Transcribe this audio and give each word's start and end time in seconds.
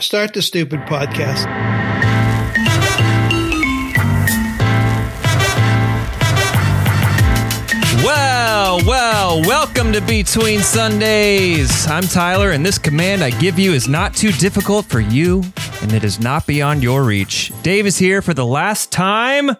Start 0.00 0.34
the 0.34 0.42
stupid 0.42 0.80
podcast. 0.80 1.46
Well, 8.04 8.80
well, 8.84 9.42
welcome 9.42 9.92
to 9.92 10.00
Between 10.00 10.60
Sundays. 10.60 11.86
I'm 11.86 12.02
Tyler, 12.02 12.50
and 12.50 12.64
this 12.66 12.78
command 12.78 13.22
I 13.22 13.30
give 13.30 13.58
you 13.58 13.72
is 13.74 13.86
not 13.86 14.14
too 14.14 14.32
difficult 14.32 14.86
for 14.86 14.98
you, 14.98 15.44
and 15.82 15.92
it 15.92 16.02
is 16.02 16.18
not 16.18 16.46
beyond 16.46 16.82
your 16.82 17.04
reach. 17.04 17.52
Dave 17.62 17.86
is 17.86 17.98
here 17.98 18.20
for 18.20 18.34
the 18.34 18.46
last 18.46 18.90
time 18.90 19.50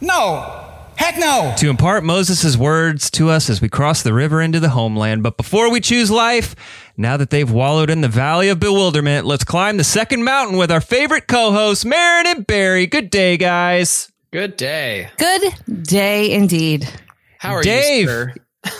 No. 0.00 0.66
Heck 0.96 1.16
no. 1.18 1.54
to 1.56 1.70
impart 1.70 2.04
Moses' 2.04 2.58
words 2.58 3.10
to 3.12 3.30
us 3.30 3.48
as 3.48 3.62
we 3.62 3.70
cross 3.70 4.02
the 4.02 4.12
river 4.12 4.42
into 4.42 4.60
the 4.60 4.68
homeland. 4.68 5.22
But 5.22 5.38
before 5.38 5.70
we 5.70 5.80
choose 5.80 6.10
life, 6.10 6.54
now 6.96 7.16
that 7.16 7.30
they've 7.30 7.50
wallowed 7.50 7.90
in 7.90 8.00
the 8.00 8.08
valley 8.08 8.48
of 8.48 8.60
bewilderment, 8.60 9.26
let's 9.26 9.44
climb 9.44 9.76
the 9.76 9.84
second 9.84 10.24
mountain 10.24 10.56
with 10.58 10.70
our 10.70 10.80
favorite 10.80 11.26
co-hosts, 11.28 11.84
Marin 11.84 12.26
and 12.26 12.46
Barry. 12.46 12.86
Good 12.86 13.10
day, 13.10 13.36
guys. 13.36 14.10
Good 14.32 14.56
day. 14.56 15.10
Good 15.18 15.54
day 15.84 16.30
indeed. 16.32 16.88
How 17.38 17.54
are 17.54 17.62
Dave. 17.62 18.02
you, 18.02 18.06
sir? 18.08 18.34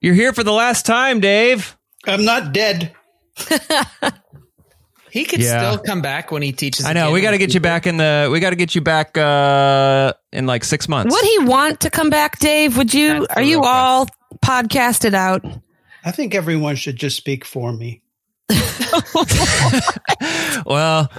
You're 0.00 0.14
here 0.14 0.32
for 0.32 0.42
the 0.44 0.52
last 0.52 0.84
time, 0.86 1.20
Dave. 1.20 1.76
I'm 2.06 2.24
not 2.24 2.52
dead. 2.52 2.92
He 5.10 5.24
could 5.24 5.40
Yeah. 5.40 5.58
still 5.70 5.78
come 5.78 6.02
back 6.02 6.32
when 6.32 6.42
he 6.42 6.50
teaches. 6.52 6.84
I 6.84 6.92
know. 6.92 7.12
We 7.12 7.20
got 7.20 7.30
to 7.30 7.34
in 7.36 7.40
get 7.40 7.54
you 7.54 7.60
back 7.60 7.86
in 7.86 7.96
the. 7.98 8.28
We 8.32 8.40
got 8.40 8.50
to 8.50 8.56
get 8.56 8.74
you 8.74 8.80
back 8.80 9.16
uh, 9.16 10.12
in 10.32 10.46
like 10.46 10.64
six 10.64 10.88
months. 10.88 11.14
Would 11.14 11.24
he 11.24 11.38
want 11.46 11.80
to 11.80 11.90
come 11.90 12.10
back, 12.10 12.40
Dave? 12.40 12.76
Would 12.76 12.92
you? 12.92 13.20
That's 13.20 13.36
Are 13.36 13.42
you 13.42 13.60
real 13.60 13.64
all 13.68 14.06
podcasted 14.44 15.14
out? 15.14 15.44
I 16.04 16.10
think 16.10 16.34
everyone 16.34 16.76
should 16.76 16.96
just 16.96 17.16
speak 17.16 17.44
for 17.44 17.72
me. 17.72 18.02
Well, 20.66 21.10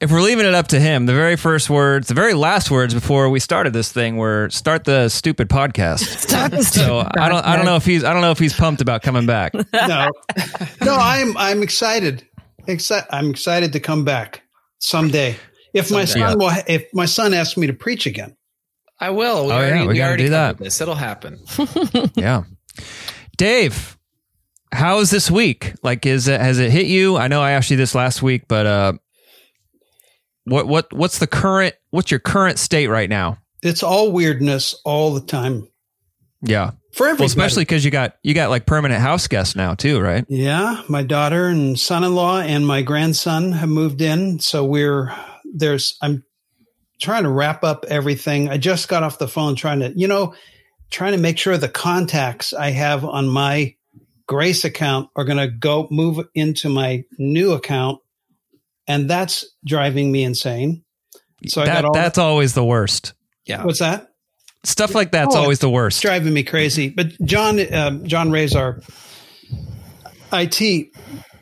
if 0.00 0.10
we're 0.10 0.20
leaving 0.20 0.46
it 0.46 0.54
up 0.54 0.68
to 0.68 0.80
him, 0.80 1.06
the 1.06 1.14
very 1.14 1.36
first 1.36 1.70
words, 1.70 2.08
the 2.08 2.14
very 2.14 2.34
last 2.34 2.70
words 2.70 2.92
before 2.94 3.28
we 3.30 3.40
started 3.40 3.72
this 3.72 3.90
thing 3.92 4.16
were 4.16 4.48
"start 4.50 4.84
the 4.84 5.08
stupid 5.08 5.48
podcast." 5.48 6.00
so 6.64 6.98
I 7.16 7.28
don't. 7.28 7.44
I 7.44 7.56
don't 7.56 7.64
know 7.64 7.76
if 7.76 7.84
he's. 7.84 8.04
I 8.04 8.12
don't 8.12 8.22
know 8.22 8.30
if 8.30 8.38
he's 8.38 8.52
pumped 8.54 8.80
about 8.80 9.02
coming 9.02 9.26
back. 9.26 9.52
No, 9.72 10.10
no, 10.84 10.94
I'm 10.96 11.36
I'm 11.36 11.62
excited. 11.62 12.26
Exci- 12.68 13.06
I'm 13.10 13.30
excited 13.30 13.72
to 13.72 13.80
come 13.80 14.04
back 14.04 14.42
someday. 14.78 15.36
If 15.74 15.90
my 15.90 16.04
Someday. 16.04 16.28
son 16.30 16.38
will, 16.38 16.50
if 16.68 16.84
my 16.92 17.06
son 17.06 17.32
asks 17.34 17.56
me 17.56 17.66
to 17.66 17.72
preach 17.72 18.06
again, 18.06 18.36
I 19.00 19.10
will. 19.10 19.46
We 19.46 19.52
Oh, 19.52 19.60
yeah, 19.60 19.66
already, 19.68 19.86
we 19.88 19.94
gotta 19.96 20.08
already 20.08 20.24
do 20.24 20.30
that. 20.30 20.58
This. 20.58 20.80
It'll 20.80 20.94
happen. 20.94 21.40
yeah, 22.14 22.42
Dave, 23.42 23.98
how's 24.70 25.10
this 25.10 25.28
week? 25.28 25.74
Like, 25.82 26.06
is 26.06 26.28
it 26.28 26.40
has 26.40 26.60
it 26.60 26.70
hit 26.70 26.86
you? 26.86 27.16
I 27.16 27.26
know 27.26 27.42
I 27.42 27.50
asked 27.50 27.72
you 27.72 27.76
this 27.76 27.92
last 27.92 28.22
week, 28.22 28.44
but 28.46 28.66
uh, 28.66 28.92
what 30.44 30.68
what 30.68 30.92
what's 30.92 31.18
the 31.18 31.26
current? 31.26 31.74
What's 31.90 32.12
your 32.12 32.20
current 32.20 32.60
state 32.60 32.86
right 32.86 33.10
now? 33.10 33.38
it's 33.60 33.82
all 33.82 34.12
weirdness 34.12 34.76
all 34.84 35.12
the 35.12 35.20
time 35.20 35.66
Yeah. 36.40 36.70
for 36.94 37.08
everybody. 37.08 37.22
Well, 37.22 37.26
especially 37.26 37.62
because 37.62 37.84
you 37.84 37.90
got 37.90 38.14
you 38.22 38.32
got 38.32 38.48
like 38.48 38.64
permanent 38.64 39.00
house 39.00 39.26
guests 39.26 39.56
now 39.56 39.74
too, 39.74 39.98
right? 39.98 40.24
Yeah, 40.28 40.80
my 40.88 41.02
daughter 41.02 41.46
and 41.48 41.76
son-in-law 41.76 42.42
and 42.42 42.64
my 42.64 42.82
grandson 42.82 43.50
have 43.50 43.68
moved 43.68 44.02
in, 44.02 44.38
so 44.38 44.64
we're 44.64 45.12
there's 45.52 45.96
I'm 46.00 46.22
trying 47.00 47.24
to 47.24 47.28
wrap 47.28 47.64
up 47.64 47.86
everything. 47.88 48.48
I 48.50 48.58
just 48.58 48.86
got 48.86 49.02
off 49.02 49.18
the 49.18 49.26
phone 49.26 49.56
trying 49.56 49.80
to, 49.80 49.92
you 49.96 50.06
know, 50.06 50.32
trying 50.92 51.12
to 51.12 51.18
make 51.18 51.38
sure 51.38 51.56
the 51.58 51.68
contacts 51.68 52.52
I 52.52 52.70
have 52.70 53.04
on 53.04 53.26
my 53.28 53.74
Grace 54.28 54.64
account 54.64 55.08
are 55.16 55.24
going 55.24 55.38
to 55.38 55.48
go 55.48 55.88
move 55.90 56.24
into 56.34 56.68
my 56.68 57.04
new 57.18 57.52
account 57.52 57.98
and 58.86 59.10
that's 59.10 59.44
driving 59.66 60.10
me 60.12 60.22
insane. 60.22 60.84
So 61.48 61.62
I 61.62 61.66
that 61.66 61.74
got 61.74 61.84
all 61.86 61.92
that's 61.94 62.18
always 62.18 62.54
the 62.54 62.64
worst. 62.64 63.14
Yeah. 63.46 63.64
what's 63.64 63.80
that? 63.80 64.08
Stuff 64.64 64.94
like 64.94 65.10
that's 65.10 65.34
Oh, 65.34 65.40
always 65.40 65.58
the 65.58 65.66
It's 65.68 65.74
worst. 65.74 66.02
driving 66.02 66.32
me 66.32 66.44
crazy. 66.44 66.88
But 66.88 67.20
John, 67.24 67.58
um, 67.74 68.06
John 68.06 68.30
Ray's 68.30 68.54
our 68.54 68.80
IT 70.32 70.88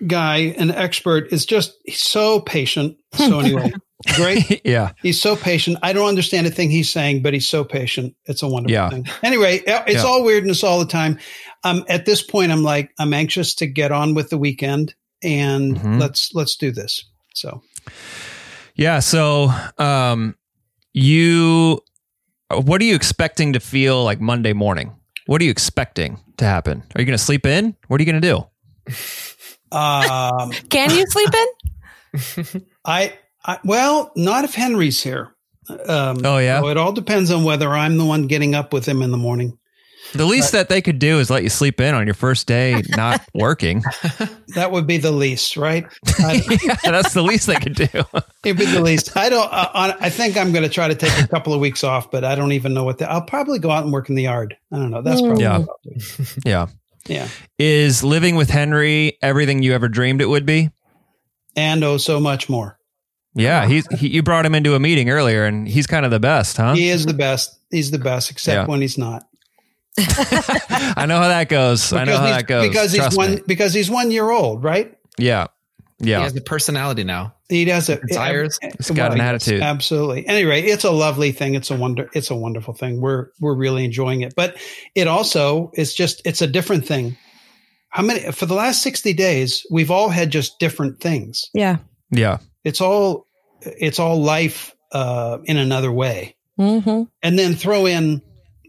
guy, 0.07 0.37
an 0.57 0.71
expert, 0.71 1.33
is 1.33 1.45
just 1.45 1.75
he's 1.85 2.01
so 2.01 2.41
patient. 2.41 2.97
So 3.15 3.41
anyway, 3.41 3.73
great. 4.17 4.61
yeah. 4.65 4.93
He's 5.03 5.21
so 5.21 5.37
patient. 5.37 5.79
I 5.83 5.93
don't 5.93 6.09
understand 6.09 6.47
a 6.47 6.51
thing 6.51 6.71
he's 6.71 6.91
saying, 6.91 7.23
but 7.23 7.35
he's 7.35 7.49
so 7.49 7.65
patient. 7.65 8.15
It's 8.27 8.43
a 8.43 8.49
wonderful 8.49 8.73
Yeah. 8.73 8.91
thing. 8.91 9.07
Anyway, 9.23 9.65
uh, 9.67 9.83
it's 9.87 10.03
Yeah. 10.03 10.09
all 10.09 10.25
weirdness 10.25 10.63
all 10.65 10.79
the 10.79 10.87
time. 10.87 11.19
Um, 11.65 11.85
at 11.89 12.07
this 12.07 12.23
point, 12.23 12.51
I'm 12.53 12.63
like, 12.63 12.91
I'm 12.99 13.13
anxious 13.13 13.55
to 13.57 13.67
get 13.67 13.93
on 13.93 14.15
with 14.15 14.31
the 14.31 14.39
weekend 14.39 14.95
and 15.23 15.77
Mhm. 15.77 16.01
let's 16.01 16.31
let's 16.35 16.57
do 16.57 16.71
this. 16.73 17.05
So 17.35 17.63
Yeah. 18.75 19.01
So, 19.01 19.53
um, 19.79 20.37
you, 20.95 21.81
what 22.51 22.81
are 22.81 22.85
you 22.85 22.95
expecting 22.95 23.53
to 23.53 23.61
feel 23.61 24.03
like 24.05 24.21
Monday 24.21 24.53
morning? 24.55 24.93
What 25.27 25.41
are 25.43 25.45
you 25.45 25.51
expecting 25.51 26.19
to 26.39 26.45
happen? 26.47 26.83
Are 26.95 27.01
you 27.01 27.07
going 27.07 27.17
to 27.19 27.23
sleep 27.23 27.45
in? 27.47 27.77
What 27.89 28.01
are 28.01 28.03
you 28.05 28.11
going 28.11 28.23
to 28.23 28.29
do? 28.29 29.77
um, 29.77 30.51
Can 30.71 30.91
you 30.91 31.07
sleep 31.07 31.29
in? 31.35 32.63
I, 32.85 33.13
I 33.45 33.59
well, 33.65 34.13
not 34.17 34.45
if 34.45 34.55
Henry's 34.55 35.03
here. 35.03 35.35
Um, 35.69 36.19
Oh, 36.25 36.39
yeah? 36.39 36.61
so 36.61 36.69
it 36.69 36.77
all 36.77 36.93
depends 36.93 37.31
on 37.31 37.45
whether 37.45 37.69
I'm 37.71 37.97
the 37.97 38.05
one 38.05 38.27
getting 38.27 38.55
up 38.55 38.73
with 38.73 38.87
him 38.87 39.03
in 39.03 39.11
the 39.13 39.17
morning. 39.19 39.57
The 40.13 40.25
least 40.25 40.51
that 40.53 40.69
they 40.69 40.83
could 40.83 40.99
do 40.99 41.21
is 41.21 41.31
let 41.31 41.45
you 41.45 41.49
sleep 41.49 41.81
in 41.81 41.95
on 41.95 42.05
your 42.07 42.15
first 42.15 42.49
day 42.49 42.83
not 42.97 43.21
working. 43.35 43.85
That 44.57 44.73
would 44.73 44.85
be 44.89 44.97
the 44.97 45.13
least, 45.13 45.57
right? 45.57 45.85
Yeah, 46.19 46.75
that's 46.83 47.15
the 47.15 47.23
least 47.23 47.47
they 47.47 47.55
could 47.57 47.75
do. 47.77 47.87
it'd 48.45 48.59
be 48.59 48.65
the 48.65 48.81
least. 48.83 49.17
I 49.17 49.29
don't. 49.29 49.49
Uh, 49.53 49.97
I 50.01 50.11
think 50.11 50.37
I'm 50.37 50.51
going 50.51 50.65
to 50.65 50.69
try 50.69 50.89
to 50.89 50.97
take 50.97 51.17
a 51.23 51.29
couple 51.29 51.55
of 51.55 51.61
weeks 51.61 51.85
off, 51.85 52.11
but 52.11 52.25
I 52.25 52.35
don't 52.35 52.51
even 52.53 52.75
know 52.75 52.83
what. 52.83 52.99
The, 52.99 53.09
I'll 53.09 53.23
probably 53.23 53.61
go 53.61 53.71
out 53.71 53.85
and 53.85 53.93
work 53.93 54.09
in 54.09 54.17
the 54.17 54.25
yard. 54.25 54.57
I 54.73 54.77
don't 54.79 54.91
know. 54.91 55.03
That's 55.03 55.21
probably 55.21 55.43
Yeah. 55.45 55.59
what 55.59 55.69
I'll 55.69 55.81
do. 55.85 56.25
yeah. 56.45 56.67
yeah. 57.07 57.29
Is 57.59 58.03
living 58.03 58.35
with 58.35 58.51
Henry 58.51 59.17
everything 59.23 59.63
you 59.63 59.75
ever 59.75 59.89
dreamed 59.89 60.21
it 60.23 60.27
would 60.29 60.47
be? 60.47 60.71
And 61.55 61.85
oh, 61.85 61.99
so 61.99 62.19
much 62.19 62.49
more. 62.49 62.79
Yeah. 63.35 63.67
He's, 63.67 63.87
he, 63.99 64.09
you 64.09 64.23
brought 64.23 64.45
him 64.47 64.55
into 64.55 64.75
a 64.75 64.81
meeting 64.81 65.09
earlier 65.11 65.45
and 65.45 65.69
he's 65.69 65.87
kind 65.87 66.05
of 66.05 66.11
the 66.11 66.21
best, 66.21 66.57
huh? 66.57 66.75
He 66.75 66.89
is 66.89 67.07
the 67.07 67.15
best. 67.15 67.59
He's 67.71 67.91
the 67.91 67.99
best, 67.99 68.31
except 68.31 68.55
Yeah. 68.63 68.67
when 68.67 68.81
he's 68.81 68.99
not. 68.99 69.27
I 69.99 71.05
know 71.07 71.19
how 71.19 71.29
that 71.29 71.49
goes. 71.49 71.93
I 71.93 72.05
know 72.05 72.17
how 72.17 72.25
that 72.27 72.47
goes. 72.47 72.69
Because 72.69 72.93
he's 72.93 73.01
Trust 73.01 73.17
one. 73.17 73.35
me. 73.37 73.41
Because 73.47 73.75
he's 73.75 73.91
one 73.91 74.11
year 74.11 74.31
old, 74.31 74.63
right? 74.65 74.97
Yeah. 75.19 75.49
Yeah. 75.99 76.19
He 76.19 76.23
has 76.25 76.37
a 76.37 76.41
personality 76.41 77.05
now. 77.05 77.35
He 77.49 77.65
does 77.65 77.89
it. 77.89 78.01
Desires. 78.07 78.59
He's 78.79 78.91
got 78.93 79.13
an 79.13 79.21
attitude. 79.21 79.61
Absolutely. 79.61 80.27
Anyway, 80.27 80.63
it's 80.63 80.85
a 80.85 80.91
lovely 80.91 81.33
thing. 81.33 81.55
It's 81.55 81.71
a 81.71 81.77
wonder. 81.77 82.09
It's 82.15 82.31
a 82.31 82.35
wonderful 82.35 82.73
thing. 82.75 83.01
We're 83.01 83.29
we're 83.41 83.55
really 83.57 83.85
enjoying 83.85 84.23
it. 84.23 84.35
But 84.35 84.57
it 84.95 85.09
also 85.09 85.71
it's 85.75 85.93
just 85.93 86.23
it's 86.25 86.41
a 86.41 86.47
different 86.47 86.87
thing. 86.87 87.17
How 87.91 88.03
many 88.03 88.21
for 88.33 88.47
the 88.47 88.55
last 88.55 88.83
sixty 88.83 89.13
days 89.13 89.67
we've 89.71 89.91
all 89.91 90.09
had 90.09 90.31
just 90.31 90.59
different 90.59 91.01
things. 91.01 91.51
Yeah. 91.53 91.79
Yeah. 92.11 92.39
It's 92.65 92.81
all 92.81 93.27
it's 93.63 93.99
all 93.99 94.21
life 94.21 94.75
uh, 94.93 95.39
in 95.45 95.57
another 95.57 95.93
way, 95.93 96.37
hmm 96.57 97.05
and 97.23 97.39
then 97.39 97.55
throw 97.55 97.87
in 97.87 98.23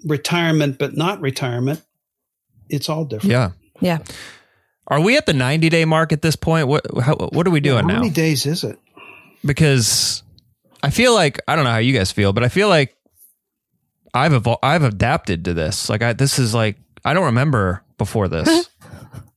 retirement, 0.05 0.77
but 0.77 0.95
not 0.95 1.21
retirement. 1.21 1.81
It's 2.69 2.89
all 2.89 3.05
different. 3.05 3.31
Yeah. 3.31 3.51
Yeah. 3.81 3.99
Are 4.87 4.99
we 4.99 5.17
at 5.17 5.25
the 5.25 5.33
90 5.33 5.69
day 5.69 5.85
mark 5.85 6.11
at 6.11 6.21
this 6.21 6.35
point? 6.35 6.67
What 6.67 6.85
how, 7.01 7.15
what 7.15 7.47
are 7.47 7.51
we 7.51 7.59
doing 7.59 7.83
How 7.83 7.87
now? 7.87 7.93
How 7.95 7.99
many 8.01 8.13
days 8.13 8.45
is 8.45 8.63
it? 8.63 8.79
Because 9.45 10.23
I 10.83 10.89
feel 10.89 11.13
like 11.13 11.39
I 11.47 11.55
don't 11.55 11.65
know 11.65 11.71
how 11.71 11.77
you 11.77 11.93
guys 11.93 12.11
feel, 12.11 12.33
but 12.33 12.43
I 12.43 12.49
feel 12.49 12.69
like 12.69 12.95
I've 14.13 14.33
evol- 14.33 14.59
I've 14.61 14.83
adapted 14.83 15.45
to 15.45 15.53
this. 15.53 15.89
Like 15.89 16.01
I 16.01 16.13
this 16.13 16.39
is 16.39 16.53
like 16.53 16.77
I 17.03 17.13
don't 17.13 17.25
remember 17.25 17.83
before 17.97 18.27
this. 18.27 18.69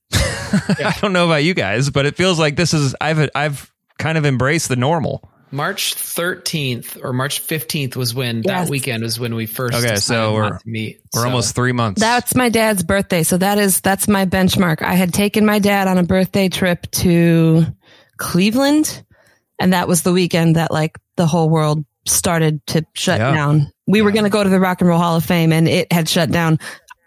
I 0.12 0.96
don't 1.00 1.12
know 1.12 1.26
about 1.26 1.42
you 1.42 1.54
guys, 1.54 1.90
but 1.90 2.06
it 2.06 2.16
feels 2.16 2.38
like 2.38 2.56
this 2.56 2.74
is 2.74 2.94
I've 3.00 3.28
I've 3.34 3.72
kind 3.98 4.18
of 4.18 4.24
embrace 4.24 4.66
the 4.66 4.76
normal. 4.76 5.28
March 5.50 5.94
13th 5.94 6.98
or 7.04 7.12
March 7.12 7.40
15th 7.46 7.94
was 7.94 8.12
when 8.12 8.42
Yes. 8.44 8.64
that 8.64 8.70
weekend 8.70 9.04
was 9.04 9.20
when 9.20 9.36
we 9.36 9.46
first. 9.46 9.74
Okay, 9.74 9.96
so 9.96 10.34
we're- 10.34 10.50
to 10.50 10.58
meet. 10.64 10.98
We're 11.14 11.20
So, 11.22 11.26
almost 11.28 11.54
3 11.54 11.70
months. 11.72 12.00
That's 12.00 12.34
my 12.34 12.48
dad's 12.48 12.82
birthday. 12.82 13.22
So 13.22 13.36
that 13.36 13.58
is 13.58 13.80
that's 13.80 14.08
my 14.08 14.26
benchmark. 14.26 14.82
I 14.82 14.94
had 14.94 15.14
taken 15.14 15.46
my 15.46 15.60
dad 15.60 15.86
on 15.86 15.96
a 15.96 16.02
birthday 16.02 16.48
trip 16.48 16.90
to 16.92 17.66
Cleveland, 18.16 19.04
and 19.60 19.72
that 19.72 19.86
was 19.86 20.02
the 20.02 20.12
weekend 20.12 20.56
that 20.56 20.72
like 20.72 20.98
the 21.16 21.26
whole 21.26 21.48
world 21.48 21.84
started 22.06 22.64
to 22.68 22.84
shut 22.94 23.20
Yeah. 23.20 23.32
down. 23.32 23.70
We 23.86 24.02
were 24.02 24.10
going 24.10 24.24
to 24.24 24.30
go 24.30 24.42
to 24.42 24.50
the 24.50 24.60
Rock 24.60 24.80
and 24.80 24.88
Roll 24.88 24.98
Hall 24.98 25.16
of 25.16 25.24
Fame, 25.24 25.52
and 25.52 25.68
it 25.68 25.92
had 25.92 26.08
shut 26.08 26.30
down 26.32 26.58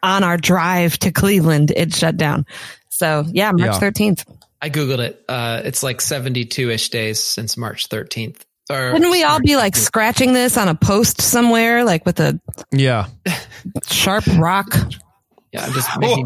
on 0.03 0.23
our 0.23 0.38
drive 0.38 0.97
to 1.00 1.11
Cleveland. 1.11 1.71
It 1.75 1.94
shut 1.94 2.15
down. 2.17 2.45
So 2.89 3.25
yeah, 3.31 3.51
March 3.51 3.73
Yeah. 3.73 3.79
thirteenth. 3.79 4.23
I 4.62 4.69
googled 4.69 5.00
it. 5.00 5.24
Uh, 5.27 5.62
it's 5.63 5.83
like 5.83 6.01
72 6.01 6.69
ish 6.69 6.89
days 6.89 7.21
since 7.21 7.57
March 7.57 7.89
13th. 7.89 8.42
Or 8.69 8.92
Wouldn't 8.92 9.12
we 9.12 9.24
all 9.24 9.39
be 9.39 9.56
like 9.56 9.75
scratching 9.75 10.33
this 10.33 10.57
on 10.57 10.68
a 10.68 10.75
post 10.75 11.21
somewhere, 11.21 11.86
like 11.86 12.06
with 12.06 12.19
a 12.19 12.39
yeah. 12.71 13.07
sharp 13.88 14.25
rock? 14.38 14.68
Yeah, 15.54 15.65
I'm 15.65 15.71
just 15.71 16.00
making. 16.00 16.25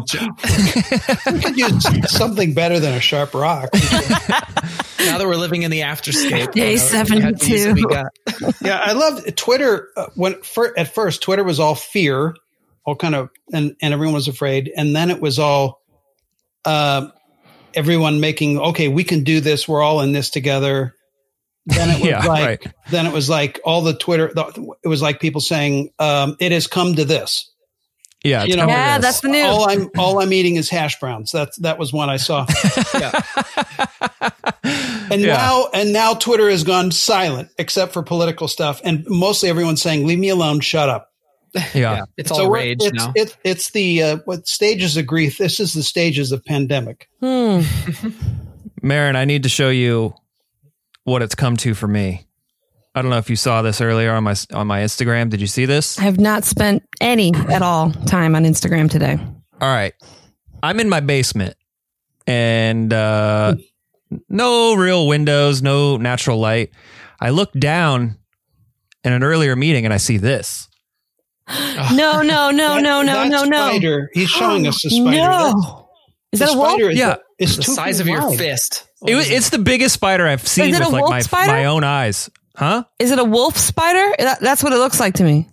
We 1.32 1.40
could 1.40 1.56
use 1.56 2.10
something 2.10 2.54
better 2.54 2.80
than 2.80 2.94
a 2.94 3.00
sharp 3.00 3.34
rock. 3.34 3.70
now 3.72 5.18
that 5.18 5.24
we're 5.24 5.36
living 5.36 5.62
in 5.62 5.70
the 5.70 5.80
afterscape, 5.80 6.52
Day 6.52 6.72
you 6.72 6.78
know, 6.78 7.02
we 7.08 7.20
have 7.20 7.38
to 7.38 7.50
use 7.50 7.66
what 7.66 7.74
we 7.74 7.82
72. 7.82 7.86
got. 7.86 8.54
yeah, 8.60 8.78
I 8.78 8.92
loved 8.92 9.36
Twitter. 9.36 9.90
Uh, 9.96 10.06
when 10.16 10.42
fir- 10.42 10.74
at 10.76 10.92
first 10.92 11.22
Twitter 11.22 11.44
was 11.44 11.60
all 11.60 11.76
fear, 11.76 12.34
all 12.84 12.96
kind 12.96 13.14
of, 13.14 13.30
and 13.52 13.76
and 13.80 13.94
everyone 13.94 14.14
was 14.14 14.26
afraid, 14.26 14.72
and 14.76 14.94
then 14.94 15.10
it 15.10 15.20
was 15.20 15.38
all, 15.38 15.80
uh, 16.64 17.06
everyone 17.74 18.20
making 18.20 18.58
okay, 18.58 18.88
we 18.88 19.04
can 19.04 19.24
do 19.24 19.40
this. 19.40 19.66
We're 19.68 19.82
all 19.82 20.00
in 20.00 20.12
this 20.12 20.30
together. 20.30 20.94
Then 21.66 21.90
it 21.90 21.94
was 22.00 22.08
Yeah, 22.08 22.24
like, 22.26 22.64
right. 22.64 22.74
then 22.90 23.06
it 23.06 23.12
was 23.12 23.28
like 23.30 23.60
all 23.64 23.82
the 23.82 23.94
Twitter. 23.94 24.30
The, 24.34 24.74
it 24.84 24.88
was 24.88 25.00
like 25.02 25.20
people 25.20 25.40
saying, 25.40 25.90
um, 25.98 26.36
"It 26.40 26.52
has 26.52 26.66
come 26.66 26.94
to 26.96 27.04
this." 27.04 27.48
Yeah, 28.24 28.44
You 28.44 28.54
know- 28.56 28.68
Yeah, 28.68 28.98
this. 28.98 29.06
that's 29.06 29.20
the 29.20 29.28
news. 29.28 29.46
All 29.46 29.68
I'm 29.68 29.90
all 29.98 30.20
I'm 30.22 30.32
eating 30.32 30.54
is 30.56 30.68
hash 30.70 30.98
browns. 31.00 31.32
That's 31.32 31.56
that 31.58 31.78
was 31.78 31.92
one 31.92 32.08
I 32.10 32.16
saw. 32.18 32.46
And 35.10 35.20
Yeah. 35.20 35.34
now 35.34 35.68
and 35.74 35.92
now 35.92 36.14
Twitter 36.14 36.48
has 36.48 36.64
gone 36.64 36.90
silent 36.90 37.50
except 37.58 37.92
for 37.92 38.02
political 38.02 38.48
stuff, 38.48 38.80
and 38.82 39.04
mostly 39.08 39.50
everyone's 39.50 39.82
saying, 39.82 40.06
"Leave 40.06 40.18
me 40.18 40.30
alone, 40.30 40.60
shut 40.60 40.88
up." 40.88 41.11
Yeah. 41.74 42.04
It's 42.16 42.30
So 42.30 42.44
all 42.44 42.50
we're- 42.50 42.62
rage 42.68 42.78
it's, 42.80 42.94
now. 42.94 43.12
It's 43.14 43.36
it's 43.44 43.70
the 43.72 44.02
uh, 44.02 44.16
what 44.24 44.46
stages 44.46 44.96
of 44.96 45.06
grief. 45.06 45.38
This 45.38 45.60
is 45.60 45.72
the 45.74 45.82
stages 45.82 46.32
of 46.32 46.44
pandemic. 46.44 47.08
Hmm. 47.20 47.60
Marin, 48.82 49.16
I 49.16 49.24
need 49.24 49.44
to 49.44 49.48
show 49.48 49.68
you 49.70 50.14
what 51.04 51.22
it's 51.22 51.34
come 51.34 51.56
to 51.58 51.74
for 51.74 51.86
me. 51.88 52.26
I 52.94 53.00
don't 53.02 53.10
know 53.10 53.18
if 53.18 53.30
you 53.30 53.36
saw 53.36 53.62
this 53.62 53.80
earlier 53.80 54.12
on 54.12 54.24
my 54.24 54.34
on 54.52 54.66
my 54.66 54.80
Instagram. 54.80 55.30
Did 55.30 55.40
you 55.40 55.46
see 55.46 55.64
this? 55.66 55.98
I 55.98 56.02
have 56.02 56.18
not 56.20 56.44
spent 56.44 56.82
any 57.00 57.32
at 57.34 57.62
all 57.62 57.90
time 57.92 58.34
on 58.34 58.44
Instagram 58.44 58.90
today. 58.90 59.18
All 59.60 59.68
right. 59.68 59.94
I'm 60.62 60.78
in 60.80 60.88
my 60.88 61.00
basement 61.00 61.56
and 62.26 62.92
uh 62.92 63.54
no 64.28 64.74
real 64.74 65.06
windows, 65.06 65.62
no 65.62 65.96
natural 65.96 66.38
light. 66.38 66.70
I 67.20 67.30
look 67.30 67.52
down 67.52 68.18
in 69.04 69.12
an 69.12 69.22
earlier 69.22 69.56
meeting 69.56 69.84
and 69.84 69.94
I 69.94 69.96
see 69.96 70.18
this. 70.18 70.68
No, 71.94 72.22
no, 72.22 72.50
no, 72.50 72.74
That- 72.76 72.82
no, 72.82 73.02
no, 73.02 73.24
no, 73.24 73.44
no. 73.44 73.68
Spider. 73.70 74.10
He's 74.14 74.28
showing 74.30 74.66
us 74.66 74.80
the 74.82 74.90
spider. 74.90 75.10
That's- 75.16 75.54
No. 75.54 75.88
Is 76.32 76.40
that 76.40 76.54
a 76.54 76.56
wolf? 76.56 76.80
is 76.80 76.96
Yeah. 76.98 77.16
it's 77.38 77.56
the 77.56 77.62
size 77.62 77.96
feet 78.00 78.00
of 78.02 78.06
your 78.06 78.36
fist. 78.38 78.86
It, 79.06 79.14
it's 79.30 79.50
the 79.50 79.58
biggest 79.58 79.94
spider 79.94 80.26
I've 80.26 80.46
seen 80.46 80.70
with 80.70 80.88
like 80.88 81.10
my 81.10 81.20
spider? 81.20 81.52
my 81.52 81.64
own 81.66 81.84
eyes. 81.84 82.30
Huh? 82.56 82.84
Is 82.98 83.10
it 83.10 83.18
a 83.18 83.24
wolf 83.24 83.56
spider? 83.58 84.14
That- 84.18 84.40
That's 84.40 84.62
what 84.62 84.72
it 84.72 84.76
looks 84.78 84.98
like 85.00 85.14
to 85.14 85.24
me. 85.24 85.48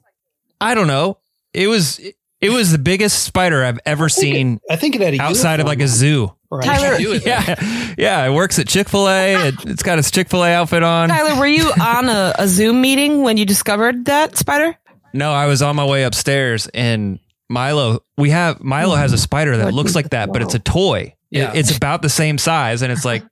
I 0.61 0.75
don't 0.75 0.87
know. 0.87 1.17
It 1.53 1.67
was 1.67 1.99
it 2.41 2.49
was 2.51 2.71
the 2.71 2.77
biggest 2.77 3.23
spider 3.25 3.65
I've 3.65 3.79
ever 3.85 4.05
I 4.05 4.07
seen 4.07 4.53
it- 4.55 4.73
I 4.73 4.75
think 4.77 4.95
it 4.95 5.01
had 5.01 5.15
a 5.15 5.21
outside 5.21 5.59
of 5.59 5.65
like 5.67 5.81
a 5.81 5.87
zoo. 5.87 6.33
right? 6.49 6.63
Tyler, 6.63 6.97
do 6.97 7.09
with 7.09 7.25
it? 7.25 7.27
Yeah, 7.27 7.93
yeah. 7.97 8.25
It 8.25 8.31
works 8.31 8.57
at 8.59 8.67
Chick 8.67 8.87
Fil 8.87 9.09
A. 9.09 9.47
It, 9.49 9.55
it's 9.65 9.83
got 9.83 9.99
its 9.99 10.11
Chick 10.11 10.29
Fil 10.29 10.43
A 10.45 10.51
outfit 10.53 10.83
on. 10.83 11.09
Tyler, 11.09 11.37
were 11.39 11.47
you 11.47 11.69
on 11.81 12.07
a, 12.07 12.33
a 12.39 12.47
Zoom 12.47 12.79
meeting 12.81 13.23
when 13.23 13.35
you 13.37 13.45
discovered 13.45 14.05
that 14.05 14.37
spider? 14.37 14.77
No, 15.13 15.31
I 15.31 15.47
was 15.47 15.61
on 15.61 15.75
my 15.75 15.85
way 15.85 16.03
upstairs, 16.03 16.67
and 16.73 17.19
Milo. 17.49 18.03
We 18.17 18.29
have 18.29 18.61
Milo 18.61 18.95
has 18.95 19.13
a 19.13 19.17
spider 19.17 19.57
that 19.57 19.73
looks 19.73 19.95
like 19.95 20.11
that, 20.11 20.31
but 20.31 20.41
it's 20.41 20.53
a 20.55 20.59
toy. 20.59 21.15
Yeah. 21.31 21.51
It- 21.53 21.59
it's 21.59 21.75
about 21.75 22.01
the 22.01 22.09
same 22.09 22.37
size, 22.37 22.81
and 22.81 22.91
it's 22.91 23.05
like. 23.05 23.23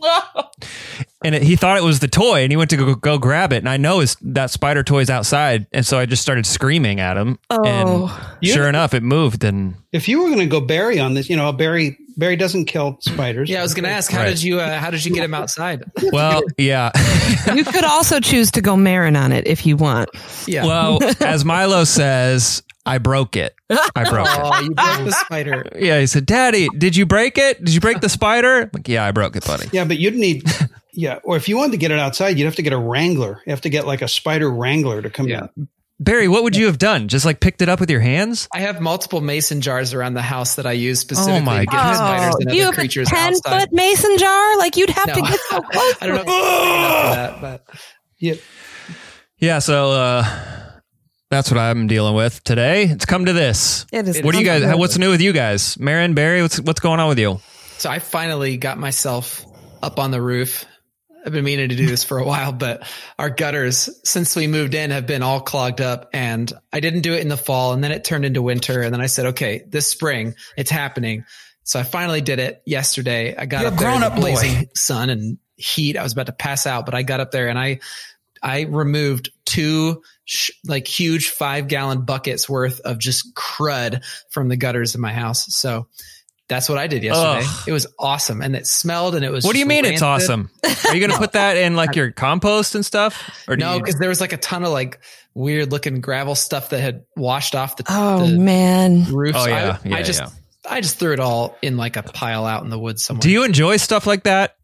And 1.24 1.34
it, 1.34 1.42
he 1.42 1.56
thought 1.56 1.76
it 1.76 1.82
was 1.82 1.98
the 1.98 2.06
toy, 2.08 2.42
and 2.42 2.52
he 2.52 2.56
went 2.56 2.70
to 2.70 2.76
go, 2.76 2.94
go 2.94 3.18
grab 3.18 3.52
it. 3.52 3.56
And 3.56 3.68
I 3.68 3.78
know 3.78 3.98
his, 3.98 4.16
that 4.20 4.50
spider 4.50 4.84
toy's 4.84 5.10
outside, 5.10 5.66
and 5.72 5.84
so 5.84 5.98
I 5.98 6.06
just 6.06 6.22
started 6.22 6.46
screaming 6.46 7.00
at 7.00 7.16
him. 7.16 7.38
Oh. 7.50 7.64
And 8.40 8.46
sure 8.46 8.68
enough, 8.68 8.94
it 8.94 9.02
moved. 9.02 9.42
And 9.42 9.74
If 9.92 10.06
you 10.08 10.20
were 10.22 10.26
going 10.28 10.38
to 10.38 10.46
go 10.46 10.60
Barry 10.60 11.00
on 11.00 11.14
this, 11.14 11.28
you 11.28 11.34
know, 11.36 11.50
Barry 11.52 11.98
Barry 12.16 12.36
doesn't 12.36 12.64
kill 12.66 12.96
spiders. 13.00 13.50
Yeah, 13.50 13.60
I 13.60 13.62
was 13.62 13.74
going 13.74 13.84
to 13.84 13.90
ask, 13.90 14.10
how 14.10 14.20
Right. 14.22 14.28
did 14.30 14.42
you 14.42 14.58
uh, 14.60 14.78
how 14.78 14.90
did 14.90 15.04
you 15.04 15.12
get 15.12 15.24
him 15.24 15.34
outside? 15.34 15.84
well, 16.12 16.42
yeah. 16.58 16.90
You 17.54 17.64
could 17.64 17.84
also 17.84 18.18
choose 18.20 18.50
to 18.52 18.60
go 18.60 18.76
Marin 18.76 19.14
on 19.16 19.30
it 19.32 19.46
if 19.46 19.66
you 19.66 19.76
want. 19.76 20.08
Yeah. 20.46 20.64
well, 20.64 20.98
as 21.20 21.44
Milo 21.44 21.84
says, 21.84 22.62
I 22.84 22.98
broke 22.98 23.36
it. 23.36 23.54
I 23.70 24.08
broke 24.08 24.26
it. 24.28 24.40
oh, 24.42 24.60
you 24.62 24.70
broke 24.74 25.04
the 25.04 25.12
spider. 25.12 25.64
Yeah, 25.78 26.00
he 26.00 26.06
said, 26.06 26.26
"Daddy, 26.26 26.68
did 26.76 26.96
you 26.96 27.04
break 27.06 27.36
it? 27.38 27.64
Did 27.64 27.74
you 27.74 27.80
break 27.80 28.00
the 28.00 28.08
spider?" 28.08 28.62
I'm 28.62 28.70
like, 28.72 28.88
yeah, 28.88 29.04
I 29.04 29.10
broke 29.12 29.36
it, 29.36 29.44
buddy. 29.44 29.68
Yeah, 29.72 29.84
but 29.84 29.98
you'd 29.98 30.14
need, 30.14 30.44
yeah, 30.92 31.18
or 31.24 31.36
if 31.36 31.48
you 31.48 31.56
wanted 31.56 31.72
to 31.72 31.78
get 31.78 31.90
it 31.90 31.98
outside, 31.98 32.38
you'd 32.38 32.44
have 32.46 32.56
to 32.56 32.62
get 32.62 32.72
a 32.72 32.78
wrangler. 32.78 33.42
You 33.46 33.50
have 33.50 33.60
to 33.62 33.68
get 33.70 33.86
like 33.86 34.02
a 34.02 34.08
spider 34.08 34.50
wrangler 34.50 35.02
to 35.02 35.10
come 35.10 35.28
Yeah. 35.28 35.48
in. 35.56 35.68
Barry, 35.98 36.28
what 36.28 36.42
would 36.42 36.54
you 36.56 36.66
have 36.66 36.76
done? 36.76 37.08
Just 37.08 37.24
like 37.24 37.40
picked 37.40 37.62
it 37.62 37.70
up 37.70 37.80
with 37.80 37.90
your 37.90 38.00
hands? 38.00 38.48
I 38.52 38.60
have 38.60 38.82
multiple 38.82 39.22
mason 39.22 39.62
jars 39.62 39.94
around 39.94 40.12
the 40.12 40.20
house 40.22 40.56
that 40.56 40.66
I 40.66 40.72
use 40.72 41.00
specifically 41.00 41.38
Oh 41.38 41.40
my 41.40 41.60
to 41.60 41.66
get 41.66 41.72
God. 41.72 41.94
spiders 41.94 42.34
and 42.40 42.54
you 42.54 42.62
other 42.64 42.82
have 42.82 42.84
a 42.84 42.88
10 42.88 43.32
outside. 43.34 43.60
foot 43.60 43.72
mason 43.72 44.18
jar? 44.18 44.58
Like 44.58 44.76
you'd 44.76 44.90
have 44.90 45.06
No. 45.08 45.14
to 45.14 45.20
get 45.22 45.40
so 45.48 45.60
close. 45.72 45.94
I 46.02 46.06
don't 46.06 46.16
know 46.16 46.22
if 46.22 46.28
it's 46.28 46.36
big 46.36 47.16
that, 47.16 47.40
but 47.40 47.64
Yeah, 48.18 48.34
Yeah, 49.38 49.58
so 49.60 49.92
uh 49.92 50.24
that's 51.30 51.50
what 51.50 51.58
I'm 51.58 51.86
dealing 51.86 52.14
with 52.14 52.44
today. 52.44 52.84
It's 52.84 53.04
come 53.06 53.24
to 53.24 53.32
this. 53.32 53.86
It 53.90 54.06
is 54.06 54.20
What 54.22 54.32
do 54.32 54.38
you 54.38 54.44
guys? 54.44 54.60
comfortable. 54.60 54.80
What's 54.80 54.98
new 54.98 55.10
with 55.10 55.22
you 55.22 55.32
guys? 55.32 55.78
Marin, 55.78 56.12
Barry, 56.14 56.42
what's 56.42 56.60
what's 56.60 56.80
going 56.80 57.00
on 57.00 57.08
with 57.08 57.18
you? 57.18 57.40
So 57.78 57.88
I 57.90 58.00
finally 58.00 58.58
got 58.58 58.78
myself 58.78 59.44
up 59.82 59.98
on 59.98 60.10
the 60.10 60.20
roof. 60.20 60.66
I've 61.26 61.32
been 61.32 61.44
meaning 61.44 61.70
to 61.70 61.74
do 61.74 61.86
this 61.86 62.04
for 62.04 62.18
a 62.18 62.24
while, 62.24 62.52
but 62.52 62.86
our 63.18 63.30
gutters, 63.30 63.90
since 64.04 64.36
we 64.36 64.46
moved 64.46 64.74
in, 64.74 64.92
have 64.92 65.08
been 65.08 65.24
all 65.24 65.40
clogged 65.40 65.80
up. 65.80 66.10
And 66.12 66.52
I 66.72 66.78
didn't 66.78 67.00
do 67.00 67.14
it 67.14 67.20
in 67.20 67.28
the 67.28 67.36
fall, 67.36 67.72
and 67.72 67.82
then 67.82 67.90
it 67.90 68.04
turned 68.04 68.24
into 68.24 68.42
winter. 68.42 68.80
And 68.80 68.94
then 68.94 69.00
I 69.00 69.06
said, 69.06 69.26
okay, 69.26 69.64
this 69.68 69.88
spring, 69.88 70.36
it's 70.56 70.70
happening. 70.70 71.24
So 71.64 71.80
I 71.80 71.82
finally 71.82 72.20
did 72.20 72.38
it 72.38 72.62
yesterday. 72.64 73.34
I 73.36 73.46
got 73.46 73.62
You're 73.62 73.72
up 73.72 73.78
there 73.78 73.90
grown-up 73.90 74.14
boy. 74.14 74.20
blazing 74.20 74.68
sun 74.76 75.10
and 75.10 75.38
heat. 75.56 75.96
I 75.96 76.04
was 76.04 76.12
about 76.12 76.26
to 76.26 76.32
pass 76.32 76.64
out, 76.64 76.86
but 76.86 76.94
I 76.94 77.02
got 77.02 77.18
up 77.18 77.32
there 77.32 77.48
and 77.48 77.58
I, 77.58 77.80
I 78.40 78.62
removed 78.62 79.30
two 79.44 80.02
sh- 80.24 80.52
like 80.64 80.86
huge 80.86 81.30
five 81.30 81.66
gallon 81.66 82.04
buckets 82.04 82.48
worth 82.48 82.78
of 82.80 82.98
just 83.00 83.34
crud 83.34 84.04
from 84.30 84.48
the 84.48 84.56
gutters 84.56 84.94
in 84.94 85.00
my 85.00 85.12
house. 85.12 85.46
So 85.56 85.88
that's 86.48 86.68
what 86.68 86.78
I 86.78 86.86
did 86.86 87.02
yesterday. 87.02 87.44
Ugh. 87.44 87.64
It 87.68 87.72
was 87.72 87.86
awesome 87.98 88.40
and 88.40 88.54
it 88.54 88.66
smelled 88.66 89.14
and 89.16 89.24
it 89.24 89.32
was 89.32 89.44
What 89.44 89.52
do 89.52 89.58
you 89.58 89.64
just 89.64 89.68
mean 89.68 89.84
it's 89.84 90.02
awesome? 90.02 90.50
Are 90.64 90.94
you 90.94 91.00
going 91.00 91.10
to 91.10 91.18
put 91.18 91.32
that 91.32 91.56
in 91.56 91.74
like 91.76 91.96
your 91.96 92.12
compost 92.12 92.74
and 92.74 92.84
stuff? 92.86 93.44
Or 93.48 93.56
do 93.56 93.64
No, 93.64 93.74
you- 93.74 93.80
because 93.80 93.98
there 93.98 94.08
was 94.08 94.20
like 94.20 94.32
a 94.32 94.36
ton 94.36 94.64
of 94.64 94.70
like 94.70 95.00
weird 95.34 95.72
looking 95.72 96.00
gravel 96.00 96.34
stuff 96.34 96.70
that 96.70 96.80
had 96.80 97.04
washed 97.16 97.54
off 97.54 97.76
the, 97.76 97.84
Oh, 97.88 98.26
the 98.26 98.38
man. 98.38 99.04
roof. 99.12 99.34
Oh, 99.36 99.46
yeah. 99.46 99.78
I, 99.84 99.88
Yeah, 99.88 99.96
I 99.96 100.02
just 100.02 100.20
yeah. 100.20 100.28
I 100.68 100.80
just 100.80 100.98
threw 100.98 101.12
it 101.12 101.20
all 101.20 101.56
in 101.62 101.76
like 101.76 101.96
a 101.96 102.02
pile 102.02 102.44
out 102.46 102.62
in 102.64 102.70
the 102.70 102.78
woods 102.78 103.04
somewhere. 103.04 103.20
do 103.22 103.30
you 103.30 103.44
enjoy 103.44 103.76
stuff 103.76 104.06
like 104.06 104.24
that? 104.24 104.56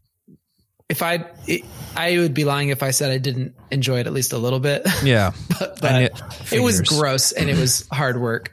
if 0.89 1.01
I 1.03 1.25
it, 1.47 1.63
I 1.97 2.19
would 2.19 2.35
be 2.35 2.45
lying 2.45 2.69
if 2.69 2.83
I 2.83 2.91
said 2.91 3.11
I 3.11 3.17
didn't 3.19 3.55
enjoy 3.71 4.01
it 4.01 4.07
at 4.07 4.13
least 4.13 4.33
a 4.35 4.39
little 4.39 4.61
bit. 4.61 4.87
Yeah. 5.03 5.33
but 5.59 5.83
And 5.85 6.05
it 6.05 6.23
it 6.53 6.61
was 6.61 6.81
gross 6.83 7.33
and 7.33 7.49
it 7.49 7.57
was 7.57 7.87
hard 7.91 8.21
work. 8.21 8.53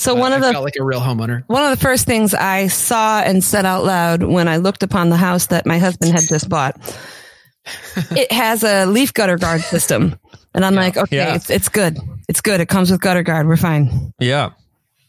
So 0.00 0.14
But 0.14 0.20
one 0.20 0.32
of 0.32 0.42
I 0.42 0.46
the 0.46 0.52
felt 0.52 0.64
like 0.64 0.76
a 0.80 0.82
real 0.84 1.00
homeowner. 1.00 1.42
one 1.46 1.62
of 1.62 1.70
the 1.78 1.82
first 1.84 2.06
things 2.06 2.32
I 2.32 2.68
saw 2.68 3.20
and 3.20 3.44
said 3.44 3.66
out 3.66 3.84
loud 3.84 4.22
when 4.22 4.48
I 4.48 4.56
looked 4.56 4.82
upon 4.82 5.10
the 5.10 5.16
house 5.18 5.48
that 5.48 5.66
my 5.66 5.76
husband 5.78 6.12
had 6.12 6.22
just 6.26 6.48
bought, 6.48 6.80
it 8.12 8.32
has 8.32 8.62
a 8.64 8.86
leaf 8.86 9.12
gutter 9.12 9.36
guard 9.36 9.60
system, 9.60 10.18
and 10.54 10.64
I'm 10.64 10.74
like, 10.74 10.96
okay, 10.96 11.16
Yeah. 11.16 11.34
it's 11.34 11.50
it's 11.50 11.68
good, 11.68 11.98
it's 12.30 12.40
good. 12.40 12.60
It 12.60 12.68
comes 12.70 12.90
with 12.90 13.00
gutter 13.02 13.22
guard. 13.22 13.46
We're 13.46 13.56
fine. 13.58 14.12
Yeah. 14.18 14.50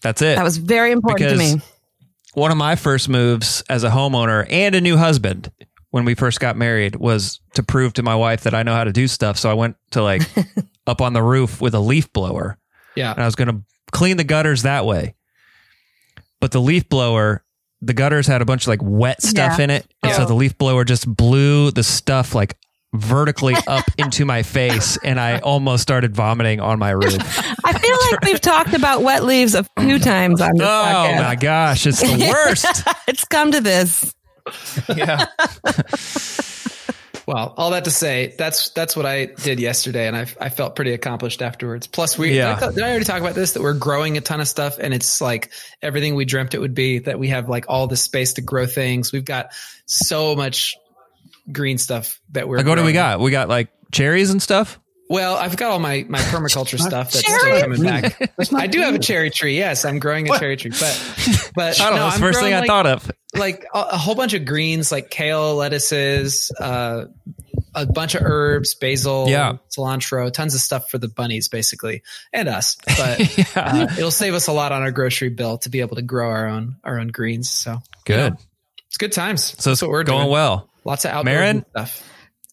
That's 0.02 0.22
it. 0.22 0.36
That 0.36 0.44
was 0.44 0.58
very 0.58 0.92
important 0.92 1.30
to 1.30 1.38
me. 1.38 1.62
one 2.34 2.52
of 2.52 2.58
my 2.58 2.76
first 2.76 3.08
moves 3.08 3.64
as 3.70 3.84
a 3.86 3.90
homeowner 3.90 4.46
and 4.50 4.76
a 4.76 4.82
new 4.82 4.98
husband 4.98 5.52
when 5.92 6.04
we 6.06 6.16
first 6.16 6.40
got 6.40 6.58
married 6.58 6.96
was 6.96 7.40
to 7.54 7.64
prove 7.64 7.94
to 7.94 8.04
my 8.04 8.16
wife 8.16 8.42
that 8.42 8.54
I 8.54 8.64
know 8.64 8.74
how 8.74 8.84
to 8.84 8.92
do 8.92 9.08
stuff. 9.08 9.38
So 9.38 9.50
I 9.50 9.54
went 9.54 9.76
to 9.92 10.02
like 10.04 10.24
up 10.88 11.00
on 11.02 11.14
the 11.14 11.22
roof 11.24 11.62
with 11.62 11.76
a 11.76 11.80
leaf 11.80 12.12
blower 12.12 12.58
Yeah. 12.96 13.12
and 13.14 13.22
I 13.22 13.26
was 13.26 13.36
going 13.36 13.48
to 13.50 13.62
clean 13.92 14.18
the 14.18 14.24
gutters 14.24 14.64
that 14.64 14.86
way. 14.86 15.16
But 16.40 16.52
the 16.52 16.60
leaf 16.62 16.90
blower, 16.90 17.44
the 17.82 17.94
gutters 17.94 18.28
had 18.28 18.42
a 18.42 18.46
bunch 18.46 18.64
of 18.64 18.68
like 18.70 18.80
wet 18.82 19.22
stuff 19.22 19.58
Yeah. 19.58 19.64
in 19.66 19.70
it. 19.70 19.86
And 20.04 20.12
Oh. 20.14 20.16
so 20.18 20.26
the 20.26 20.34
leaf 20.34 20.58
blower 20.58 20.84
just 20.84 21.08
blew 21.08 21.72
the 21.72 21.84
stuff 21.84 22.34
like 22.36 22.56
vertically 22.94 23.56
up 23.68 23.86
into 23.98 24.26
my 24.26 24.44
face 24.44 24.98
and 25.04 25.20
I 25.20 25.40
almost 25.40 25.82
started 25.84 26.16
vomiting 26.16 26.60
on 26.60 26.78
my 26.80 26.90
roof. 26.92 27.16
I 27.66 27.74
feel 27.78 27.98
like 28.12 28.22
we've 28.24 28.42
talked 28.42 28.74
about 28.74 29.02
wet 29.04 29.24
leaves 29.24 29.56
a 29.56 29.66
few 29.80 29.98
times 30.00 30.42
on 30.42 30.52
this 30.58 30.68
Oh 30.68 30.72
podcast. 30.72 31.24
my 31.24 31.36
gosh, 31.36 31.88
it's 31.88 32.02
the 32.02 32.28
worst. 32.46 32.88
It's 33.08 33.24
come 33.26 33.52
to 33.52 33.62
this. 33.62 34.14
yeah. 34.96 35.26
Well, 37.32 37.54
all 37.56 37.72
that 37.72 37.86
to 37.86 37.92
say, 37.92 38.36
that's 38.38 38.72
that's 38.72 38.94
what 38.94 39.06
I 39.06 39.28
did 39.28 39.58
yesterday, 39.58 40.06
and 40.08 40.18
I 40.18 40.26
I 40.40 40.50
felt 40.50 40.76
pretty 40.76 40.92
accomplished 40.92 41.42
afterwards. 41.42 41.88
Plus, 41.88 42.18
we 42.18 42.36
Yeah. 42.36 42.60
I 42.62 42.72
did 42.72 42.84
I 42.84 42.90
already 42.90 43.06
talk 43.06 43.22
about 43.22 43.36
this? 43.36 43.54
That 43.54 43.62
we're 43.62 43.74
growing 43.74 44.18
a 44.18 44.22
ton 44.22 44.42
of 44.42 44.50
stuff, 44.50 44.78
and 44.80 44.94
it's 44.94 45.22
like 45.22 45.50
everything 45.82 46.16
we 46.16 46.26
dreamt 46.26 46.54
it 46.54 46.60
would 46.60 46.74
be. 46.74 47.00
That 47.00 47.20
we 47.20 47.30
have 47.30 47.48
like 47.48 47.66
all 47.70 47.88
the 47.88 47.96
space 47.96 48.34
to 48.34 48.42
grow 48.42 48.66
things. 48.66 49.14
We've 49.14 49.24
got 49.24 49.54
so 49.86 50.36
much 50.36 50.76
green 51.50 51.78
stuff 51.78 52.20
that 52.32 52.50
we're. 52.50 52.58
Like, 52.58 52.68
what 52.68 52.76
do 52.76 52.84
we 52.84 52.92
got? 52.92 53.22
We 53.22 53.32
got 53.32 53.48
like 53.48 53.70
cherries 53.94 54.30
and 54.30 54.42
stuff. 54.42 54.78
Well, 55.12 55.36
I've 55.36 55.58
got 55.58 55.72
all 55.72 55.80
my 55.80 56.06
my 56.08 56.20
permaculture 56.20 56.80
stuff 56.80 57.12
that's 57.12 57.22
Cherry? 57.24 57.40
still 57.40 57.62
coming 57.62 57.84
back. 57.84 58.32
I 58.54 58.68
do 58.68 58.80
have 58.80 58.96
a 58.96 59.00
cherry 59.00 59.30
tree. 59.30 59.58
Yes, 59.58 59.84
I'm 59.84 60.00
growing 60.00 60.28
a 60.28 60.30
What? 60.30 60.40
cherry 60.40 60.56
tree, 60.56 60.72
but 60.72 61.52
but 61.56 61.82
I 61.82 61.90
don't 61.90 61.96
no, 61.96 61.98
know. 61.98 62.04
That's 62.06 62.16
the 62.16 62.22
first 62.22 62.40
thing 62.40 62.52
growing, 62.52 62.54
I 62.56 62.60
like, 62.62 62.68
thought 62.68 62.88
of. 62.88 63.12
like 63.36 63.66
a, 63.74 63.80
a 63.92 63.98
whole 63.98 64.16
bunch 64.16 64.34
of 64.34 64.46
greens, 64.46 64.90
like 64.92 65.10
kale, 65.10 65.56
lettuces, 65.56 66.50
uh, 66.60 67.06
a 67.76 67.86
bunch 67.86 68.16
of 68.16 68.22
herbs, 68.24 68.74
basil, 68.76 69.26
Yeah. 69.28 69.58
cilantro, 69.70 70.32
tons 70.32 70.56
of 70.56 70.62
stuff 70.62 70.90
for 70.90 70.98
the 70.98 71.08
bunnies, 71.10 71.50
basically, 71.50 72.04
and 72.32 72.48
us. 72.48 72.78
But 72.86 73.38
Yeah. 73.38 73.46
uh, 73.56 73.88
it'll 73.98 74.12
save 74.12 74.34
us 74.34 74.48
a 74.48 74.54
lot 74.54 74.72
on 74.72 74.82
our 74.82 74.92
grocery 74.92 75.30
bill 75.30 75.58
to 75.60 75.70
be 75.70 75.82
able 75.82 75.98
to 75.98 76.02
grow 76.02 76.30
our 76.30 76.48
own 76.48 76.78
our 76.86 77.00
own 77.00 77.10
greens. 77.10 77.50
So 77.50 77.82
Good. 78.06 78.38
it's 78.88 78.98
good 78.98 79.12
times. 79.12 79.44
So 79.44 79.54
it's 79.56 79.64
That's 79.66 79.82
what 79.82 79.92
we're 79.92 80.04
going 80.04 80.22
doing. 80.22 80.32
well. 80.32 80.70
Lots 80.86 81.04
of 81.06 81.12
outdoor 81.12 81.34
Marin? 81.34 81.66
stuff. 81.72 82.08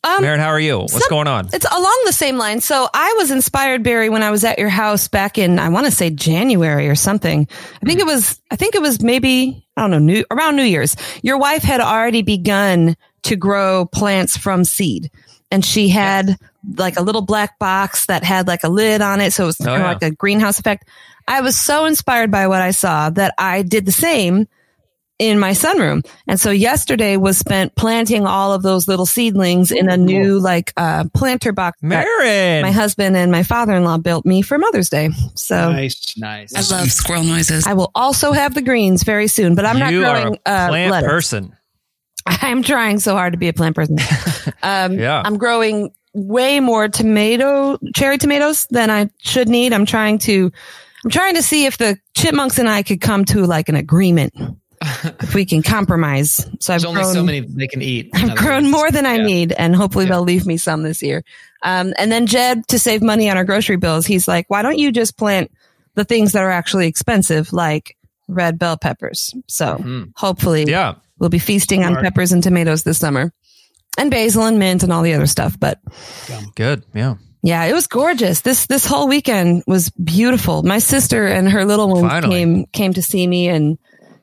Um, 0.05 0.23
how 0.23 0.49
are 0.49 0.61
you? 0.61 0.79
What's 0.79 0.93
some- 0.93 1.09
going 1.11 1.27
on? 1.27 1.49
It's 1.53 1.67
along 1.71 2.03
the 2.07 2.13
same 2.13 2.39
line. 2.39 2.61
So 2.61 2.89
I 2.95 3.15
was 3.19 3.31
inspired, 3.31 3.83
Barry, 3.83 4.09
when 4.09 4.23
I 4.23 4.31
was 4.31 4.45
at 4.45 4.59
your 4.59 4.69
house 4.69 5.09
back 5.09 5.39
in, 5.39 5.59
I 5.59 5.69
want 5.71 5.87
to 5.87 5.93
say 5.93 6.11
January 6.11 6.89
or 6.89 6.95
something. 6.95 7.49
I 7.83 7.87
think 7.87 8.01
it 8.01 8.07
was, 8.07 8.41
I 8.51 8.57
think 8.57 8.75
it 8.75 8.83
was 8.83 9.03
maybe, 9.03 9.67
I 9.77 9.83
don't 9.83 9.91
know, 9.91 9.99
new, 9.99 10.25
around 10.31 10.57
New 10.57 10.63
Year's. 10.63 10.97
Your 11.23 11.39
wife 11.39 11.63
had 11.63 11.81
already 11.81 12.23
begun 12.23 12.97
to 13.25 13.37
grow 13.37 13.87
plants 13.87 14.37
from 14.37 14.65
seed 14.65 15.11
and 15.51 15.65
she 15.65 15.89
had 15.89 16.37
like 16.77 16.97
a 16.99 17.03
little 17.03 17.23
black 17.23 17.59
box 17.59 18.07
that 18.07 18.25
had 18.25 18.47
like 18.47 18.65
a 18.65 18.69
lid 18.69 19.01
on 19.01 19.21
it. 19.21 19.33
So 19.33 19.45
it 19.45 19.47
was 19.47 19.61
of 19.61 19.67
yeah. 19.67 19.85
like 19.85 20.03
a 20.03 20.11
greenhouse 20.11 20.59
effect. 20.59 20.89
I 21.27 21.41
was 21.41 21.57
so 21.57 21.87
inspired 21.87 22.31
by 22.31 22.47
what 22.47 22.63
I 22.63 22.71
saw 22.71 23.11
that 23.11 23.35
I 23.39 23.63
did 23.63 23.87
the 23.87 23.93
same 23.93 24.49
in 25.19 25.39
my 25.39 25.51
sunroom. 25.51 26.07
And 26.27 26.41
so 26.41 26.51
yesterday 26.51 27.17
was 27.17 27.39
spent 27.39 27.75
planting 27.75 28.27
all 28.27 28.53
of 28.53 28.63
those 28.63 28.87
little 28.87 29.07
seedlings 29.07 29.73
in 29.73 29.91
a 29.91 29.97
new 29.97 30.39
like 30.39 30.73
uh, 30.77 31.05
planter 31.13 31.53
box 31.53 31.79
Marin. 31.83 32.63
my 32.63 32.71
husband 32.71 33.17
and 33.17 33.33
my 33.33 33.43
father-in-law 33.43 33.99
built 33.99 34.25
me 34.25 34.43
for 34.43 34.59
Mother's 34.59 34.89
Day. 34.89 35.11
So 35.35 35.73
Nice. 35.73 36.17
Nice. 36.17 36.55
I 36.55 36.77
love 36.77 36.91
squirrel 36.91 37.25
noises. 37.25 37.67
I 37.67 37.75
will 37.75 37.91
also 37.95 38.33
have 38.33 38.55
the 38.55 38.63
greens 38.63 39.03
very 39.03 39.27
soon, 39.29 39.55
but 39.55 39.65
I'm 39.65 39.79
not 39.79 39.91
growing 39.91 40.35
are 40.35 40.39
a 40.47 40.51
uh, 40.51 40.69
plant 40.69 40.91
lettuce. 40.93 41.11
person. 41.11 41.57
I'm 42.27 42.63
trying 42.63 43.01
so 43.01 43.15
hard 43.15 43.33
to 43.33 43.39
be 43.39 43.49
a 43.49 43.53
plant 43.53 43.75
person. 43.75 43.97
um, 44.63 44.99
Yeah. 44.99 45.23
I'm 45.25 45.39
growing 45.39 45.91
way 46.15 46.61
more 46.61 46.89
tomato, 46.89 47.79
cherry 47.95 48.19
tomatoes 48.19 48.67
than 48.71 48.91
I 48.91 49.11
should 49.19 49.49
need. 49.49 49.73
I'm 49.73 49.87
trying 49.87 50.19
to, 50.21 50.51
I'm 51.05 51.11
trying 51.11 51.35
to 51.35 51.43
see 51.43 51.67
if 51.67 51.79
the 51.79 51.99
chipmunks 52.15 52.59
and 52.59 52.69
I 52.69 52.83
could 52.83 53.01
come 53.01 53.25
to 53.27 53.45
like 53.45 53.69
an 53.69 53.77
agreement. 53.77 54.35
If 54.83 55.35
we 55.35 55.45
can 55.45 55.63
compromise. 55.63 56.37
So 56.61 56.73
I've 56.75 56.81
There's 56.81 56.85
only 56.85 57.03
grown, 57.03 57.15
so 57.15 57.23
many 57.25 57.41
they 57.41 57.67
can 57.69 57.83
eat. 57.83 58.11
I've 58.15 58.37
grown 58.37 58.65
words. 58.65 58.73
more 58.73 58.91
than 58.91 59.07
I 59.07 59.17
Yeah. 59.17 59.23
need, 59.25 59.53
and 59.53 59.75
hopefully 59.75 60.05
Yeah. 60.07 60.13
they'll 60.13 60.23
leave 60.23 60.47
me 60.47 60.57
some 60.57 60.83
this 60.83 61.03
year. 61.03 61.25
Um, 61.63 61.93
and 61.99 62.11
then 62.13 62.27
Jed, 62.27 62.67
to 62.69 62.79
save 62.79 63.03
money 63.03 63.29
on 63.31 63.37
our 63.37 63.45
grocery 63.45 63.77
bills, 63.77 64.07
he's 64.07 64.29
like, 64.29 64.47
"Why 64.49 64.63
don't 64.63 64.79
you 64.79 64.93
just 64.93 65.17
plant 65.17 65.51
the 65.95 66.05
things 66.05 66.33
that 66.33 66.43
are 66.43 66.51
actually 66.51 66.87
expensive, 66.87 67.53
like 67.53 67.97
red 68.29 68.59
bell 68.59 68.77
peppers?" 68.77 69.35
So 69.49 69.77
Mhm. 69.79 70.13
hopefully, 70.17 70.65
Yeah. 70.69 70.95
we'll 71.19 71.31
be 71.31 71.39
feasting 71.41 71.85
on 71.85 71.97
peppers 71.97 72.31
and 72.33 72.43
tomatoes 72.43 72.85
this 72.85 72.99
summer, 72.99 73.33
and 73.97 74.11
basil 74.11 74.45
and 74.45 74.59
mint 74.59 74.83
and 74.85 74.93
all 74.93 75.03
the 75.03 75.15
other 75.15 75.27
stuff. 75.27 75.59
But 75.59 75.81
Good. 76.55 76.85
Yeah. 76.95 77.15
yeah, 77.43 77.65
it 77.65 77.73
was 77.73 77.89
gorgeous. 77.89 78.43
This 78.43 78.67
this 78.67 78.87
whole 78.87 79.09
weekend 79.09 79.65
was 79.67 79.91
beautiful. 79.91 80.63
My 80.63 80.79
sister 80.79 81.27
and 81.27 81.49
her 81.51 81.65
little 81.65 81.89
ones 81.89 82.09
Finally. 82.09 82.37
came 82.37 82.67
came 82.73 82.93
to 82.95 83.03
see 83.03 83.27
me, 83.27 83.49
and 83.49 83.79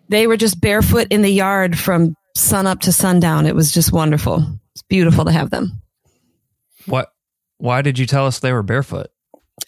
they 0.10 0.28
were 0.28 0.38
just 0.38 0.60
barefoot 0.62 1.08
in 1.12 1.22
the 1.22 1.30
yard 1.32 1.78
from 1.78 2.16
sun 2.36 2.68
up 2.68 2.82
to 2.82 2.92
sundown. 2.92 3.46
It 3.46 3.56
was 3.56 3.72
just 3.72 3.92
wonderful. 3.92 4.46
It's 4.74 4.84
beautiful 4.84 5.26
to 5.26 5.32
have 5.32 5.50
them 5.52 5.82
What? 6.86 7.10
Why 7.58 7.82
did 7.82 7.98
you 7.98 8.06
tell 8.06 8.26
us 8.28 8.40
they 8.40 8.52
were 8.52 8.64
barefoot? 8.64 9.08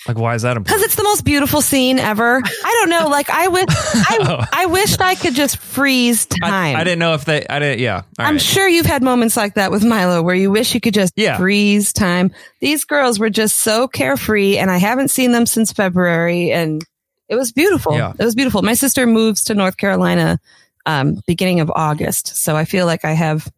Like, 0.05 0.17
why 0.17 0.35
is 0.35 0.41
that 0.41 0.57
important? 0.57 0.67
because 0.67 0.83
it's 0.85 0.95
the 0.95 1.03
most 1.03 1.23
beautiful 1.23 1.61
scene 1.61 1.97
ever. 1.97 2.41
I 2.43 2.77
don't 2.81 2.89
know. 2.89 3.07
Like 3.07 3.29
I 3.29 3.45
oh. 3.47 3.49
wish 3.51 3.65
I 3.69 4.47
I 4.51 4.65
wished 4.65 4.99
I 5.01 5.15
could 5.15 5.33
just 5.33 5.57
freeze 5.57 6.27
I, 6.43 6.49
time. 6.49 6.75
I 6.75 6.83
didn't 6.83 6.99
know 6.99 7.13
if 7.13 7.23
they. 7.23 7.45
I 7.49 7.59
didn't. 7.59 7.79
Yeah. 7.79 7.95
All 8.19 8.25
I'm 8.25 8.33
right. 8.35 8.41
sure 8.41 8.67
you've 8.67 8.85
had 8.85 9.01
moments 9.01 9.37
like 9.37 9.53
that 9.53 9.71
with 9.71 9.85
Milo 9.85 10.21
where 10.21 10.35
you 10.35 10.51
wish 10.51 10.73
you 10.75 10.81
could 10.81 10.93
just 10.93 11.13
Yeah. 11.15 11.37
freeze 11.37 11.93
time. 11.93 12.31
These 12.59 12.83
girls 12.83 13.17
were 13.17 13.29
just 13.29 13.59
so 13.59 13.87
carefree 13.87 14.57
and 14.57 14.69
I 14.69 14.77
haven't 14.77 15.07
seen 15.09 15.31
them 15.31 15.45
since 15.45 15.71
February 15.71 16.51
and 16.51 16.83
it 17.29 17.35
was 17.35 17.51
beautiful. 17.51 17.93
Yeah. 17.93 18.13
It 18.17 18.23
was 18.23 18.35
beautiful. 18.35 18.61
My 18.61 18.73
sister 18.73 19.05
moves 19.07 19.43
to 19.45 19.53
North 19.53 19.77
Carolina 19.77 20.39
um, 20.85 21.21
beginning 21.27 21.59
of 21.59 21.71
August. 21.75 22.37
So 22.37 22.55
I 22.55 22.65
feel 22.65 22.85
like 22.85 23.03
I 23.05 23.11
have 23.11 23.51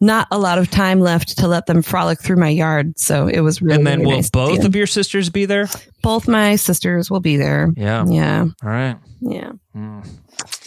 not 0.00 0.26
a 0.32 0.38
lot 0.38 0.58
of 0.58 0.68
time 0.70 0.98
left 0.98 1.38
to 1.38 1.46
let 1.46 1.66
them 1.66 1.80
frolic 1.80 2.20
through 2.20 2.36
my 2.36 2.48
yard. 2.48 2.98
So 2.98 3.28
it 3.28 3.40
was 3.40 3.62
really 3.62 3.76
and 3.76 3.86
then 3.86 4.00
really 4.00 4.10
will 4.10 4.16
nice 4.16 4.30
both 4.30 4.64
of 4.64 4.74
your 4.74 4.88
sisters 4.88 5.30
be 5.30 5.44
there? 5.44 5.68
both 6.02 6.26
my 6.26 6.56
sisters 6.56 7.08
will 7.08 7.20
be 7.20 7.36
there. 7.36 7.70
Yeah. 7.76 8.04
Yeah. 8.06 8.46
All 8.62 8.68
right. 8.68 8.96
Yeah. 9.20 9.52
Mm. 9.76 10.08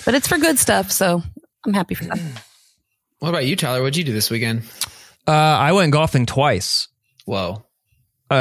But 0.05 0.15
it's 0.15 0.27
for 0.27 0.37
good 0.37 0.57
stuff. 0.57 0.91
So 0.91 1.21
I'm 1.65 1.73
happy 1.73 1.95
for 1.95 2.05
that. 2.05 2.19
What 3.19 3.29
about 3.29 3.45
you, 3.45 3.55
Tyler? 3.55 3.81
What'd 3.81 3.95
you 3.95 4.03
do 4.03 4.11
this 4.11 4.29
weekend? 4.29 4.63
Uh, 5.25 5.31
I 5.31 5.71
went 5.71 5.93
golfing 5.93 6.25
twice. 6.25 6.89
Whoa. 7.23 7.65
Uh, 8.29 8.33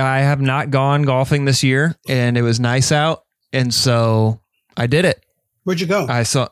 I 0.00 0.18
have 0.20 0.40
not 0.40 0.70
gone 0.70 1.02
golfing 1.02 1.46
this 1.46 1.64
year, 1.64 1.96
and 2.08 2.36
it 2.36 2.42
was 2.42 2.60
nice 2.60 2.92
out, 2.92 3.24
and 3.52 3.72
so 3.72 4.40
I 4.76 4.86
did 4.86 5.04
it. 5.04 5.24
Where'd 5.64 5.80
you 5.80 5.86
go? 5.86 6.06
I 6.08 6.22
saw. 6.22 6.48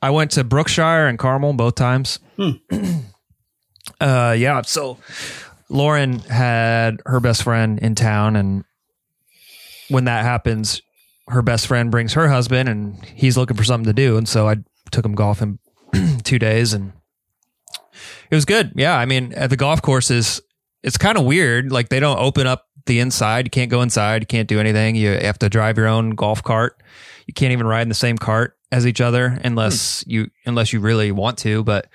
I 0.00 0.10
went 0.10 0.32
to 0.32 0.44
Brookshire 0.44 1.06
and 1.06 1.18
Carmel 1.18 1.54
both 1.54 1.74
times. 1.74 2.20
Hmm. 2.36 2.50
uh, 4.00 4.36
yeah. 4.38 4.62
So 4.62 4.98
Lauren 5.68 6.20
had 6.20 7.00
her 7.06 7.20
best 7.20 7.42
friend 7.42 7.78
in 7.78 7.94
town, 7.94 8.36
and 8.36 8.64
when 9.88 10.04
that 10.04 10.24
happens, 10.24 10.82
her 11.28 11.42
best 11.42 11.66
friend 11.66 11.90
brings 11.90 12.12
her 12.14 12.28
husband, 12.28 12.68
and 12.68 13.04
he's 13.04 13.36
looking 13.36 13.56
for 13.56 13.64
something 13.64 13.86
to 13.86 13.92
do, 13.92 14.16
and 14.16 14.28
so 14.28 14.48
I 14.48 14.56
took 14.90 15.04
him 15.04 15.14
golfing 15.14 15.58
two 16.22 16.38
days, 16.38 16.72
and 16.72 16.92
it 18.30 18.34
was 18.34 18.44
good. 18.44 18.72
Yeah, 18.76 18.96
I 18.96 19.04
mean, 19.04 19.32
at 19.34 19.50
the 19.50 19.56
golf 19.56 19.82
courses, 19.82 20.40
it's 20.82 20.96
kind 20.96 21.18
of 21.18 21.24
weird. 21.24 21.72
Like 21.72 21.88
they 21.88 22.00
don't 22.00 22.18
open 22.18 22.46
up 22.46 22.67
the 22.86 23.00
inside. 23.00 23.46
You 23.46 23.50
can't 23.50 23.70
go 23.70 23.82
inside. 23.82 24.22
You 24.22 24.26
can't 24.26 24.48
do 24.48 24.60
anything. 24.60 24.94
You 24.96 25.10
have 25.12 25.38
to 25.40 25.48
drive 25.48 25.76
your 25.76 25.86
own 25.88 26.10
golf 26.10 26.42
cart. 26.42 26.80
You 27.26 27.34
can't 27.34 27.52
even 27.52 27.66
ride 27.66 27.82
in 27.82 27.88
the 27.88 27.94
same 27.94 28.16
cart 28.18 28.56
as 28.72 28.86
each 28.86 29.00
other 29.00 29.38
unless 29.44 30.04
you 30.06 30.30
unless 30.46 30.72
you 30.72 30.80
really 30.80 31.12
want 31.12 31.38
to. 31.38 31.62
But 31.64 31.88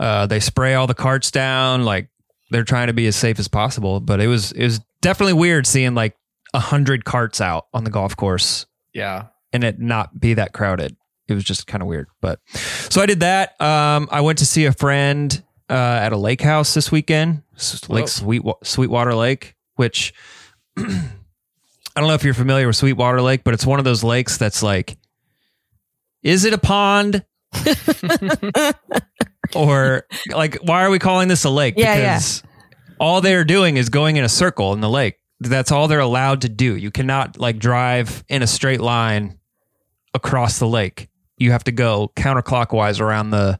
uh, 0.00 0.26
they 0.26 0.40
spray 0.40 0.74
all 0.74 0.86
the 0.86 0.94
carts 0.94 1.30
down. 1.30 1.84
Like 1.84 2.08
they're 2.50 2.64
trying 2.64 2.88
to 2.88 2.92
be 2.92 3.06
as 3.06 3.16
safe 3.16 3.38
as 3.38 3.48
possible. 3.48 4.00
But 4.00 4.20
it 4.20 4.26
was 4.26 4.52
it 4.52 4.64
was 4.64 4.80
definitely 5.00 5.34
weird 5.34 5.66
seeing 5.66 5.94
like 5.94 6.16
a 6.54 6.60
hundred 6.60 7.04
carts 7.04 7.40
out 7.40 7.66
on 7.72 7.84
the 7.84 7.90
golf 7.90 8.16
course 8.16 8.66
Yeah. 8.92 9.26
and 9.54 9.64
it 9.64 9.78
not 9.80 10.18
be 10.20 10.34
that 10.34 10.52
crowded. 10.52 10.96
It 11.28 11.34
was 11.34 11.44
just 11.44 11.66
kind 11.66 11.80
of 11.82 11.88
weird. 11.88 12.08
But 12.20 12.40
so 12.90 13.00
I 13.00 13.06
did 13.06 13.20
that. 13.20 13.58
Um, 13.60 14.08
I 14.10 14.20
went 14.20 14.38
to 14.40 14.46
see 14.46 14.66
a 14.66 14.72
friend 14.72 15.42
uh, 15.70 15.72
at 15.72 16.12
a 16.12 16.16
lake 16.18 16.42
house 16.42 16.74
this 16.74 16.92
weekend, 16.92 17.42
Lake 17.88 18.08
Sweet 18.08 18.42
Sweetwater 18.64 19.14
Lake, 19.14 19.54
which 19.82 20.14
I 20.78 20.84
don't 21.96 22.06
know 22.06 22.14
if 22.14 22.22
you're 22.22 22.34
familiar 22.34 22.68
with 22.68 22.76
Sweetwater 22.76 23.20
Lake, 23.20 23.42
but 23.42 23.52
it's 23.52 23.66
one 23.66 23.80
of 23.80 23.84
those 23.84 24.04
lakes 24.04 24.36
that's 24.36 24.62
like, 24.62 24.96
is 26.22 26.44
it 26.44 26.54
a 26.54 26.58
pond? 26.58 27.24
or 29.56 30.06
like, 30.30 30.56
why 30.62 30.84
are 30.84 30.90
we 30.90 31.00
calling 31.00 31.26
this 31.26 31.42
a 31.42 31.50
lake? 31.50 31.74
Yeah, 31.76 31.96
yeah. 31.96 32.20
all 33.00 33.20
they're 33.20 33.42
doing 33.42 33.76
is 33.76 33.88
going 33.88 34.14
in 34.14 34.22
a 34.22 34.28
circle 34.28 34.72
in 34.72 34.80
the 34.80 34.88
lake. 34.88 35.18
That's 35.40 35.72
all 35.72 35.88
they're 35.88 35.98
allowed 35.98 36.42
to 36.42 36.48
do. 36.48 36.76
You 36.76 36.92
cannot 36.92 37.40
like 37.40 37.58
drive 37.58 38.22
in 38.28 38.40
a 38.42 38.46
straight 38.46 38.80
line 38.80 39.40
across 40.14 40.60
the 40.60 40.68
lake. 40.68 41.08
You 41.38 41.50
have 41.50 41.64
to 41.64 41.72
go 41.72 42.12
counterclockwise 42.14 43.00
around 43.00 43.30
the 43.30 43.58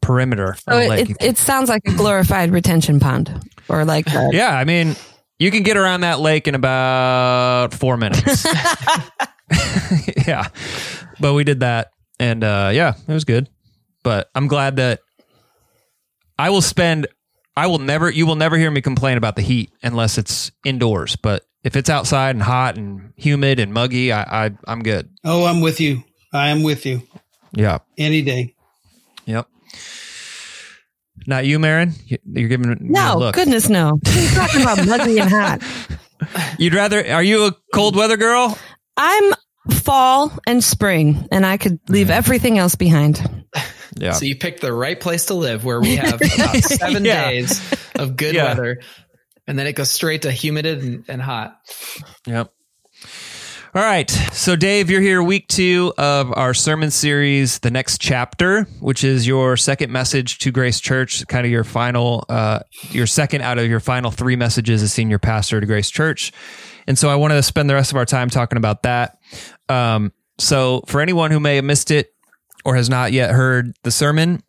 perimeter 0.00 0.54
So 0.54 0.72
of 0.72 0.76
oh, 0.76 0.78
the 0.78 0.84
it, 0.84 0.88
lake. 0.88 1.10
it, 1.10 1.16
it 1.20 1.38
sounds 1.38 1.68
like 1.68 1.82
a 1.88 1.94
glorified 1.94 2.52
retention 2.52 3.00
pond 3.00 3.42
or 3.68 3.84
like 3.84 4.06
a, 4.14 4.28
yeah, 4.32 4.56
I 4.56 4.64
mean, 4.64 4.94
you 5.42 5.50
can 5.50 5.62
get 5.62 5.76
around 5.76 6.02
that 6.02 6.20
lake 6.20 6.46
in 6.48 6.54
about 6.54 7.74
four 7.74 7.96
minutes. 7.96 8.46
yeah, 10.26 10.48
but 11.20 11.34
we 11.34 11.44
did 11.44 11.60
that, 11.60 11.92
and 12.18 12.42
uh, 12.44 12.70
yeah, 12.72 12.94
it 13.06 13.12
was 13.12 13.24
good. 13.24 13.48
But 14.02 14.30
I'm 14.34 14.46
glad 14.48 14.76
that 14.76 15.00
I 16.38 16.50
will 16.50 16.62
spend. 16.62 17.06
I 17.56 17.66
will 17.66 17.78
never. 17.78 18.10
You 18.10 18.26
will 18.26 18.36
never 18.36 18.56
hear 18.56 18.70
me 18.70 18.80
complain 18.80 19.18
about 19.18 19.36
the 19.36 19.42
heat 19.42 19.70
unless 19.82 20.16
it's 20.18 20.50
indoors. 20.64 21.16
But 21.16 21.44
if 21.64 21.76
it's 21.76 21.90
outside 21.90 22.34
and 22.34 22.42
hot 22.42 22.76
and 22.76 23.12
humid 23.16 23.60
and 23.60 23.72
muggy, 23.74 24.12
I, 24.12 24.46
I 24.46 24.50
I'm 24.66 24.82
good. 24.82 25.10
oh, 25.24 25.44
I'm 25.44 25.60
with 25.60 25.80
you. 25.80 26.02
I 26.32 26.48
am 26.48 26.62
with 26.62 26.86
you 26.86 27.02
Yeah. 27.52 27.78
any 27.98 28.22
day. 28.22 28.54
Yep. 29.26 29.46
Not 31.26 31.46
you, 31.46 31.58
Marin. 31.58 31.94
You- 32.06 32.18
You're 32.24 32.48
giving 32.48 32.68
me 32.70 32.76
a 32.78 32.82
no, 32.82 33.16
look. 33.18 33.34
goodness 33.34 33.68
no. 33.68 33.98
He's 34.06 34.34
talking 34.34 34.62
about 34.62 34.86
muggy 34.86 35.18
and 35.18 35.30
hot. 35.30 35.62
You'd 36.58 36.74
rather? 36.74 37.06
Are 37.10 37.22
you 37.22 37.46
a 37.46 37.52
cold 37.74 37.96
weather 37.96 38.16
girl? 38.16 38.56
I'm 38.96 39.32
fall 39.70 40.32
and 40.46 40.62
spring, 40.62 41.26
and 41.32 41.44
I 41.46 41.56
could 41.56 41.78
leave 41.88 42.08
mm. 42.08 42.10
everything 42.16 42.58
else 42.58 42.74
behind. 42.74 43.44
Yeah. 43.96 44.12
So 44.12 44.24
you 44.24 44.36
picked 44.36 44.60
the 44.60 44.72
right 44.72 44.98
place 44.98 45.26
to 45.26 45.34
live 45.34 45.64
where 45.64 45.80
we 45.80 45.96
have 45.96 46.14
about 46.34 46.56
seven 46.56 47.04
Yeah. 47.04 47.30
days 47.30 47.60
of 47.96 48.16
good 48.16 48.34
Yeah. 48.34 48.44
weather. 48.44 48.80
And 49.46 49.58
then 49.58 49.66
it 49.66 49.74
goes 49.74 49.90
straight 49.90 50.22
to 50.22 50.30
humid 50.32 50.66
and, 50.66 51.04
and 51.08 51.20
hot. 51.20 51.56
Yep. 52.26 52.52
All 53.74 53.82
right. 53.82 54.10
So, 54.10 54.54
Dave, 54.54 54.90
you're 54.90 55.00
here 55.00 55.22
week 55.22 55.48
two 55.48 55.94
of 55.96 56.30
our 56.36 56.52
sermon 56.52 56.90
series, 56.90 57.60
The 57.60 57.70
Next 57.70 58.02
Chapter, 58.02 58.64
which 58.80 59.02
is 59.02 59.26
your 59.26 59.56
second 59.56 59.90
message 59.90 60.40
to 60.40 60.50
Grace 60.50 60.78
Church, 60.78 61.26
kind 61.26 61.46
of 61.46 61.50
your 61.50 61.64
final, 61.64 62.22
uh, 62.28 62.58
your 62.90 63.06
second 63.06 63.40
out 63.40 63.56
of 63.56 63.66
your 63.70 63.80
final 63.80 64.10
three 64.10 64.36
messages 64.36 64.82
as 64.82 64.92
senior 64.92 65.18
pastor 65.18 65.58
to 65.58 65.66
Grace 65.66 65.88
Church. 65.88 66.32
And 66.86 66.98
so 66.98 67.08
I 67.08 67.14
wanted 67.14 67.36
to 67.36 67.42
spend 67.42 67.70
the 67.70 67.74
rest 67.74 67.92
of 67.92 67.96
our 67.96 68.04
time 68.04 68.28
talking 68.28 68.58
about 68.58 68.82
that. 68.82 69.16
Um, 69.70 70.12
so, 70.38 70.82
for 70.86 71.00
anyone 71.00 71.30
who 71.30 71.40
may 71.40 71.56
have 71.56 71.64
missed 71.64 71.90
it 71.90 72.12
or 72.66 72.74
has 72.76 72.90
not 72.90 73.12
yet 73.12 73.30
heard 73.30 73.74
the 73.84 73.90
sermon, 73.90 74.42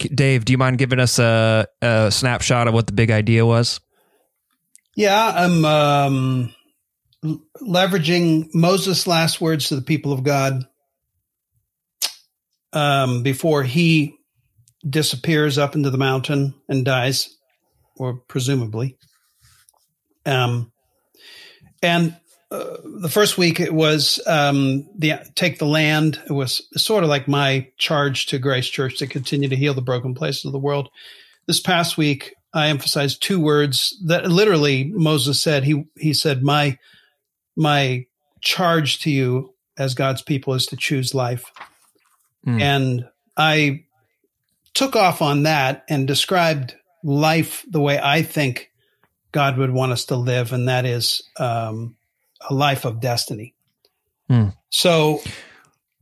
Dave, 0.00 0.44
do 0.44 0.52
you 0.52 0.58
mind 0.58 0.78
giving 0.78 0.98
us 0.98 1.20
a, 1.20 1.68
a 1.80 2.10
snapshot 2.10 2.66
of 2.66 2.74
what 2.74 2.88
the 2.88 2.92
big 2.92 3.12
idea 3.12 3.46
was? 3.46 3.78
Yeah, 4.96 5.32
I'm 5.32 5.64
um, 5.64 6.54
leveraging 7.24 8.48
Moses' 8.54 9.06
last 9.06 9.40
words 9.40 9.68
to 9.68 9.76
the 9.76 9.82
people 9.82 10.12
of 10.12 10.22
God 10.22 10.66
um, 12.72 13.22
before 13.22 13.62
he 13.62 14.16
disappears 14.88 15.56
up 15.56 15.74
into 15.74 15.90
the 15.90 15.98
mountain 15.98 16.54
and 16.68 16.84
dies, 16.84 17.34
or 17.96 18.14
presumably. 18.28 18.98
Um, 20.26 20.72
and 21.82 22.16
uh, 22.50 22.76
the 22.84 23.08
first 23.08 23.38
week 23.38 23.60
it 23.60 23.72
was 23.72 24.20
um, 24.26 24.88
the 24.96 25.14
take 25.34 25.58
the 25.58 25.66
land. 25.66 26.20
It 26.28 26.32
was 26.32 26.62
sort 26.76 27.04
of 27.04 27.10
like 27.10 27.26
my 27.26 27.70
charge 27.78 28.26
to 28.26 28.38
Grace 28.38 28.68
Church 28.68 28.98
to 28.98 29.06
continue 29.06 29.48
to 29.48 29.56
heal 29.56 29.74
the 29.74 29.82
broken 29.82 30.14
places 30.14 30.44
of 30.44 30.52
the 30.52 30.58
world. 30.58 30.90
This 31.46 31.60
past 31.60 31.96
week, 31.96 32.34
I 32.52 32.68
emphasized 32.68 33.22
two 33.22 33.40
words 33.40 33.98
that 34.06 34.30
literally 34.30 34.84
Moses 34.84 35.40
said. 35.40 35.64
He 35.64 35.84
he 35.96 36.12
said, 36.12 36.42
"My 36.42 36.78
my 37.56 38.06
charge 38.40 39.00
to 39.00 39.10
you 39.10 39.54
as 39.76 39.94
God's 39.94 40.22
people 40.22 40.54
is 40.54 40.66
to 40.66 40.76
choose 40.76 41.14
life," 41.14 41.50
mm. 42.46 42.60
and 42.60 43.08
I 43.36 43.84
took 44.74 44.96
off 44.96 45.22
on 45.22 45.44
that 45.44 45.84
and 45.88 46.06
described 46.06 46.74
life 47.02 47.64
the 47.68 47.80
way 47.80 47.98
I 48.02 48.22
think 48.22 48.70
God 49.32 49.58
would 49.58 49.70
want 49.70 49.92
us 49.92 50.06
to 50.06 50.16
live, 50.16 50.52
and 50.52 50.68
that 50.68 50.84
is 50.84 51.22
um, 51.38 51.96
a 52.48 52.54
life 52.54 52.84
of 52.84 53.00
destiny. 53.00 53.54
Mm. 54.30 54.54
So, 54.70 55.20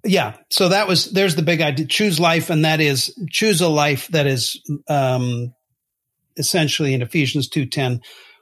yeah, 0.04 0.36
so 0.50 0.68
that 0.68 0.86
was 0.86 1.10
there's 1.12 1.34
the 1.34 1.42
big 1.42 1.60
idea: 1.60 1.86
choose 1.86 2.20
life, 2.20 2.50
and 2.50 2.64
that 2.64 2.80
is 2.80 3.18
choose 3.30 3.60
a 3.60 3.68
life 3.68 4.08
that 4.08 4.26
is 4.26 4.60
um, 4.88 5.54
essentially 6.36 6.94
in 6.94 7.02
Ephesians 7.02 7.48
two 7.48 7.66
ten, 7.66 8.00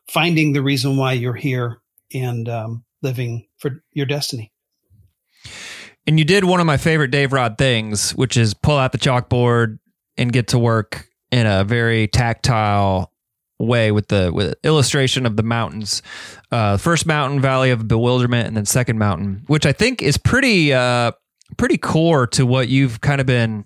finding 0.09 0.53
the 0.53 0.63
reason 0.63 0.97
why 0.97 1.13
you're 1.13 1.35
here 1.35 1.81
and 2.13 2.49
um, 2.49 2.85
living 3.03 3.47
for 3.59 3.83
your 3.93 4.07
destiny. 4.07 4.53
And 6.07 6.19
you 6.19 6.25
did 6.25 6.45
one 6.45 6.61
of 6.61 6.67
my 6.67 6.77
favorite 6.77 7.11
Dave 7.11 7.33
Rod 7.33 7.59
things, 7.59 8.13
which 8.13 8.37
is 8.37 8.55
pull 8.55 8.77
out 8.77 8.93
the 8.93 8.99
chalkboard 8.99 9.79
and 10.17 10.33
get 10.33 10.49
to 10.49 10.59
work 10.59 11.07
in 11.31 11.47
a 11.47 11.65
very 11.65 12.09
tactile 12.09 13.13
way 13.59 13.93
with 13.93 14.09
the 14.09 14.33
with 14.33 14.55
illustration 14.65 15.27
of 15.27 15.37
the 15.37 15.43
mountains. 15.43 16.03
Uh, 16.51 16.77
first 16.77 17.07
mountain, 17.07 17.41
Valley 17.41 17.71
of 17.71 17.87
Bewilderment, 17.87 18.49
and 18.49 18.57
then 18.57 18.65
second 18.65 18.99
mountain, 18.99 19.45
which 19.47 19.67
I 19.67 19.73
think 19.73 20.03
is 20.03 20.17
pretty 20.17 20.73
uh, 20.73 21.13
pretty 21.57 21.79
core 21.79 22.27
to 22.29 22.47
what 22.47 22.69
you've 22.69 23.01
kind 23.01 23.21
of 23.21 23.27
been 23.27 23.65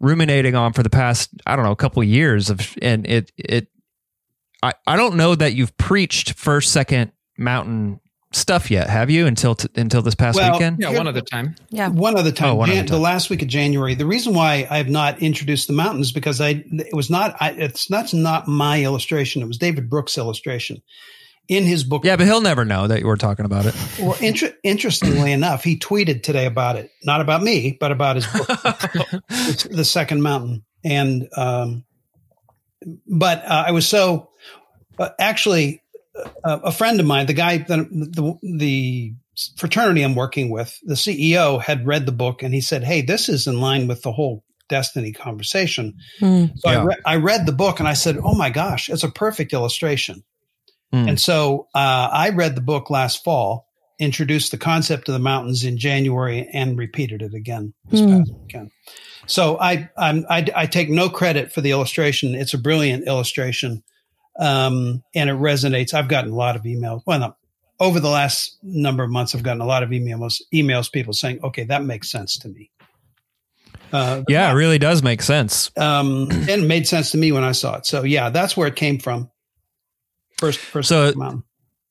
ruminating 0.00 0.54
on 0.54 0.72
for 0.72 0.82
the 0.82 0.90
past 0.90 1.30
I 1.46 1.56
don't 1.56 1.64
know 1.64 1.72
a 1.72 1.76
couple 1.76 2.02
of 2.02 2.08
years 2.08 2.50
of 2.50 2.76
and 2.82 3.06
it 3.06 3.32
it 3.36 3.68
I 4.62 4.72
I 4.86 4.96
don't 4.96 5.16
know 5.16 5.34
that 5.34 5.54
you've 5.54 5.76
preached 5.76 6.32
first 6.32 6.72
second 6.72 7.12
mountain 7.38 8.00
stuff 8.36 8.70
yet, 8.70 8.88
have 8.88 9.10
you? 9.10 9.26
Until 9.26 9.54
t- 9.54 9.68
until 9.74 10.02
this 10.02 10.14
past 10.14 10.36
well, 10.36 10.52
weekend? 10.52 10.78
Yeah, 10.80 10.90
one 10.90 11.06
other 11.06 11.20
time. 11.20 11.56
Yeah, 11.70 11.88
one 11.88 12.16
other 12.16 12.32
time. 12.32 12.50
Oh, 12.50 12.54
one 12.54 12.68
Jan- 12.68 12.78
other 12.78 12.88
time. 12.88 12.96
The 12.96 13.02
last 13.02 13.30
week 13.30 13.42
of 13.42 13.48
January. 13.48 13.94
The 13.94 14.06
reason 14.06 14.34
why 14.34 14.66
I 14.70 14.78
have 14.78 14.88
not 14.88 15.22
introduced 15.22 15.66
the 15.66 15.72
mountains 15.72 16.12
because 16.12 16.40
I 16.40 16.64
it 16.70 16.94
was 16.94 17.10
not 17.10 17.36
I, 17.40 17.52
it's 17.52 17.86
that's 17.86 18.14
not 18.14 18.46
my 18.46 18.82
illustration. 18.82 19.42
It 19.42 19.46
was 19.46 19.58
David 19.58 19.90
Brooks' 19.90 20.18
illustration 20.18 20.82
in 21.48 21.64
his 21.64 21.84
book. 21.84 22.04
Yeah, 22.04 22.16
but 22.16 22.26
he'll 22.26 22.40
never 22.40 22.64
know 22.64 22.86
that 22.86 23.00
you 23.00 23.06
were 23.06 23.16
talking 23.16 23.44
about 23.44 23.66
it. 23.66 23.74
Well, 24.00 24.16
inter- 24.20 24.54
interestingly 24.62 25.32
enough, 25.32 25.64
he 25.64 25.78
tweeted 25.78 26.22
today 26.22 26.46
about 26.46 26.76
it, 26.76 26.90
not 27.04 27.20
about 27.20 27.42
me, 27.42 27.76
but 27.78 27.92
about 27.92 28.16
his 28.16 28.26
book, 28.26 28.46
the 29.70 29.84
Second 29.84 30.22
Mountain. 30.22 30.64
And 30.84 31.28
um, 31.36 31.84
but 33.06 33.44
uh, 33.44 33.64
I 33.66 33.70
was 33.72 33.88
so 33.88 34.30
uh, 34.98 35.10
actually 35.18 35.82
a 36.44 36.72
friend 36.72 37.00
of 37.00 37.06
mine, 37.06 37.26
the 37.26 37.34
guy, 37.34 37.58
the, 37.58 37.86
the, 37.90 38.38
the 38.56 39.14
fraternity 39.56 40.02
I'm 40.02 40.14
working 40.14 40.50
with, 40.50 40.78
the 40.82 40.94
CEO 40.94 41.60
had 41.60 41.86
read 41.86 42.06
the 42.06 42.12
book 42.12 42.42
and 42.42 42.54
he 42.54 42.60
said, 42.60 42.84
"Hey, 42.84 43.02
this 43.02 43.28
is 43.28 43.46
in 43.46 43.60
line 43.60 43.86
with 43.86 44.02
the 44.02 44.12
whole 44.12 44.44
destiny 44.68 45.12
conversation." 45.12 45.94
Mm. 46.20 46.52
So 46.58 46.70
yeah. 46.70 46.80
I, 46.80 46.84
re- 46.84 47.02
I, 47.04 47.16
read 47.16 47.46
the 47.46 47.52
book 47.52 47.78
and 47.78 47.88
I 47.88 47.94
said, 47.94 48.18
"Oh 48.22 48.34
my 48.34 48.50
gosh, 48.50 48.88
it's 48.88 49.04
a 49.04 49.10
perfect 49.10 49.52
illustration." 49.52 50.24
Mm. 50.92 51.10
And 51.10 51.20
so 51.20 51.68
uh, 51.74 52.08
I 52.12 52.30
read 52.30 52.54
the 52.54 52.62
book 52.62 52.90
last 52.90 53.24
fall, 53.24 53.66
introduced 53.98 54.52
the 54.52 54.58
concept 54.58 55.08
of 55.08 55.12
the 55.12 55.18
mountains 55.18 55.64
in 55.64 55.78
January, 55.78 56.48
and 56.52 56.78
repeated 56.78 57.22
it 57.22 57.34
again 57.34 57.74
this 57.90 58.00
mm. 58.00 58.18
past 58.18 58.32
weekend. 58.40 58.70
So 59.26 59.58
I, 59.58 59.90
I 59.98 60.46
I 60.54 60.66
take 60.66 60.88
no 60.88 61.10
credit 61.10 61.52
for 61.52 61.60
the 61.60 61.72
illustration. 61.72 62.34
It's 62.34 62.54
a 62.54 62.58
brilliant 62.58 63.06
illustration 63.06 63.82
um, 64.38 65.02
and 65.14 65.30
it 65.30 65.36
resonates. 65.36 65.94
I've 65.94 66.08
gotten 66.08 66.30
a 66.30 66.34
lot 66.34 66.56
of 66.56 66.62
emails. 66.62 67.02
Well, 67.06 67.18
no, 67.18 67.36
over 67.80 68.00
the 68.00 68.08
last 68.08 68.56
number 68.62 69.02
of 69.04 69.10
months, 69.10 69.34
I've 69.34 69.42
gotten 69.42 69.60
a 69.60 69.66
lot 69.66 69.82
of 69.82 69.90
emails, 69.90 70.40
emails, 70.52 70.90
people 70.90 71.12
saying, 71.12 71.40
"Okay, 71.42 71.64
that 71.64 71.84
makes 71.84 72.10
sense 72.10 72.38
to 72.38 72.48
me." 72.48 72.70
Uh, 73.92 74.22
yeah, 74.28 74.50
it 74.50 74.54
really 74.54 74.78
does 74.78 75.02
make 75.02 75.22
sense. 75.22 75.70
Um, 75.76 76.28
and 76.30 76.48
it 76.48 76.66
made 76.66 76.86
sense 76.86 77.10
to 77.12 77.18
me 77.18 77.32
when 77.32 77.44
I 77.44 77.52
saw 77.52 77.76
it. 77.76 77.86
So 77.86 78.02
yeah, 78.02 78.30
that's 78.30 78.56
where 78.56 78.68
it 78.68 78.76
came 78.76 78.98
from. 78.98 79.30
First, 80.38 80.58
first. 80.58 80.88
So, 80.88 81.42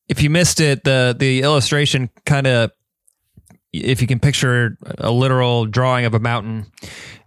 if 0.08 0.21
you 0.21 0.29
missed 0.29 0.60
it, 0.60 0.84
the 0.84 1.15
the 1.17 1.41
illustration 1.41 2.10
kind 2.25 2.47
of, 2.47 2.71
if 3.73 4.01
you 4.01 4.08
can 4.08 4.19
picture 4.19 4.77
a 4.97 5.12
literal 5.12 5.65
drawing 5.65 6.05
of 6.05 6.13
a 6.13 6.19
mountain, 6.19 6.67